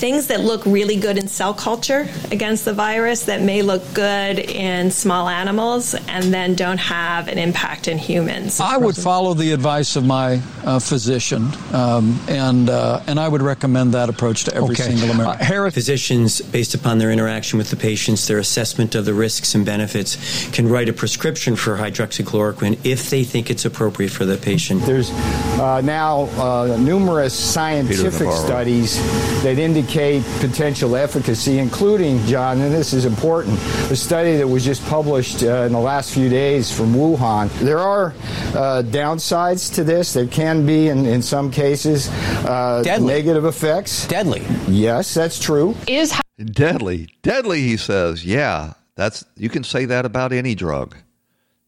things 0.00 0.28
that 0.28 0.40
look 0.40 0.64
really 0.64 0.96
good 0.96 1.18
in 1.18 1.28
cell 1.28 1.52
culture 1.54 2.08
against 2.32 2.64
the 2.64 2.72
virus 2.72 3.24
that 3.24 3.42
may 3.42 3.62
look 3.62 3.82
good 3.94 4.38
in 4.38 4.90
small 4.90 5.28
animals 5.28 5.94
and 5.94 6.32
then 6.32 6.54
don't 6.54 6.78
have 6.78 7.28
an 7.28 7.38
impact 7.38 7.86
in 7.86 7.98
humans. 7.98 8.58
I 8.60 8.78
would 8.78 8.96
follow 8.96 9.34
the 9.34 9.52
advice 9.52 9.96
of 9.96 10.04
my 10.04 10.40
uh, 10.64 10.78
physician, 10.78 11.48
um, 11.72 12.18
and 12.28 12.68
uh, 12.68 13.02
and 13.06 13.18
I 13.18 13.28
would 13.28 13.42
recommend 13.42 13.94
that 13.94 14.08
approach 14.08 14.44
to 14.44 14.54
every 14.54 14.70
Okay. 14.74 14.82
single 14.84 15.10
American. 15.10 15.44
Harris 15.46 15.74
physicians, 15.74 16.40
based 16.40 16.74
upon 16.74 16.98
their 16.98 17.10
interaction 17.10 17.58
with 17.58 17.70
the 17.70 17.76
patients, 17.76 18.26
their 18.26 18.38
assessment 18.38 18.94
of 18.94 19.04
the 19.04 19.14
risks 19.14 19.54
and 19.54 19.64
benefits, 19.64 20.16
can 20.50 20.68
write 20.68 20.88
a 20.88 20.92
prescription 20.92 21.56
for 21.56 21.76
hydroxychloroquine 21.76 22.78
if 22.84 23.10
they 23.10 23.24
think 23.24 23.50
it's 23.50 23.64
appropriate 23.64 24.10
for 24.10 24.24
the 24.24 24.36
patient. 24.36 24.82
There's 24.82 25.10
uh, 25.10 25.80
now 25.82 26.22
uh, 26.36 26.76
numerous 26.80 27.34
scientific 27.34 28.30
studies 28.32 28.96
that 29.42 29.58
indicate 29.58 30.22
potential 30.40 30.96
efficacy, 30.96 31.58
including, 31.58 32.24
John, 32.26 32.60
and 32.60 32.72
this 32.74 32.92
is 32.92 33.04
important, 33.04 33.58
a 33.90 33.96
study 33.96 34.36
that 34.36 34.46
was 34.48 34.64
just 34.64 34.84
published 34.86 35.42
uh, 35.42 35.66
in 35.66 35.72
the 35.72 35.78
last 35.80 36.12
few 36.12 36.28
days 36.28 36.70
from 36.74 36.94
Wuhan. 36.94 37.48
There 37.60 37.78
are 37.78 38.14
uh, 38.54 38.82
downsides 38.84 39.72
to 39.74 39.84
this. 39.84 40.12
There 40.12 40.26
can 40.26 40.49
be, 40.66 40.88
in, 40.88 41.06
in 41.06 41.22
some 41.22 41.50
cases, 41.50 42.08
uh, 42.44 42.82
negative 43.00 43.44
effects. 43.44 44.06
Deadly. 44.08 44.42
Yes, 44.68 45.14
that's 45.14 45.38
true. 45.38 45.74
Is 45.86 46.12
Deadly. 46.44 47.08
Deadly, 47.22 47.62
he 47.62 47.76
says. 47.76 48.24
Yeah, 48.24 48.74
that's 48.94 49.24
you 49.36 49.48
can 49.48 49.64
say 49.64 49.84
that 49.86 50.04
about 50.04 50.32
any 50.32 50.54
drug. 50.54 50.96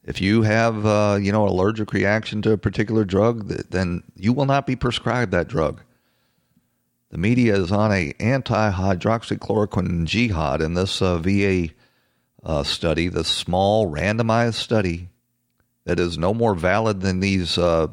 If 0.05 0.21
you 0.21 0.43
have, 0.43 0.85
uh, 0.85 1.19
you 1.21 1.31
know, 1.31 1.47
allergic 1.47 1.93
reaction 1.93 2.43
to 2.43 2.53
a 2.53 2.59
particular 2.59 3.05
drug, 3.05 3.47
then 3.47 4.03
you 4.17 4.33
will 4.33 4.47
not 4.47 4.67
be 4.67 4.75
prescribed 4.75 5.31
that 5.33 5.49
drug. 5.49 5.81
The 7.11 7.19
media 7.19 7.55
is 7.57 7.71
on 7.71 7.93
a 7.93 8.15
anti-hydroxychloroquine 8.19 10.07
jihad 10.07 10.61
in 10.61 10.75
this 10.75 11.01
uh, 11.03 11.19
VA 11.19 11.69
uh, 12.43 12.63
study, 12.63 13.09
this 13.09 13.29
small 13.29 13.89
randomized 13.89 14.55
study 14.55 15.09
that 15.85 16.01
is 16.01 16.17
no 16.17 16.33
more 16.33 16.55
valid 16.55 17.01
than 17.01 17.21
these 17.21 17.59
uh, 17.59 17.89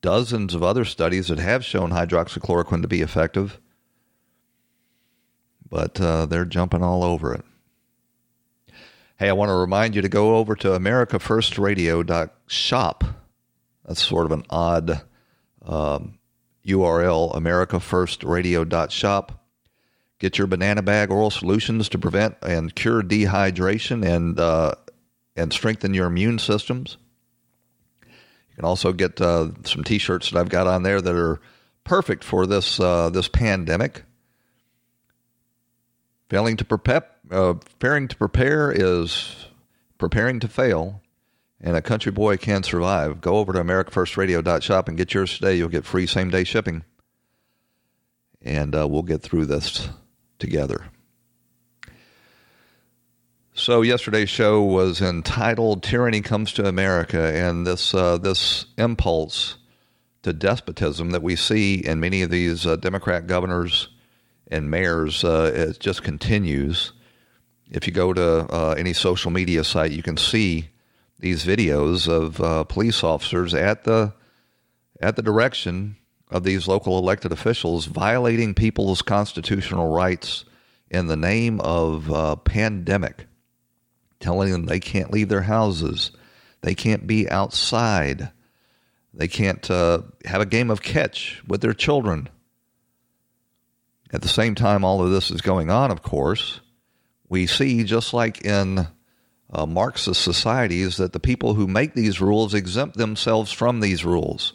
dozens 0.00 0.54
of 0.54 0.62
other 0.62 0.84
studies 0.84 1.26
that 1.28 1.38
have 1.38 1.64
shown 1.64 1.90
hydroxychloroquine 1.90 2.82
to 2.82 2.88
be 2.88 3.00
effective. 3.02 3.60
But 5.68 6.00
uh, 6.00 6.26
they're 6.26 6.44
jumping 6.44 6.82
all 6.82 7.04
over 7.04 7.32
it. 7.34 7.44
Hey, 9.18 9.28
I 9.28 9.32
want 9.32 9.50
to 9.50 9.54
remind 9.54 9.94
you 9.94 10.02
to 10.02 10.08
go 10.08 10.34
over 10.36 10.56
to 10.56 10.68
americafirstradio.shop. 10.68 13.04
That's 13.84 14.02
sort 14.02 14.26
of 14.26 14.32
an 14.32 14.44
odd 14.48 15.02
um, 15.62 16.18
URL, 16.66 17.34
americafirstradio.shop. 17.34 19.44
Get 20.18 20.38
your 20.38 20.46
banana 20.46 20.82
bag 20.82 21.10
oral 21.10 21.30
solutions 21.30 21.90
to 21.90 21.98
prevent 21.98 22.36
and 22.42 22.74
cure 22.74 23.02
dehydration 23.02 24.06
and 24.06 24.38
uh, 24.38 24.74
and 25.36 25.52
strengthen 25.52 25.92
your 25.94 26.06
immune 26.06 26.38
systems. 26.38 26.96
Can 28.60 28.66
also 28.66 28.92
get 28.92 29.18
uh, 29.22 29.52
some 29.64 29.84
T-shirts 29.84 30.30
that 30.30 30.38
I've 30.38 30.50
got 30.50 30.66
on 30.66 30.82
there 30.82 31.00
that 31.00 31.14
are 31.14 31.40
perfect 31.82 32.22
for 32.22 32.46
this 32.46 32.78
uh, 32.78 33.08
this 33.08 33.26
pandemic. 33.26 34.02
Failing 36.28 36.58
to 36.58 36.66
prepare, 36.66 37.06
uh, 37.30 37.54
to 37.54 38.16
prepare 38.18 38.70
is 38.70 39.46
preparing 39.96 40.40
to 40.40 40.48
fail, 40.48 41.00
and 41.58 41.74
a 41.74 41.80
country 41.80 42.12
boy 42.12 42.36
can 42.36 42.62
survive. 42.62 43.22
Go 43.22 43.38
over 43.38 43.54
to 43.54 43.60
AmericaFirstRadio.shop 43.60 44.88
and 44.88 44.98
get 44.98 45.14
yours 45.14 45.38
today. 45.38 45.54
You'll 45.54 45.70
get 45.70 45.86
free 45.86 46.06
same 46.06 46.28
day 46.28 46.44
shipping, 46.44 46.84
and 48.42 48.76
uh, 48.76 48.86
we'll 48.86 49.00
get 49.00 49.22
through 49.22 49.46
this 49.46 49.88
together. 50.38 50.84
So 53.60 53.82
yesterday's 53.82 54.30
show 54.30 54.62
was 54.62 55.02
entitled 55.02 55.82
"Tyranny 55.82 56.22
Comes 56.22 56.54
to 56.54 56.66
America," 56.66 57.20
and 57.20 57.66
this 57.66 57.92
uh, 57.92 58.16
this 58.16 58.64
impulse 58.78 59.58
to 60.22 60.32
despotism 60.32 61.10
that 61.10 61.22
we 61.22 61.36
see 61.36 61.74
in 61.74 62.00
many 62.00 62.22
of 62.22 62.30
these 62.30 62.64
uh, 62.64 62.76
Democrat 62.76 63.26
governors 63.26 63.88
and 64.50 64.70
mayors 64.70 65.24
uh, 65.24 65.52
it 65.54 65.78
just 65.78 66.02
continues. 66.02 66.92
If 67.70 67.86
you 67.86 67.92
go 67.92 68.14
to 68.14 68.50
uh, 68.50 68.74
any 68.78 68.94
social 68.94 69.30
media 69.30 69.62
site, 69.62 69.92
you 69.92 70.02
can 70.02 70.16
see 70.16 70.70
these 71.18 71.44
videos 71.44 72.08
of 72.08 72.40
uh, 72.40 72.64
police 72.64 73.04
officers 73.04 73.52
at 73.52 73.84
the 73.84 74.14
at 75.02 75.16
the 75.16 75.22
direction 75.22 75.96
of 76.30 76.44
these 76.44 76.66
local 76.66 76.96
elected 76.96 77.30
officials 77.30 77.84
violating 77.84 78.54
people's 78.54 79.02
constitutional 79.02 79.92
rights 79.92 80.46
in 80.90 81.08
the 81.08 81.16
name 81.16 81.60
of 81.60 82.10
uh, 82.10 82.36
pandemic, 82.36 83.26
telling 84.20 84.52
them 84.52 84.66
they 84.66 84.80
can't 84.80 85.12
leave 85.12 85.28
their 85.28 85.42
houses, 85.42 86.12
they 86.60 86.74
can't 86.74 87.06
be 87.06 87.28
outside, 87.28 88.30
they 89.12 89.28
can't 89.28 89.68
uh, 89.70 90.02
have 90.24 90.40
a 90.40 90.46
game 90.46 90.70
of 90.70 90.82
catch 90.82 91.42
with 91.46 91.60
their 91.60 91.74
children. 91.74 92.28
At 94.12 94.22
the 94.22 94.28
same 94.28 94.54
time, 94.54 94.84
all 94.84 95.02
of 95.02 95.10
this 95.10 95.30
is 95.30 95.40
going 95.40 95.70
on, 95.70 95.90
of 95.90 96.02
course, 96.02 96.60
we 97.28 97.46
see, 97.46 97.84
just 97.84 98.12
like 98.12 98.44
in 98.44 98.88
uh, 99.52 99.66
Marxist 99.66 100.22
societies, 100.22 100.96
that 100.96 101.12
the 101.12 101.20
people 101.20 101.54
who 101.54 101.66
make 101.66 101.94
these 101.94 102.20
rules 102.20 102.54
exempt 102.54 102.96
themselves 102.96 103.52
from 103.52 103.80
these 103.80 104.04
rules. 104.04 104.52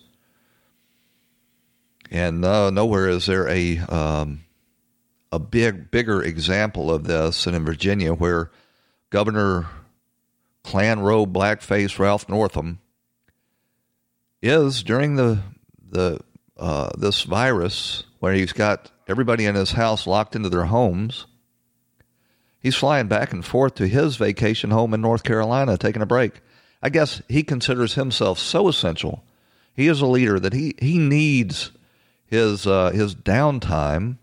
And 2.11 2.45
uh, 2.45 2.69
nowhere 2.69 3.07
is 3.07 3.25
there 3.25 3.47
a 3.47 3.79
um, 3.79 4.41
a 5.31 5.39
big, 5.39 5.91
bigger 5.91 6.21
example 6.21 6.91
of 6.91 7.05
this 7.05 7.43
than 7.43 7.55
in 7.55 7.65
Virginia, 7.65 8.13
where 8.13 8.51
Governor 9.15 9.67
Klan 10.65 10.99
robe 10.99 11.33
blackface 11.33 11.97
Ralph 11.99 12.27
Northam 12.27 12.81
is 14.41 14.83
during 14.83 15.15
the 15.15 15.39
the 15.89 16.19
uh, 16.57 16.89
this 16.97 17.21
virus 17.21 18.03
where 18.19 18.33
he's 18.33 18.51
got 18.51 18.91
everybody 19.07 19.45
in 19.45 19.55
his 19.55 19.71
house 19.71 20.05
locked 20.05 20.35
into 20.35 20.49
their 20.49 20.65
homes. 20.65 21.27
He's 22.59 22.75
flying 22.75 23.07
back 23.07 23.31
and 23.31 23.45
forth 23.45 23.75
to 23.75 23.87
his 23.87 24.17
vacation 24.17 24.71
home 24.71 24.93
in 24.93 24.99
North 24.99 25.23
Carolina, 25.23 25.77
taking 25.77 26.01
a 26.01 26.05
break. 26.05 26.41
I 26.83 26.89
guess 26.89 27.21
he 27.29 27.41
considers 27.41 27.93
himself 27.93 28.37
so 28.37 28.67
essential. 28.67 29.23
He 29.73 29.87
is 29.87 30.01
a 30.01 30.07
leader 30.07 30.41
that 30.41 30.51
he 30.51 30.75
he 30.77 30.97
needs 30.97 31.71
his 32.25 32.67
uh, 32.67 32.91
his 32.91 33.15
downtime, 33.15 34.17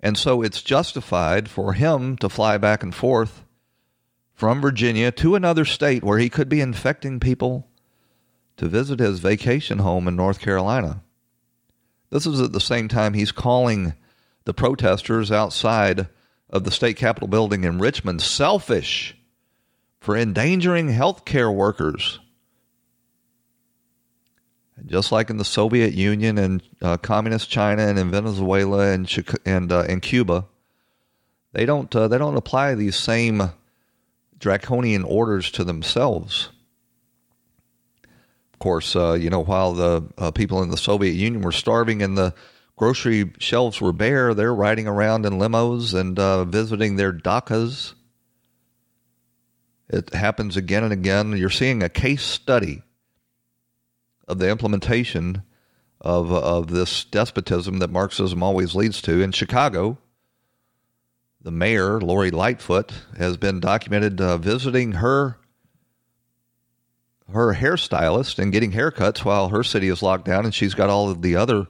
and 0.00 0.16
so 0.16 0.42
it's 0.42 0.62
justified 0.62 1.48
for 1.48 1.72
him 1.72 2.16
to 2.18 2.28
fly 2.28 2.58
back 2.58 2.82
and 2.82 2.94
forth 2.94 3.44
from 4.34 4.60
Virginia 4.60 5.10
to 5.10 5.34
another 5.34 5.64
state 5.64 6.04
where 6.04 6.18
he 6.18 6.28
could 6.28 6.48
be 6.48 6.60
infecting 6.60 7.18
people 7.18 7.66
to 8.56 8.68
visit 8.68 9.00
his 9.00 9.18
vacation 9.18 9.78
home 9.78 10.06
in 10.06 10.14
North 10.14 10.40
Carolina. 10.40 11.02
This 12.10 12.26
is 12.26 12.40
at 12.40 12.52
the 12.52 12.60
same 12.60 12.88
time 12.88 13.14
he's 13.14 13.32
calling 13.32 13.94
the 14.44 14.54
protesters 14.54 15.30
outside 15.30 16.08
of 16.50 16.64
the 16.64 16.70
state 16.70 16.96
capitol 16.96 17.28
building 17.28 17.64
in 17.64 17.78
Richmond 17.78 18.22
selfish 18.22 19.16
for 20.00 20.16
endangering 20.16 20.88
healthcare 20.88 21.54
workers. 21.54 22.20
Just 24.86 25.12
like 25.12 25.30
in 25.30 25.36
the 25.36 25.44
Soviet 25.44 25.92
Union 25.94 26.38
and 26.38 26.62
uh, 26.80 26.96
communist 26.96 27.50
China 27.50 27.82
and 27.82 27.98
in 27.98 28.10
Venezuela 28.10 28.92
and 28.92 29.06
Chica- 29.06 29.38
and 29.44 29.72
uh, 29.72 29.84
and 29.88 30.00
Cuba, 30.00 30.46
they 31.52 31.66
don't 31.66 31.94
uh, 31.94 32.08
they 32.08 32.18
don't 32.18 32.36
apply 32.36 32.74
these 32.74 32.96
same 32.96 33.50
draconian 34.38 35.04
orders 35.04 35.50
to 35.52 35.64
themselves. 35.64 36.50
Of 38.52 38.58
course, 38.60 38.96
uh, 38.96 39.12
you 39.12 39.30
know, 39.30 39.40
while 39.40 39.72
the 39.74 40.08
uh, 40.18 40.30
people 40.30 40.62
in 40.62 40.70
the 40.70 40.76
Soviet 40.76 41.12
Union 41.12 41.42
were 41.42 41.52
starving 41.52 42.02
and 42.02 42.18
the 42.18 42.34
grocery 42.76 43.32
shelves 43.38 43.80
were 43.80 43.92
bare, 43.92 44.34
they're 44.34 44.54
riding 44.54 44.86
around 44.86 45.26
in 45.26 45.34
limos 45.34 45.94
and 45.94 46.18
uh, 46.18 46.44
visiting 46.44 46.96
their 46.96 47.12
dachas. 47.12 47.94
It 49.88 50.12
happens 50.12 50.56
again 50.56 50.84
and 50.84 50.92
again. 50.92 51.36
You're 51.36 51.50
seeing 51.50 51.82
a 51.82 51.88
case 51.88 52.22
study 52.22 52.82
of 54.28 54.38
the 54.38 54.48
implementation 54.48 55.42
of, 56.00 56.30
of 56.32 56.68
this 56.68 57.04
despotism 57.04 57.78
that 57.78 57.90
Marxism 57.90 58.42
always 58.42 58.74
leads 58.74 59.02
to. 59.02 59.20
In 59.20 59.32
Chicago, 59.32 59.98
the 61.40 61.50
mayor, 61.50 62.00
Lori 62.00 62.30
Lightfoot, 62.30 62.92
has 63.16 63.36
been 63.36 63.58
documented 63.58 64.20
uh, 64.20 64.38
visiting 64.38 64.92
her 64.92 65.38
her 67.32 67.54
hairstylist 67.54 68.38
and 68.38 68.52
getting 68.52 68.72
haircuts 68.72 69.22
while 69.22 69.50
her 69.50 69.62
city 69.62 69.88
is 69.88 70.02
locked 70.02 70.24
down 70.24 70.46
and 70.46 70.54
she's 70.54 70.72
got 70.72 70.88
all 70.88 71.10
of 71.10 71.20
the 71.20 71.36
other 71.36 71.66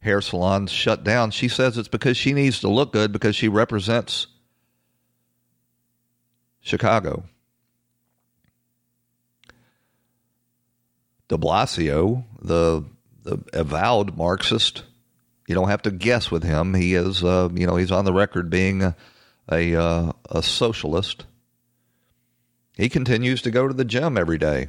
hair 0.00 0.20
salons 0.20 0.70
shut 0.70 1.02
down. 1.02 1.32
She 1.32 1.48
says 1.48 1.76
it's 1.76 1.88
because 1.88 2.16
she 2.16 2.32
needs 2.32 2.60
to 2.60 2.68
look 2.68 2.92
good 2.92 3.12
because 3.12 3.34
she 3.34 3.48
represents 3.48 4.28
Chicago. 6.60 7.24
De 11.30 11.38
Blasio, 11.38 12.24
the 12.42 12.84
the 13.22 13.38
avowed 13.52 14.16
Marxist, 14.16 14.82
you 15.46 15.54
don't 15.54 15.68
have 15.68 15.82
to 15.82 15.92
guess 15.92 16.28
with 16.28 16.42
him. 16.42 16.74
He 16.74 16.94
is, 16.94 17.22
uh, 17.22 17.48
you 17.54 17.68
know, 17.68 17.76
he's 17.76 17.92
on 17.92 18.04
the 18.04 18.12
record 18.12 18.50
being 18.50 18.82
a 18.82 18.96
a, 19.50 19.74
uh, 19.74 20.12
a 20.28 20.42
socialist. 20.42 21.26
He 22.76 22.88
continues 22.88 23.42
to 23.42 23.52
go 23.52 23.68
to 23.68 23.74
the 23.74 23.84
gym 23.84 24.18
every 24.18 24.38
day, 24.38 24.68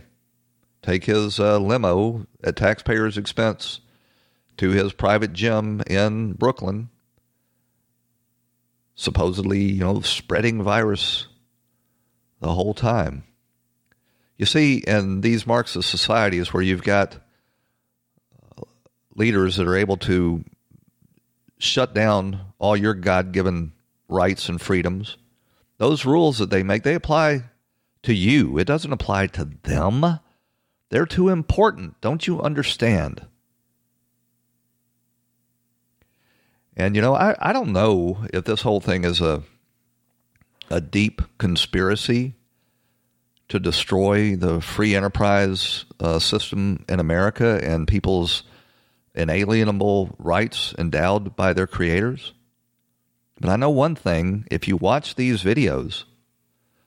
take 0.84 1.06
his 1.06 1.40
uh, 1.40 1.58
limo 1.58 2.28
at 2.44 2.58
taxpayers' 2.58 3.18
expense 3.18 3.80
to 4.58 4.70
his 4.70 4.94
private 4.94 5.34
gym 5.34 5.82
in 5.88 6.34
Brooklyn, 6.34 6.90
supposedly, 8.94 9.64
you 9.64 9.80
know, 9.80 10.02
spreading 10.02 10.62
virus 10.62 11.28
the 12.40 12.54
whole 12.54 12.76
time. 12.76 13.24
You 14.42 14.48
see, 14.48 14.78
in 14.78 15.22
these 15.22 15.46
Marxist 15.46 15.88
societies 15.88 16.52
where 16.52 16.64
you've 16.64 16.82
got 16.82 17.16
uh, 18.58 18.64
leaders 19.14 19.58
that 19.58 19.68
are 19.68 19.76
able 19.76 19.98
to 19.98 20.44
shut 21.60 21.94
down 21.94 22.42
all 22.58 22.76
your 22.76 22.96
God 22.96 23.34
given 23.34 23.74
rights 24.10 24.50
and 24.50 24.60
freedoms, 24.60 25.16
those 25.78 26.06
rules 26.06 26.40
that 26.40 26.50
they 26.50 26.64
make, 26.64 26.82
they 26.82 26.96
apply 26.96 27.44
to 28.02 28.16
you. 28.16 28.58
It 28.58 28.66
doesn't 28.66 28.92
apply 28.92 29.28
to 29.28 29.46
them. 29.62 30.20
They're 30.90 31.06
too 31.06 31.30
important. 31.30 32.02
Don't 32.02 32.26
you 32.26 32.42
understand? 32.42 33.28
And 36.76 36.96
you 36.96 37.04
know, 37.04 37.14
I, 37.14 37.36
I 37.40 37.54
don't 37.54 37.74
know 37.74 38.26
if 38.34 38.46
this 38.46 38.64
whole 38.64 38.80
thing 38.80 39.04
is 39.04 39.22
a 39.22 39.44
a 40.72 40.82
deep 40.82 41.22
conspiracy 41.38 42.34
to 43.52 43.60
destroy 43.60 44.34
the 44.38 44.62
free 44.62 44.96
enterprise 44.96 45.84
uh, 46.00 46.20
system 46.20 46.86
in 46.88 47.02
America 47.02 47.60
and 47.62 47.86
people's 47.86 48.44
inalienable 49.14 50.16
rights 50.18 50.74
endowed 50.78 51.36
by 51.36 51.52
their 51.52 51.68
creators. 51.68 52.34
But 53.42 53.50
I 53.50 53.58
know 53.58 53.70
one 53.70 53.96
thing: 53.96 54.48
if 54.50 54.70
you 54.70 54.78
watch 54.78 55.16
these 55.16 55.44
videos 55.44 56.06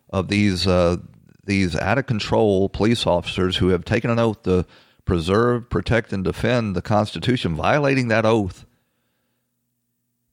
of 0.09 0.29
these 0.29 0.67
uh, 0.67 0.97
these 1.45 1.77
out 1.77 1.99
of 1.99 2.07
control 2.07 2.71
police 2.71 3.07
officers 3.07 3.59
who 3.59 3.69
have 3.69 3.85
taken 3.85 4.09
an 4.09 4.19
oath 4.19 4.43
to 4.45 4.65
preserve, 5.05 5.69
protect, 5.69 6.15
and 6.15 6.25
defend 6.25 6.75
the 6.75 6.81
Constitution, 6.81 7.55
violating 7.55 8.09
that 8.09 8.25
oath 8.25 8.65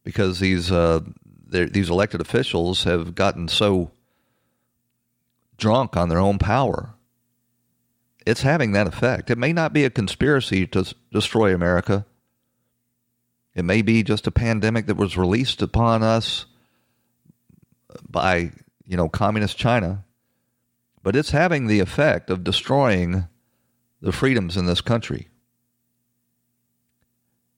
because 0.05 0.39
these 0.39 0.71
uh, 0.71 1.01
these 1.49 1.89
elected 1.89 2.21
officials 2.21 2.85
have 2.85 3.15
gotten 3.15 3.49
so 3.49 3.91
drunk 5.61 5.95
on 5.95 6.09
their 6.09 6.19
own 6.19 6.39
power. 6.39 6.95
It's 8.25 8.41
having 8.41 8.73
that 8.73 8.87
effect. 8.87 9.29
It 9.29 9.37
may 9.37 9.53
not 9.53 9.71
be 9.71 9.85
a 9.85 9.89
conspiracy 9.89 10.67
to 10.67 10.93
destroy 11.13 11.53
America. 11.53 12.05
It 13.55 13.63
may 13.63 13.81
be 13.81 14.03
just 14.03 14.27
a 14.27 14.31
pandemic 14.31 14.87
that 14.87 14.97
was 14.97 15.17
released 15.17 15.61
upon 15.61 16.03
us 16.03 16.45
by, 18.09 18.51
you 18.85 18.97
know, 18.97 19.07
communist 19.07 19.57
China. 19.57 20.03
But 21.03 21.15
it's 21.15 21.31
having 21.31 21.67
the 21.67 21.79
effect 21.79 22.29
of 22.29 22.43
destroying 22.43 23.27
the 24.01 24.11
freedoms 24.11 24.57
in 24.57 24.65
this 24.65 24.81
country. 24.81 25.29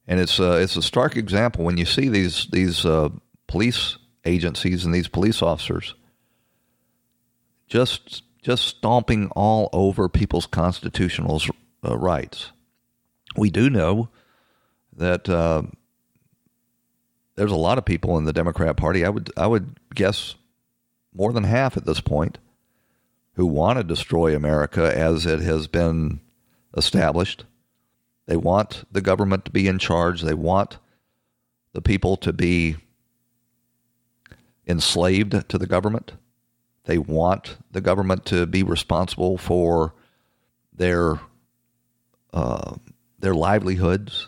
And 0.08 0.20
it's 0.20 0.40
uh, 0.40 0.60
it's 0.62 0.76
a 0.76 0.82
stark 0.82 1.16
example 1.16 1.64
when 1.64 1.78
you 1.78 1.86
see 1.86 2.10
these 2.10 2.48
these 2.52 2.86
uh, 2.86 3.10
police 3.48 3.98
agencies 4.26 4.84
and 4.84 4.94
these 4.94 5.08
police 5.08 5.42
officers 5.42 5.96
just 7.74 8.22
just 8.44 8.68
stomping 8.68 9.30
all 9.36 9.68
over 9.74 10.08
people's 10.08 10.46
constitutional 10.46 11.42
uh, 11.84 11.98
rights. 11.98 12.52
We 13.36 13.50
do 13.50 13.68
know 13.68 14.10
that 14.96 15.28
uh, 15.28 15.64
there's 17.36 17.52
a 17.52 17.56
lot 17.56 17.80
of 17.80 17.86
people 17.86 18.16
in 18.20 18.26
the 18.26 18.34
Democrat 18.34 18.78
Party. 18.78 19.04
I 19.04 19.10
would 19.10 19.32
I 19.36 19.48
would 19.48 19.80
guess 19.96 20.36
more 21.16 21.34
than 21.34 21.46
half 21.46 21.76
at 21.76 21.86
this 21.86 22.00
point 22.00 22.38
who 23.34 23.48
want 23.48 23.80
to 23.80 23.84
destroy 23.84 24.36
America 24.36 24.96
as 24.96 25.26
it 25.26 25.40
has 25.40 25.66
been 25.66 26.20
established. 26.78 27.44
They 28.28 28.38
want 28.38 28.84
the 28.92 29.02
government 29.02 29.46
to 29.46 29.52
be 29.52 29.68
in 29.68 29.80
charge. 29.80 30.22
They 30.22 30.36
want 30.36 30.78
the 31.74 31.82
people 31.82 32.18
to 32.18 32.32
be 32.32 32.76
enslaved 34.68 35.50
to 35.50 35.58
the 35.58 35.66
government. 35.66 36.14
They 36.86 36.98
want 36.98 37.58
the 37.72 37.82
government 37.82 38.26
to 38.26 38.46
be 38.46 38.64
responsible 38.64 39.38
for 39.38 39.94
their 40.74 41.20
uh, 42.34 42.76
their 43.20 43.34
livelihoods. 43.34 44.28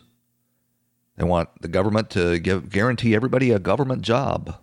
They 1.18 1.24
want 1.24 1.50
the 1.62 1.68
government 1.68 2.12
to 2.12 2.40
give 2.40 2.70
guarantee 2.70 3.16
everybody 3.16 3.52
a 3.52 3.60
government 3.60 4.02
job. 4.04 4.58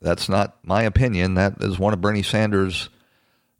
That's 0.00 0.28
not 0.28 0.58
my 0.62 0.82
opinion. 0.82 1.34
That 1.34 1.56
is 1.60 1.78
one 1.78 1.92
of 1.92 2.00
Bernie 2.00 2.22
Sanders' 2.22 2.88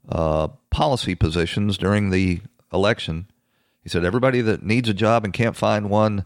uh, 0.07 0.47
policy 0.69 1.15
positions 1.15 1.77
during 1.77 2.09
the 2.09 2.41
election. 2.71 3.27
He 3.83 3.89
said 3.89 4.05
everybody 4.05 4.41
that 4.41 4.63
needs 4.63 4.87
a 4.89 4.93
job 4.93 5.25
and 5.25 5.33
can't 5.33 5.55
find 5.55 5.89
one 5.89 6.25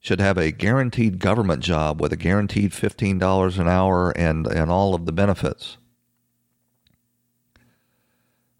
should 0.00 0.20
have 0.20 0.36
a 0.36 0.50
guaranteed 0.50 1.20
government 1.20 1.62
job 1.62 2.00
with 2.00 2.12
a 2.12 2.16
guaranteed 2.16 2.72
$15 2.72 3.58
an 3.58 3.68
hour 3.68 4.10
and, 4.10 4.46
and 4.48 4.70
all 4.70 4.94
of 4.94 5.06
the 5.06 5.12
benefits. 5.12 5.76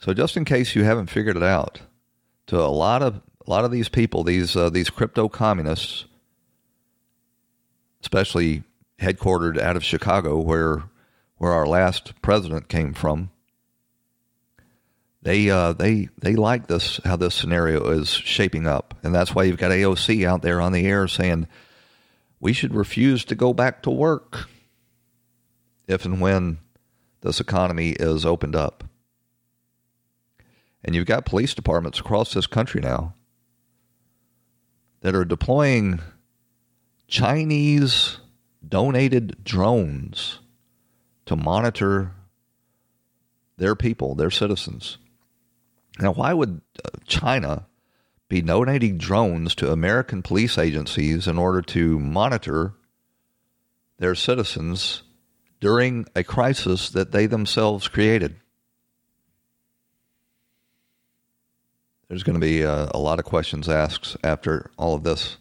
So 0.03 0.12
just 0.12 0.36
in 0.36 0.44
case 0.44 0.74
you 0.74 0.82
haven't 0.82 1.11
figured 1.11 1.36
it 1.36 1.44
out, 1.44 1.80
to 2.48 2.59
a 2.59 2.66
lot 2.66 3.03
of 3.03 3.20
a 3.46 3.50
lot 3.50 3.64
of 3.64 3.70
these 3.70 3.88
people, 3.88 4.24
these 4.24 4.57
uh, 4.57 4.68
these 4.68 4.90
crypto 4.90 5.28
communists, 5.28 6.07
especially 8.00 8.64
headquartered 9.00 9.61
out 9.61 9.76
of 9.76 9.84
Chicago, 9.84 10.40
where 10.40 10.82
where 11.36 11.53
our 11.53 11.68
last 11.68 12.20
president 12.20 12.68
came 12.68 12.94
from, 12.94 13.30
they 15.22 15.48
uh, 15.48 15.72
they 15.72 16.09
they 16.18 16.34
like 16.34 16.66
this 16.66 16.98
how 17.05 17.14
this 17.14 17.36
scenario 17.36 17.88
is 17.90 18.09
shaping 18.09 18.66
up, 18.66 18.94
and 19.05 19.14
that's 19.14 19.36
why 19.36 19.44
you've 19.44 19.57
got 19.57 19.70
AOC 19.70 20.26
out 20.26 20.42
there 20.42 20.61
on 20.61 20.72
the 20.72 20.84
air 20.84 21.07
saying 21.07 21.46
we 22.40 22.53
should 22.53 22.74
refuse 22.74 23.24
to 23.26 23.36
go 23.36 23.55
back 23.55 23.82
to 23.82 23.90
work 23.90 24.48
if 25.86 26.05
and 26.05 26.20
when 26.20 26.59
this 27.20 27.38
economy 27.38 27.90
is 27.90 28.26
opened 28.26 28.57
up. 28.57 28.82
And 30.84 30.94
you've 30.94 31.06
got 31.06 31.24
police 31.24 31.54
departments 31.54 32.00
across 32.00 32.34
this 32.34 32.46
country 32.46 32.80
now 32.80 33.14
that 35.00 35.14
are 35.14 35.24
deploying 35.24 36.00
Chinese 37.06 38.18
donated 38.66 39.44
drones 39.44 40.38
to 41.26 41.36
monitor 41.36 42.12
their 43.58 43.76
people, 43.76 44.14
their 44.14 44.30
citizens. 44.30 44.98
Now, 46.00 46.12
why 46.12 46.32
would 46.32 46.62
uh, 46.84 46.88
China 47.06 47.66
be 48.28 48.40
donating 48.40 48.98
drones 48.98 49.54
to 49.56 49.70
American 49.70 50.22
police 50.22 50.56
agencies 50.56 51.28
in 51.28 51.38
order 51.38 51.60
to 51.60 51.98
monitor 51.98 52.74
their 53.98 54.14
citizens 54.14 55.02
during 55.60 56.06
a 56.16 56.24
crisis 56.24 56.88
that 56.90 57.12
they 57.12 57.26
themselves 57.26 57.88
created? 57.88 58.36
There's 62.12 62.24
going 62.24 62.38
to 62.38 62.46
be 62.46 62.60
a, 62.60 62.70
uh, 62.70 62.90
a 62.92 62.98
lot 62.98 63.18
of 63.20 63.24
questions 63.24 63.70
asked 63.70 64.18
after 64.22 64.70
all 64.76 64.94
of 64.94 65.02
this. 65.02 65.38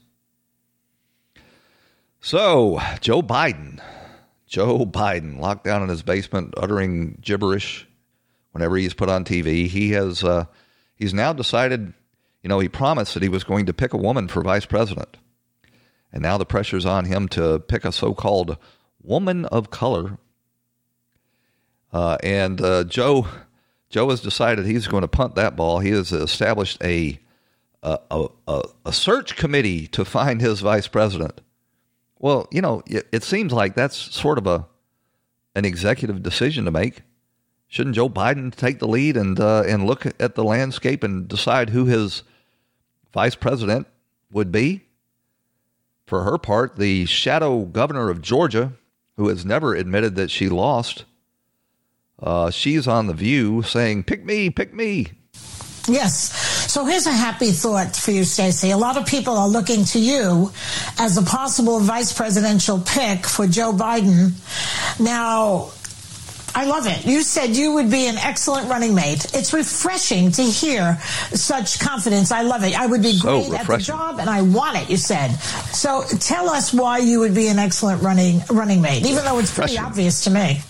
So, 2.21 2.79
Joe 3.01 3.21
Biden, 3.21 3.81
Joe 4.47 4.85
Biden, 4.85 5.37
locked 5.37 5.65
down 5.65 5.83
in 5.83 5.89
his 5.89 6.01
basement, 6.01 6.53
uttering 6.55 7.17
gibberish 7.19 7.89
whenever 8.53 8.77
he's 8.77 8.93
put 8.93 9.09
on 9.09 9.25
TV. 9.25 9.67
He 9.67 9.91
has 9.91 10.23
uh, 10.23 10.45
he's 10.95 11.13
now 11.13 11.33
decided, 11.33 11.91
you 12.41 12.47
know, 12.47 12.59
he 12.59 12.69
promised 12.69 13.15
that 13.15 13.23
he 13.23 13.27
was 13.27 13.43
going 13.43 13.65
to 13.65 13.73
pick 13.73 13.91
a 13.91 13.97
woman 13.97 14.29
for 14.29 14.41
vice 14.41 14.65
president, 14.65 15.17
and 16.13 16.21
now 16.21 16.37
the 16.37 16.45
pressure's 16.45 16.85
on 16.85 17.03
him 17.03 17.27
to 17.27 17.59
pick 17.59 17.83
a 17.83 17.91
so-called 17.91 18.55
woman 19.03 19.43
of 19.47 19.71
color. 19.71 20.17
Uh, 21.91 22.15
and 22.23 22.61
uh, 22.61 22.85
Joe 22.85 23.27
Joe 23.91 24.09
has 24.09 24.21
decided 24.21 24.65
he's 24.65 24.87
going 24.87 25.01
to 25.01 25.07
punt 25.07 25.35
that 25.35 25.55
ball. 25.55 25.79
He 25.79 25.91
has 25.91 26.11
established 26.11 26.81
a 26.83 27.19
a, 27.83 28.27
a, 28.47 28.63
a 28.85 28.93
search 28.93 29.35
committee 29.35 29.87
to 29.87 30.05
find 30.05 30.39
his 30.39 30.59
vice 30.59 30.87
president. 30.87 31.41
Well, 32.19 32.47
you 32.51 32.61
know, 32.61 32.83
it, 32.85 33.07
it 33.11 33.23
seems 33.23 33.51
like 33.51 33.75
that's 33.75 33.95
sort 33.97 34.37
of 34.37 34.47
a 34.47 34.67
an 35.55 35.65
executive 35.65 36.23
decision 36.23 36.65
to 36.65 36.71
make. 36.71 37.01
Shouldn't 37.67 37.95
Joe 37.95 38.09
Biden 38.09 38.53
take 38.53 38.79
the 38.79 38.87
lead 38.87 39.17
and 39.17 39.39
uh, 39.39 39.63
and 39.67 39.85
look 39.85 40.05
at 40.05 40.35
the 40.35 40.43
landscape 40.43 41.03
and 41.03 41.27
decide 41.27 41.71
who 41.71 41.85
his 41.85 42.23
vice 43.13 43.35
president 43.35 43.87
would 44.31 44.51
be? 44.51 44.85
For 46.05 46.23
her 46.23 46.37
part, 46.37 46.77
the 46.77 47.05
shadow 47.05 47.63
governor 47.63 48.09
of 48.09 48.21
Georgia, 48.21 48.73
who 49.17 49.29
has 49.29 49.45
never 49.45 49.73
admitted 49.73 50.15
that 50.15 50.29
she 50.29 50.49
lost, 50.49 51.05
uh, 52.21 52.51
she's 52.51 52.87
on 52.87 53.07
the 53.07 53.13
View 53.13 53.61
saying, 53.63 54.03
"Pick 54.03 54.25
me, 54.25 54.49
pick 54.49 54.73
me." 54.73 55.07
Yes. 55.87 56.31
So 56.71 56.85
here's 56.85 57.07
a 57.07 57.11
happy 57.11 57.51
thought 57.51 57.95
for 57.95 58.11
you, 58.11 58.23
Stacey. 58.23 58.71
A 58.71 58.77
lot 58.77 58.97
of 58.97 59.05
people 59.05 59.35
are 59.37 59.47
looking 59.47 59.83
to 59.85 59.99
you 59.99 60.51
as 60.99 61.17
a 61.17 61.23
possible 61.23 61.79
vice 61.79 62.13
presidential 62.13 62.79
pick 62.79 63.25
for 63.25 63.47
Joe 63.47 63.73
Biden. 63.73 64.31
Now, 64.99 65.71
I 66.53 66.65
love 66.65 66.85
it. 66.85 67.05
You 67.05 67.23
said 67.23 67.55
you 67.55 67.73
would 67.73 67.89
be 67.89 68.07
an 68.07 68.17
excellent 68.17 68.69
running 68.69 68.93
mate. 68.93 69.25
It's 69.33 69.53
refreshing 69.53 70.31
to 70.33 70.43
hear 70.43 70.97
such 71.33 71.79
confidence. 71.79 72.31
I 72.31 72.41
love 72.41 72.63
it. 72.63 72.79
I 72.79 72.85
would 72.85 73.01
be 73.01 73.13
so 73.13 73.47
great 73.47 73.59
at 73.59 73.67
the 73.67 73.77
job 73.77 74.19
and 74.19 74.29
I 74.29 74.41
want 74.41 74.77
it, 74.77 74.89
you 74.89 74.97
said. 74.97 75.29
So 75.73 76.03
tell 76.19 76.49
us 76.49 76.73
why 76.73 76.99
you 76.99 77.19
would 77.21 77.33
be 77.33 77.47
an 77.47 77.57
excellent 77.57 78.01
running 78.01 78.41
running 78.49 78.81
mate, 78.81 79.05
even 79.05 79.23
though 79.23 79.39
it's 79.39 79.53
pretty 79.53 79.77
obvious 79.77 80.25
to 80.25 80.29
me. 80.29 80.61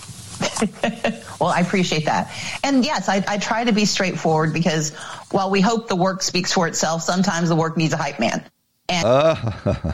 well, 1.41 1.49
I 1.49 1.59
appreciate 1.59 2.05
that. 2.05 2.31
And 2.63 2.85
yes, 2.85 3.09
I, 3.09 3.23
I, 3.27 3.39
try 3.39 3.63
to 3.63 3.71
be 3.71 3.85
straightforward 3.85 4.53
because 4.53 4.91
while 5.31 5.49
we 5.49 5.59
hope 5.59 5.87
the 5.87 5.95
work 5.95 6.21
speaks 6.21 6.53
for 6.53 6.67
itself, 6.67 7.01
sometimes 7.01 7.49
the 7.49 7.55
work 7.55 7.77
needs 7.77 7.93
a 7.93 7.97
hype 7.97 8.19
man. 8.19 8.45
And 8.87 9.07
uh, 9.07 9.93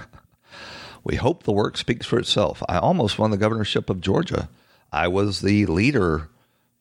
we 1.06 1.16
hope 1.16 1.43
the 1.43 1.54
work 1.54 1.78
speaks 1.78 2.06
for 2.06 2.20
itself. 2.20 2.62
I 2.68 2.80
almost 2.80 3.18
won 3.18 3.32
the 3.32 3.38
governorship 3.38 3.89
of 3.89 4.02
Georgia. 4.02 4.50
I 4.91 5.08
was 5.08 5.39
the 5.39 5.66
leader 5.68 6.28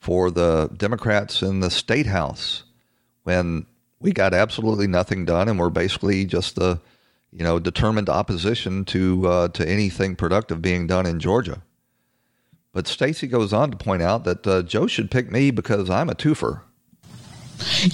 for 0.00 0.32
the 0.32 0.68
Democrats 0.76 1.42
in 1.42 1.60
the 1.60 1.70
state 1.70 2.06
house 2.06 2.64
when 3.22 3.66
we 4.00 4.12
got 4.12 4.34
absolutely 4.34 4.88
nothing 4.88 5.24
done, 5.24 5.48
and 5.48 5.60
we're 5.60 5.70
basically 5.70 6.24
just 6.24 6.56
the 6.56 6.80
you 7.32 7.44
know 7.44 7.60
determined 7.60 8.08
opposition 8.08 8.84
to 8.86 9.28
uh, 9.28 9.48
to 9.48 9.68
anything 9.68 10.16
productive 10.16 10.60
being 10.60 10.88
done 10.88 11.06
in 11.06 11.20
Georgia. 11.20 11.62
But 12.76 12.86
Stacey 12.86 13.26
goes 13.26 13.54
on 13.54 13.70
to 13.70 13.76
point 13.78 14.02
out 14.02 14.24
that 14.24 14.46
uh, 14.46 14.60
Joe 14.60 14.86
should 14.86 15.10
pick 15.10 15.32
me 15.32 15.50
because 15.50 15.88
I'm 15.88 16.10
a 16.10 16.14
twofer. 16.14 16.60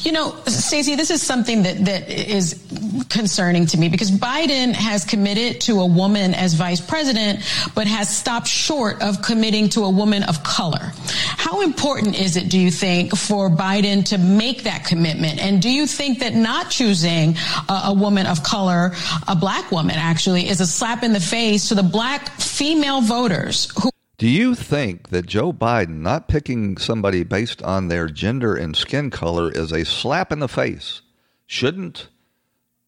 You 0.01 0.11
know, 0.11 0.35
Stacey, 0.49 0.97
this 0.97 1.13
is 1.13 1.23
something 1.23 1.63
that, 1.63 1.85
that 1.85 2.11
is 2.11 2.61
concerning 3.09 3.67
to 3.67 3.79
me 3.79 3.89
because 3.89 4.11
Biden 4.11 4.73
has 4.73 5.05
committed 5.05 5.61
to 5.61 5.83
a 5.83 5.87
woman 5.87 6.35
as 6.35 6.55
vice 6.55 6.81
president, 6.81 7.49
but 7.77 7.87
has 7.87 8.09
stopped 8.09 8.49
short 8.49 9.01
of 9.03 9.23
committing 9.23 9.69
to 9.69 9.83
a 9.83 9.91
woman 9.91 10.25
of 10.25 10.43
color. 10.43 10.91
How 11.07 11.61
important 11.61 12.19
is 12.19 12.37
it, 12.37 12.49
do 12.49 12.59
you 12.59 12.73
think, 12.73 13.17
for 13.17 13.49
Biden 13.49 14.05
to 14.07 14.19
make 14.19 14.65
that 14.65 14.85
commitment? 14.85 15.39
And 15.39 15.63
do 15.63 15.71
you 15.71 15.87
think 15.87 16.19
that 16.19 16.35
not 16.35 16.71
choosing 16.71 17.37
a, 17.69 17.83
a 17.85 17.95
woman 17.95 18.27
of 18.27 18.43
color, 18.43 18.91
a 19.29 19.37
black 19.37 19.71
woman 19.71 19.95
actually, 19.95 20.49
is 20.49 20.61
a 20.61 20.67
slap 20.67 21.05
in 21.05 21.13
the 21.13 21.21
face 21.21 21.69
to 21.69 21.77
the 21.77 21.85
black 21.85 22.31
female 22.41 23.01
voters 23.01 23.71
who 23.81 23.92
do 24.23 24.29
you 24.29 24.55
think 24.55 25.09
that 25.09 25.27
Joe 25.27 25.53
Biden 25.53 25.97
not 25.97 26.29
picking 26.29 26.77
somebody 26.77 27.25
based 27.25 27.61
on 27.61 27.89
their 27.89 28.07
gender 28.07 28.55
and 28.55 28.77
skin 28.77 29.11
color 29.11 29.51
is 29.51 29.73
a 29.73 29.85
slap 29.85 30.31
in 30.31 30.39
the 30.39 30.47
face? 30.47 31.03
Shouldn't 31.45 32.07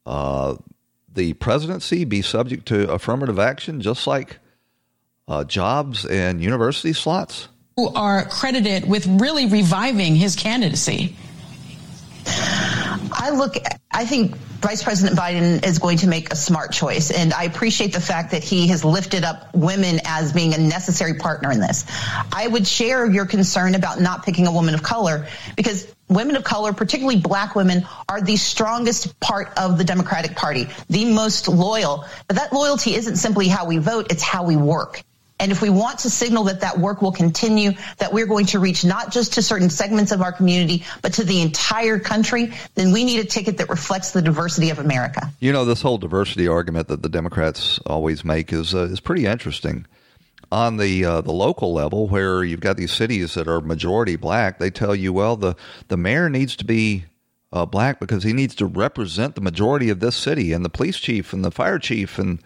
uh, 0.06 0.54
the 1.12 1.32
presidency 1.32 2.04
be 2.04 2.22
subject 2.22 2.66
to 2.66 2.88
affirmative 2.88 3.40
action 3.40 3.80
just 3.80 4.06
like 4.06 4.38
uh, 5.26 5.42
jobs 5.42 6.06
and 6.06 6.40
university 6.40 6.92
slots? 6.92 7.48
Who 7.78 7.92
are 7.94 8.26
credited 8.26 8.88
with 8.88 9.04
really 9.08 9.46
reviving 9.46 10.14
his 10.14 10.36
candidacy? 10.36 11.16
I 12.26 13.30
look, 13.34 13.56
I 13.90 14.04
think 14.04 14.36
Vice 14.36 14.82
President 14.82 15.18
Biden 15.18 15.64
is 15.66 15.78
going 15.78 15.98
to 15.98 16.08
make 16.08 16.32
a 16.32 16.36
smart 16.36 16.72
choice. 16.72 17.10
And 17.10 17.32
I 17.32 17.44
appreciate 17.44 17.92
the 17.92 18.00
fact 18.00 18.30
that 18.32 18.42
he 18.42 18.68
has 18.68 18.84
lifted 18.84 19.24
up 19.24 19.54
women 19.54 20.00
as 20.04 20.32
being 20.32 20.54
a 20.54 20.58
necessary 20.58 21.14
partner 21.14 21.52
in 21.52 21.60
this. 21.60 21.84
I 22.32 22.46
would 22.46 22.66
share 22.66 23.10
your 23.10 23.26
concern 23.26 23.74
about 23.74 24.00
not 24.00 24.24
picking 24.24 24.46
a 24.46 24.52
woman 24.52 24.74
of 24.74 24.82
color 24.82 25.26
because 25.56 25.92
women 26.08 26.36
of 26.36 26.44
color, 26.44 26.72
particularly 26.72 27.20
black 27.20 27.54
women, 27.54 27.86
are 28.08 28.20
the 28.20 28.36
strongest 28.36 29.18
part 29.20 29.52
of 29.56 29.78
the 29.78 29.84
Democratic 29.84 30.36
Party, 30.36 30.68
the 30.88 31.12
most 31.12 31.48
loyal. 31.48 32.04
But 32.26 32.36
that 32.36 32.52
loyalty 32.52 32.94
isn't 32.94 33.16
simply 33.16 33.48
how 33.48 33.66
we 33.66 33.78
vote, 33.78 34.10
it's 34.10 34.22
how 34.22 34.44
we 34.44 34.56
work. 34.56 35.02
And 35.40 35.50
if 35.50 35.60
we 35.60 35.68
want 35.68 36.00
to 36.00 36.10
signal 36.10 36.44
that 36.44 36.60
that 36.60 36.78
work 36.78 37.02
will 37.02 37.12
continue, 37.12 37.72
that 37.98 38.12
we're 38.12 38.26
going 38.26 38.46
to 38.46 38.60
reach 38.60 38.84
not 38.84 39.10
just 39.12 39.34
to 39.34 39.42
certain 39.42 39.68
segments 39.68 40.12
of 40.12 40.22
our 40.22 40.32
community, 40.32 40.84
but 41.02 41.14
to 41.14 41.24
the 41.24 41.42
entire 41.42 41.98
country, 41.98 42.52
then 42.76 42.92
we 42.92 43.04
need 43.04 43.18
a 43.18 43.24
ticket 43.24 43.58
that 43.58 43.68
reflects 43.68 44.12
the 44.12 44.22
diversity 44.22 44.70
of 44.70 44.78
America. 44.78 45.28
You 45.40 45.52
know, 45.52 45.64
this 45.64 45.82
whole 45.82 45.98
diversity 45.98 46.46
argument 46.46 46.88
that 46.88 47.02
the 47.02 47.08
Democrats 47.08 47.80
always 47.84 48.24
make 48.24 48.52
is 48.52 48.74
uh, 48.74 48.84
is 48.84 49.00
pretty 49.00 49.26
interesting. 49.26 49.86
On 50.52 50.76
the 50.76 51.04
uh, 51.04 51.20
the 51.20 51.32
local 51.32 51.72
level, 51.72 52.06
where 52.06 52.44
you've 52.44 52.60
got 52.60 52.76
these 52.76 52.92
cities 52.92 53.34
that 53.34 53.48
are 53.48 53.60
majority 53.60 54.14
black, 54.14 54.60
they 54.60 54.70
tell 54.70 54.94
you, 54.94 55.12
well, 55.12 55.36
the 55.36 55.56
the 55.88 55.96
mayor 55.96 56.30
needs 56.30 56.54
to 56.56 56.64
be 56.64 57.06
uh, 57.52 57.66
black 57.66 57.98
because 57.98 58.22
he 58.22 58.32
needs 58.32 58.54
to 58.56 58.66
represent 58.66 59.34
the 59.34 59.40
majority 59.40 59.90
of 59.90 59.98
this 59.98 60.14
city, 60.14 60.52
and 60.52 60.64
the 60.64 60.70
police 60.70 60.98
chief 60.98 61.32
and 61.32 61.44
the 61.44 61.50
fire 61.50 61.80
chief 61.80 62.20
and 62.20 62.38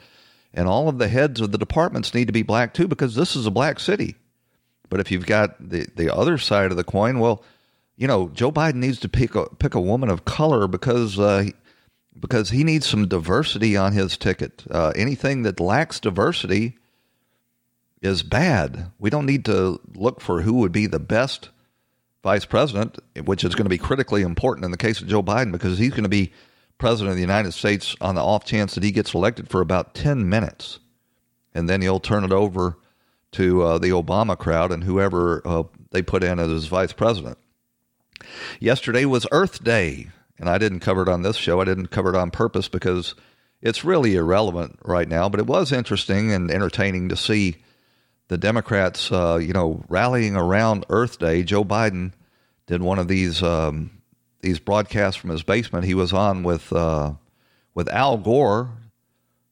and 0.54 0.68
all 0.68 0.88
of 0.88 0.98
the 0.98 1.08
heads 1.08 1.40
of 1.40 1.52
the 1.52 1.58
departments 1.58 2.14
need 2.14 2.26
to 2.26 2.32
be 2.32 2.42
black 2.42 2.74
too 2.74 2.88
because 2.88 3.14
this 3.14 3.36
is 3.36 3.46
a 3.46 3.50
black 3.50 3.80
city. 3.80 4.16
But 4.88 5.00
if 5.00 5.10
you've 5.10 5.26
got 5.26 5.56
the, 5.68 5.86
the 5.96 6.14
other 6.14 6.38
side 6.38 6.70
of 6.70 6.76
the 6.76 6.84
coin, 6.84 7.18
well, 7.18 7.42
you 7.96 8.06
know, 8.06 8.28
Joe 8.28 8.52
Biden 8.52 8.76
needs 8.76 9.00
to 9.00 9.08
pick 9.08 9.34
a 9.34 9.46
pick 9.56 9.74
a 9.74 9.80
woman 9.80 10.08
of 10.08 10.24
color 10.24 10.68
because 10.68 11.18
uh, 11.18 11.50
because 12.18 12.50
he 12.50 12.64
needs 12.64 12.86
some 12.86 13.08
diversity 13.08 13.76
on 13.76 13.92
his 13.92 14.16
ticket. 14.16 14.64
Uh, 14.70 14.92
anything 14.96 15.42
that 15.42 15.60
lacks 15.60 16.00
diversity 16.00 16.78
is 18.00 18.22
bad. 18.22 18.90
We 18.98 19.10
don't 19.10 19.26
need 19.26 19.44
to 19.46 19.80
look 19.94 20.20
for 20.20 20.42
who 20.42 20.54
would 20.54 20.72
be 20.72 20.86
the 20.86 21.00
best 21.00 21.50
vice 22.22 22.44
president, 22.44 22.98
which 23.24 23.44
is 23.44 23.54
going 23.54 23.64
to 23.64 23.70
be 23.70 23.78
critically 23.78 24.22
important 24.22 24.64
in 24.64 24.70
the 24.70 24.76
case 24.76 25.00
of 25.00 25.08
Joe 25.08 25.22
Biden 25.22 25.52
because 25.52 25.78
he's 25.78 25.90
going 25.90 26.04
to 26.04 26.08
be 26.08 26.32
president 26.78 27.10
of 27.10 27.16
the 27.16 27.22
United 27.22 27.52
States 27.52 27.94
on 28.00 28.14
the 28.14 28.22
off 28.22 28.44
chance 28.44 28.74
that 28.74 28.84
he 28.84 28.92
gets 28.92 29.14
elected 29.14 29.50
for 29.50 29.60
about 29.60 29.94
10 29.94 30.28
minutes. 30.28 30.78
And 31.54 31.68
then 31.68 31.82
he'll 31.82 32.00
turn 32.00 32.24
it 32.24 32.32
over 32.32 32.78
to 33.32 33.62
uh, 33.62 33.78
the 33.78 33.90
Obama 33.90 34.38
crowd 34.38 34.72
and 34.72 34.84
whoever 34.84 35.42
uh, 35.44 35.64
they 35.90 36.02
put 36.02 36.24
in 36.24 36.38
as 36.38 36.66
vice 36.66 36.92
president. 36.92 37.38
Yesterday 38.60 39.04
was 39.04 39.26
Earth 39.30 39.62
Day, 39.62 40.08
and 40.38 40.48
I 40.48 40.58
didn't 40.58 40.80
cover 40.80 41.02
it 41.02 41.08
on 41.08 41.22
this 41.22 41.36
show. 41.36 41.60
I 41.60 41.64
didn't 41.64 41.88
cover 41.88 42.10
it 42.10 42.16
on 42.16 42.30
purpose 42.30 42.68
because 42.68 43.14
it's 43.60 43.84
really 43.84 44.14
irrelevant 44.14 44.78
right 44.84 45.08
now, 45.08 45.28
but 45.28 45.40
it 45.40 45.46
was 45.46 45.72
interesting 45.72 46.32
and 46.32 46.50
entertaining 46.50 47.08
to 47.08 47.16
see 47.16 47.56
the 48.28 48.38
Democrats, 48.38 49.10
uh, 49.10 49.38
you 49.40 49.52
know, 49.52 49.82
rallying 49.88 50.36
around 50.36 50.84
Earth 50.90 51.18
Day. 51.18 51.42
Joe 51.42 51.64
Biden 51.64 52.12
did 52.66 52.82
one 52.82 52.98
of 52.98 53.08
these 53.08 53.42
um, 53.42 53.90
these 54.40 54.58
broadcasts 54.58 55.20
from 55.20 55.30
his 55.30 55.42
basement. 55.42 55.84
He 55.84 55.94
was 55.94 56.12
on 56.12 56.42
with 56.42 56.72
uh, 56.72 57.14
with 57.74 57.88
Al 57.88 58.18
Gore. 58.18 58.70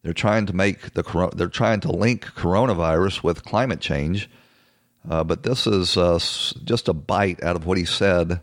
They're 0.03 0.12
trying 0.12 0.47
to 0.47 0.53
make 0.53 0.95
the 0.95 1.30
they're 1.34 1.49
trying 1.49 1.80
to 1.80 1.93
link 1.93 2.24
coronavirus 2.24 3.22
with 3.22 3.45
climate 3.45 3.80
change, 3.80 4.30
uh, 5.09 5.24
but 5.24 5.43
this 5.43 5.66
is 5.66 5.97
uh, 5.97 6.18
just 6.64 6.89
a 6.89 6.93
bite 6.93 7.43
out 7.43 7.57
of 7.57 7.66
what 7.66 7.78
he 7.78 7.84
said 7.84 8.41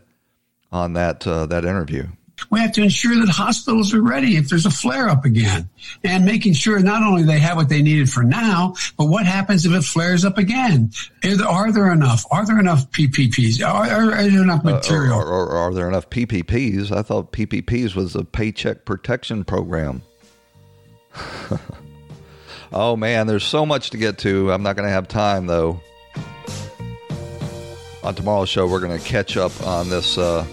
on 0.70 0.92
that 0.92 1.26
uh, 1.26 1.46
that 1.46 1.64
interview. 1.64 2.08
We 2.54 2.60
have 2.60 2.70
to 2.74 2.82
ensure 2.82 3.16
that 3.16 3.28
hospitals 3.28 3.92
are 3.94 4.00
ready 4.00 4.36
if 4.36 4.48
there's 4.48 4.64
a 4.64 4.70
flare 4.70 5.08
up 5.08 5.24
again 5.24 5.68
and 6.04 6.24
making 6.24 6.52
sure 6.52 6.78
not 6.78 7.02
only 7.02 7.24
they 7.24 7.40
have 7.40 7.56
what 7.56 7.68
they 7.68 7.82
needed 7.82 8.08
for 8.08 8.22
now, 8.22 8.74
but 8.96 9.06
what 9.06 9.26
happens 9.26 9.66
if 9.66 9.72
it 9.72 9.82
flares 9.82 10.24
up 10.24 10.38
again? 10.38 10.92
Are 11.48 11.72
there 11.72 11.90
enough? 11.90 12.24
Are 12.30 12.46
there 12.46 12.60
enough 12.60 12.88
PPPs? 12.92 13.60
Are, 13.60 13.90
are, 13.90 14.12
are 14.12 14.22
there 14.22 14.42
enough 14.44 14.62
material? 14.62 15.14
Uh, 15.14 15.24
or, 15.24 15.48
or, 15.48 15.56
are 15.56 15.74
there 15.74 15.88
enough 15.88 16.08
PPPs? 16.10 16.92
I 16.92 17.02
thought 17.02 17.32
PPPs 17.32 17.96
was 17.96 18.14
a 18.14 18.22
paycheck 18.22 18.84
protection 18.84 19.42
program. 19.42 20.02
oh 22.72 22.94
man, 22.94 23.26
there's 23.26 23.42
so 23.42 23.66
much 23.66 23.90
to 23.90 23.96
get 23.96 24.18
to. 24.18 24.52
I'm 24.52 24.62
not 24.62 24.76
going 24.76 24.86
to 24.86 24.92
have 24.92 25.08
time 25.08 25.46
though. 25.46 25.80
On 28.04 28.14
tomorrow's 28.14 28.48
show, 28.48 28.68
we're 28.68 28.78
going 28.78 28.96
to 28.96 29.04
catch 29.04 29.36
up 29.36 29.60
on 29.66 29.90
this. 29.90 30.16
Uh, 30.16 30.46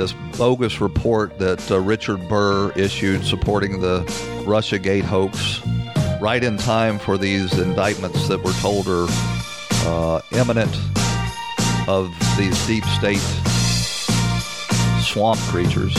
this 0.00 0.14
bogus 0.38 0.80
report 0.80 1.38
that 1.38 1.70
uh, 1.70 1.78
Richard 1.78 2.26
Burr 2.26 2.72
issued 2.72 3.22
supporting 3.22 3.82
the 3.82 4.00
Russiagate 4.46 5.02
hoax 5.02 5.60
right 6.22 6.42
in 6.42 6.56
time 6.56 6.98
for 6.98 7.18
these 7.18 7.58
indictments 7.58 8.26
that 8.28 8.42
were 8.42 8.54
told 8.62 8.88
are 8.88 9.06
uh, 9.86 10.22
imminent 10.32 10.74
of 11.86 12.08
these 12.38 12.66
deep 12.66 12.84
state 12.84 13.20
swamp 15.02 15.38
creatures. 15.50 15.94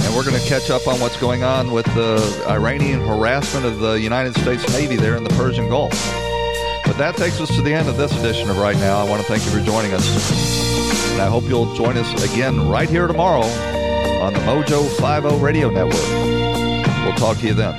And 0.00 0.16
we're 0.16 0.24
going 0.24 0.40
to 0.40 0.48
catch 0.48 0.70
up 0.70 0.88
on 0.88 0.98
what's 1.00 1.20
going 1.20 1.44
on 1.44 1.70
with 1.70 1.84
the 1.94 2.46
Iranian 2.48 3.00
harassment 3.00 3.66
of 3.66 3.80
the 3.80 4.00
United 4.00 4.34
States 4.38 4.66
Navy 4.72 4.96
there 4.96 5.16
in 5.16 5.24
the 5.24 5.34
Persian 5.34 5.68
Gulf. 5.68 5.92
But 6.86 6.96
that 6.96 7.14
takes 7.16 7.42
us 7.42 7.54
to 7.56 7.60
the 7.60 7.74
end 7.74 7.90
of 7.90 7.98
this 7.98 8.18
edition 8.18 8.48
of 8.48 8.56
Right 8.56 8.76
Now. 8.76 9.04
I 9.04 9.06
want 9.06 9.20
to 9.20 9.28
thank 9.28 9.44
you 9.44 9.50
for 9.50 9.62
joining 9.62 9.92
us. 9.92 10.93
And 11.14 11.22
I 11.22 11.28
hope 11.28 11.44
you'll 11.44 11.72
join 11.74 11.96
us 11.96 12.12
again 12.28 12.68
right 12.68 12.90
here 12.90 13.06
tomorrow 13.06 13.44
on 14.20 14.32
the 14.32 14.40
Mojo 14.40 14.84
50 14.98 15.38
Radio 15.38 15.70
Network. 15.70 16.02
We'll 17.04 17.14
talk 17.14 17.38
to 17.38 17.46
you 17.46 17.54
then. 17.54 17.78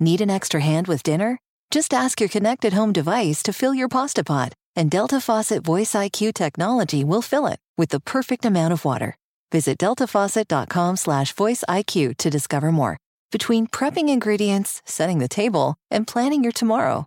Need 0.00 0.22
an 0.22 0.30
extra 0.30 0.60
hand 0.60 0.88
with 0.88 1.02
dinner? 1.02 1.38
Just 1.70 1.92
ask 1.92 2.18
your 2.18 2.30
connected 2.30 2.72
home 2.72 2.92
device 2.92 3.42
to 3.42 3.52
fill 3.52 3.74
your 3.74 3.88
pasta 3.88 4.24
pot, 4.24 4.54
and 4.74 4.90
Delta 4.90 5.20
Faucet 5.20 5.62
Voice 5.62 5.92
IQ 5.92 6.32
technology 6.32 7.04
will 7.04 7.22
fill 7.22 7.46
it 7.46 7.58
with 7.76 7.90
the 7.90 8.00
perfect 8.00 8.46
amount 8.46 8.72
of 8.72 8.86
water. 8.86 9.18
Visit 9.52 9.78
deltafaucet.com/voice-iq 9.78 12.16
to 12.16 12.30
discover 12.30 12.72
more. 12.72 12.96
Between 13.30 13.66
prepping 13.66 14.08
ingredients, 14.08 14.80
setting 14.86 15.18
the 15.18 15.28
table, 15.28 15.74
and 15.90 16.06
planning 16.06 16.42
your 16.42 16.52
tomorrow, 16.52 17.06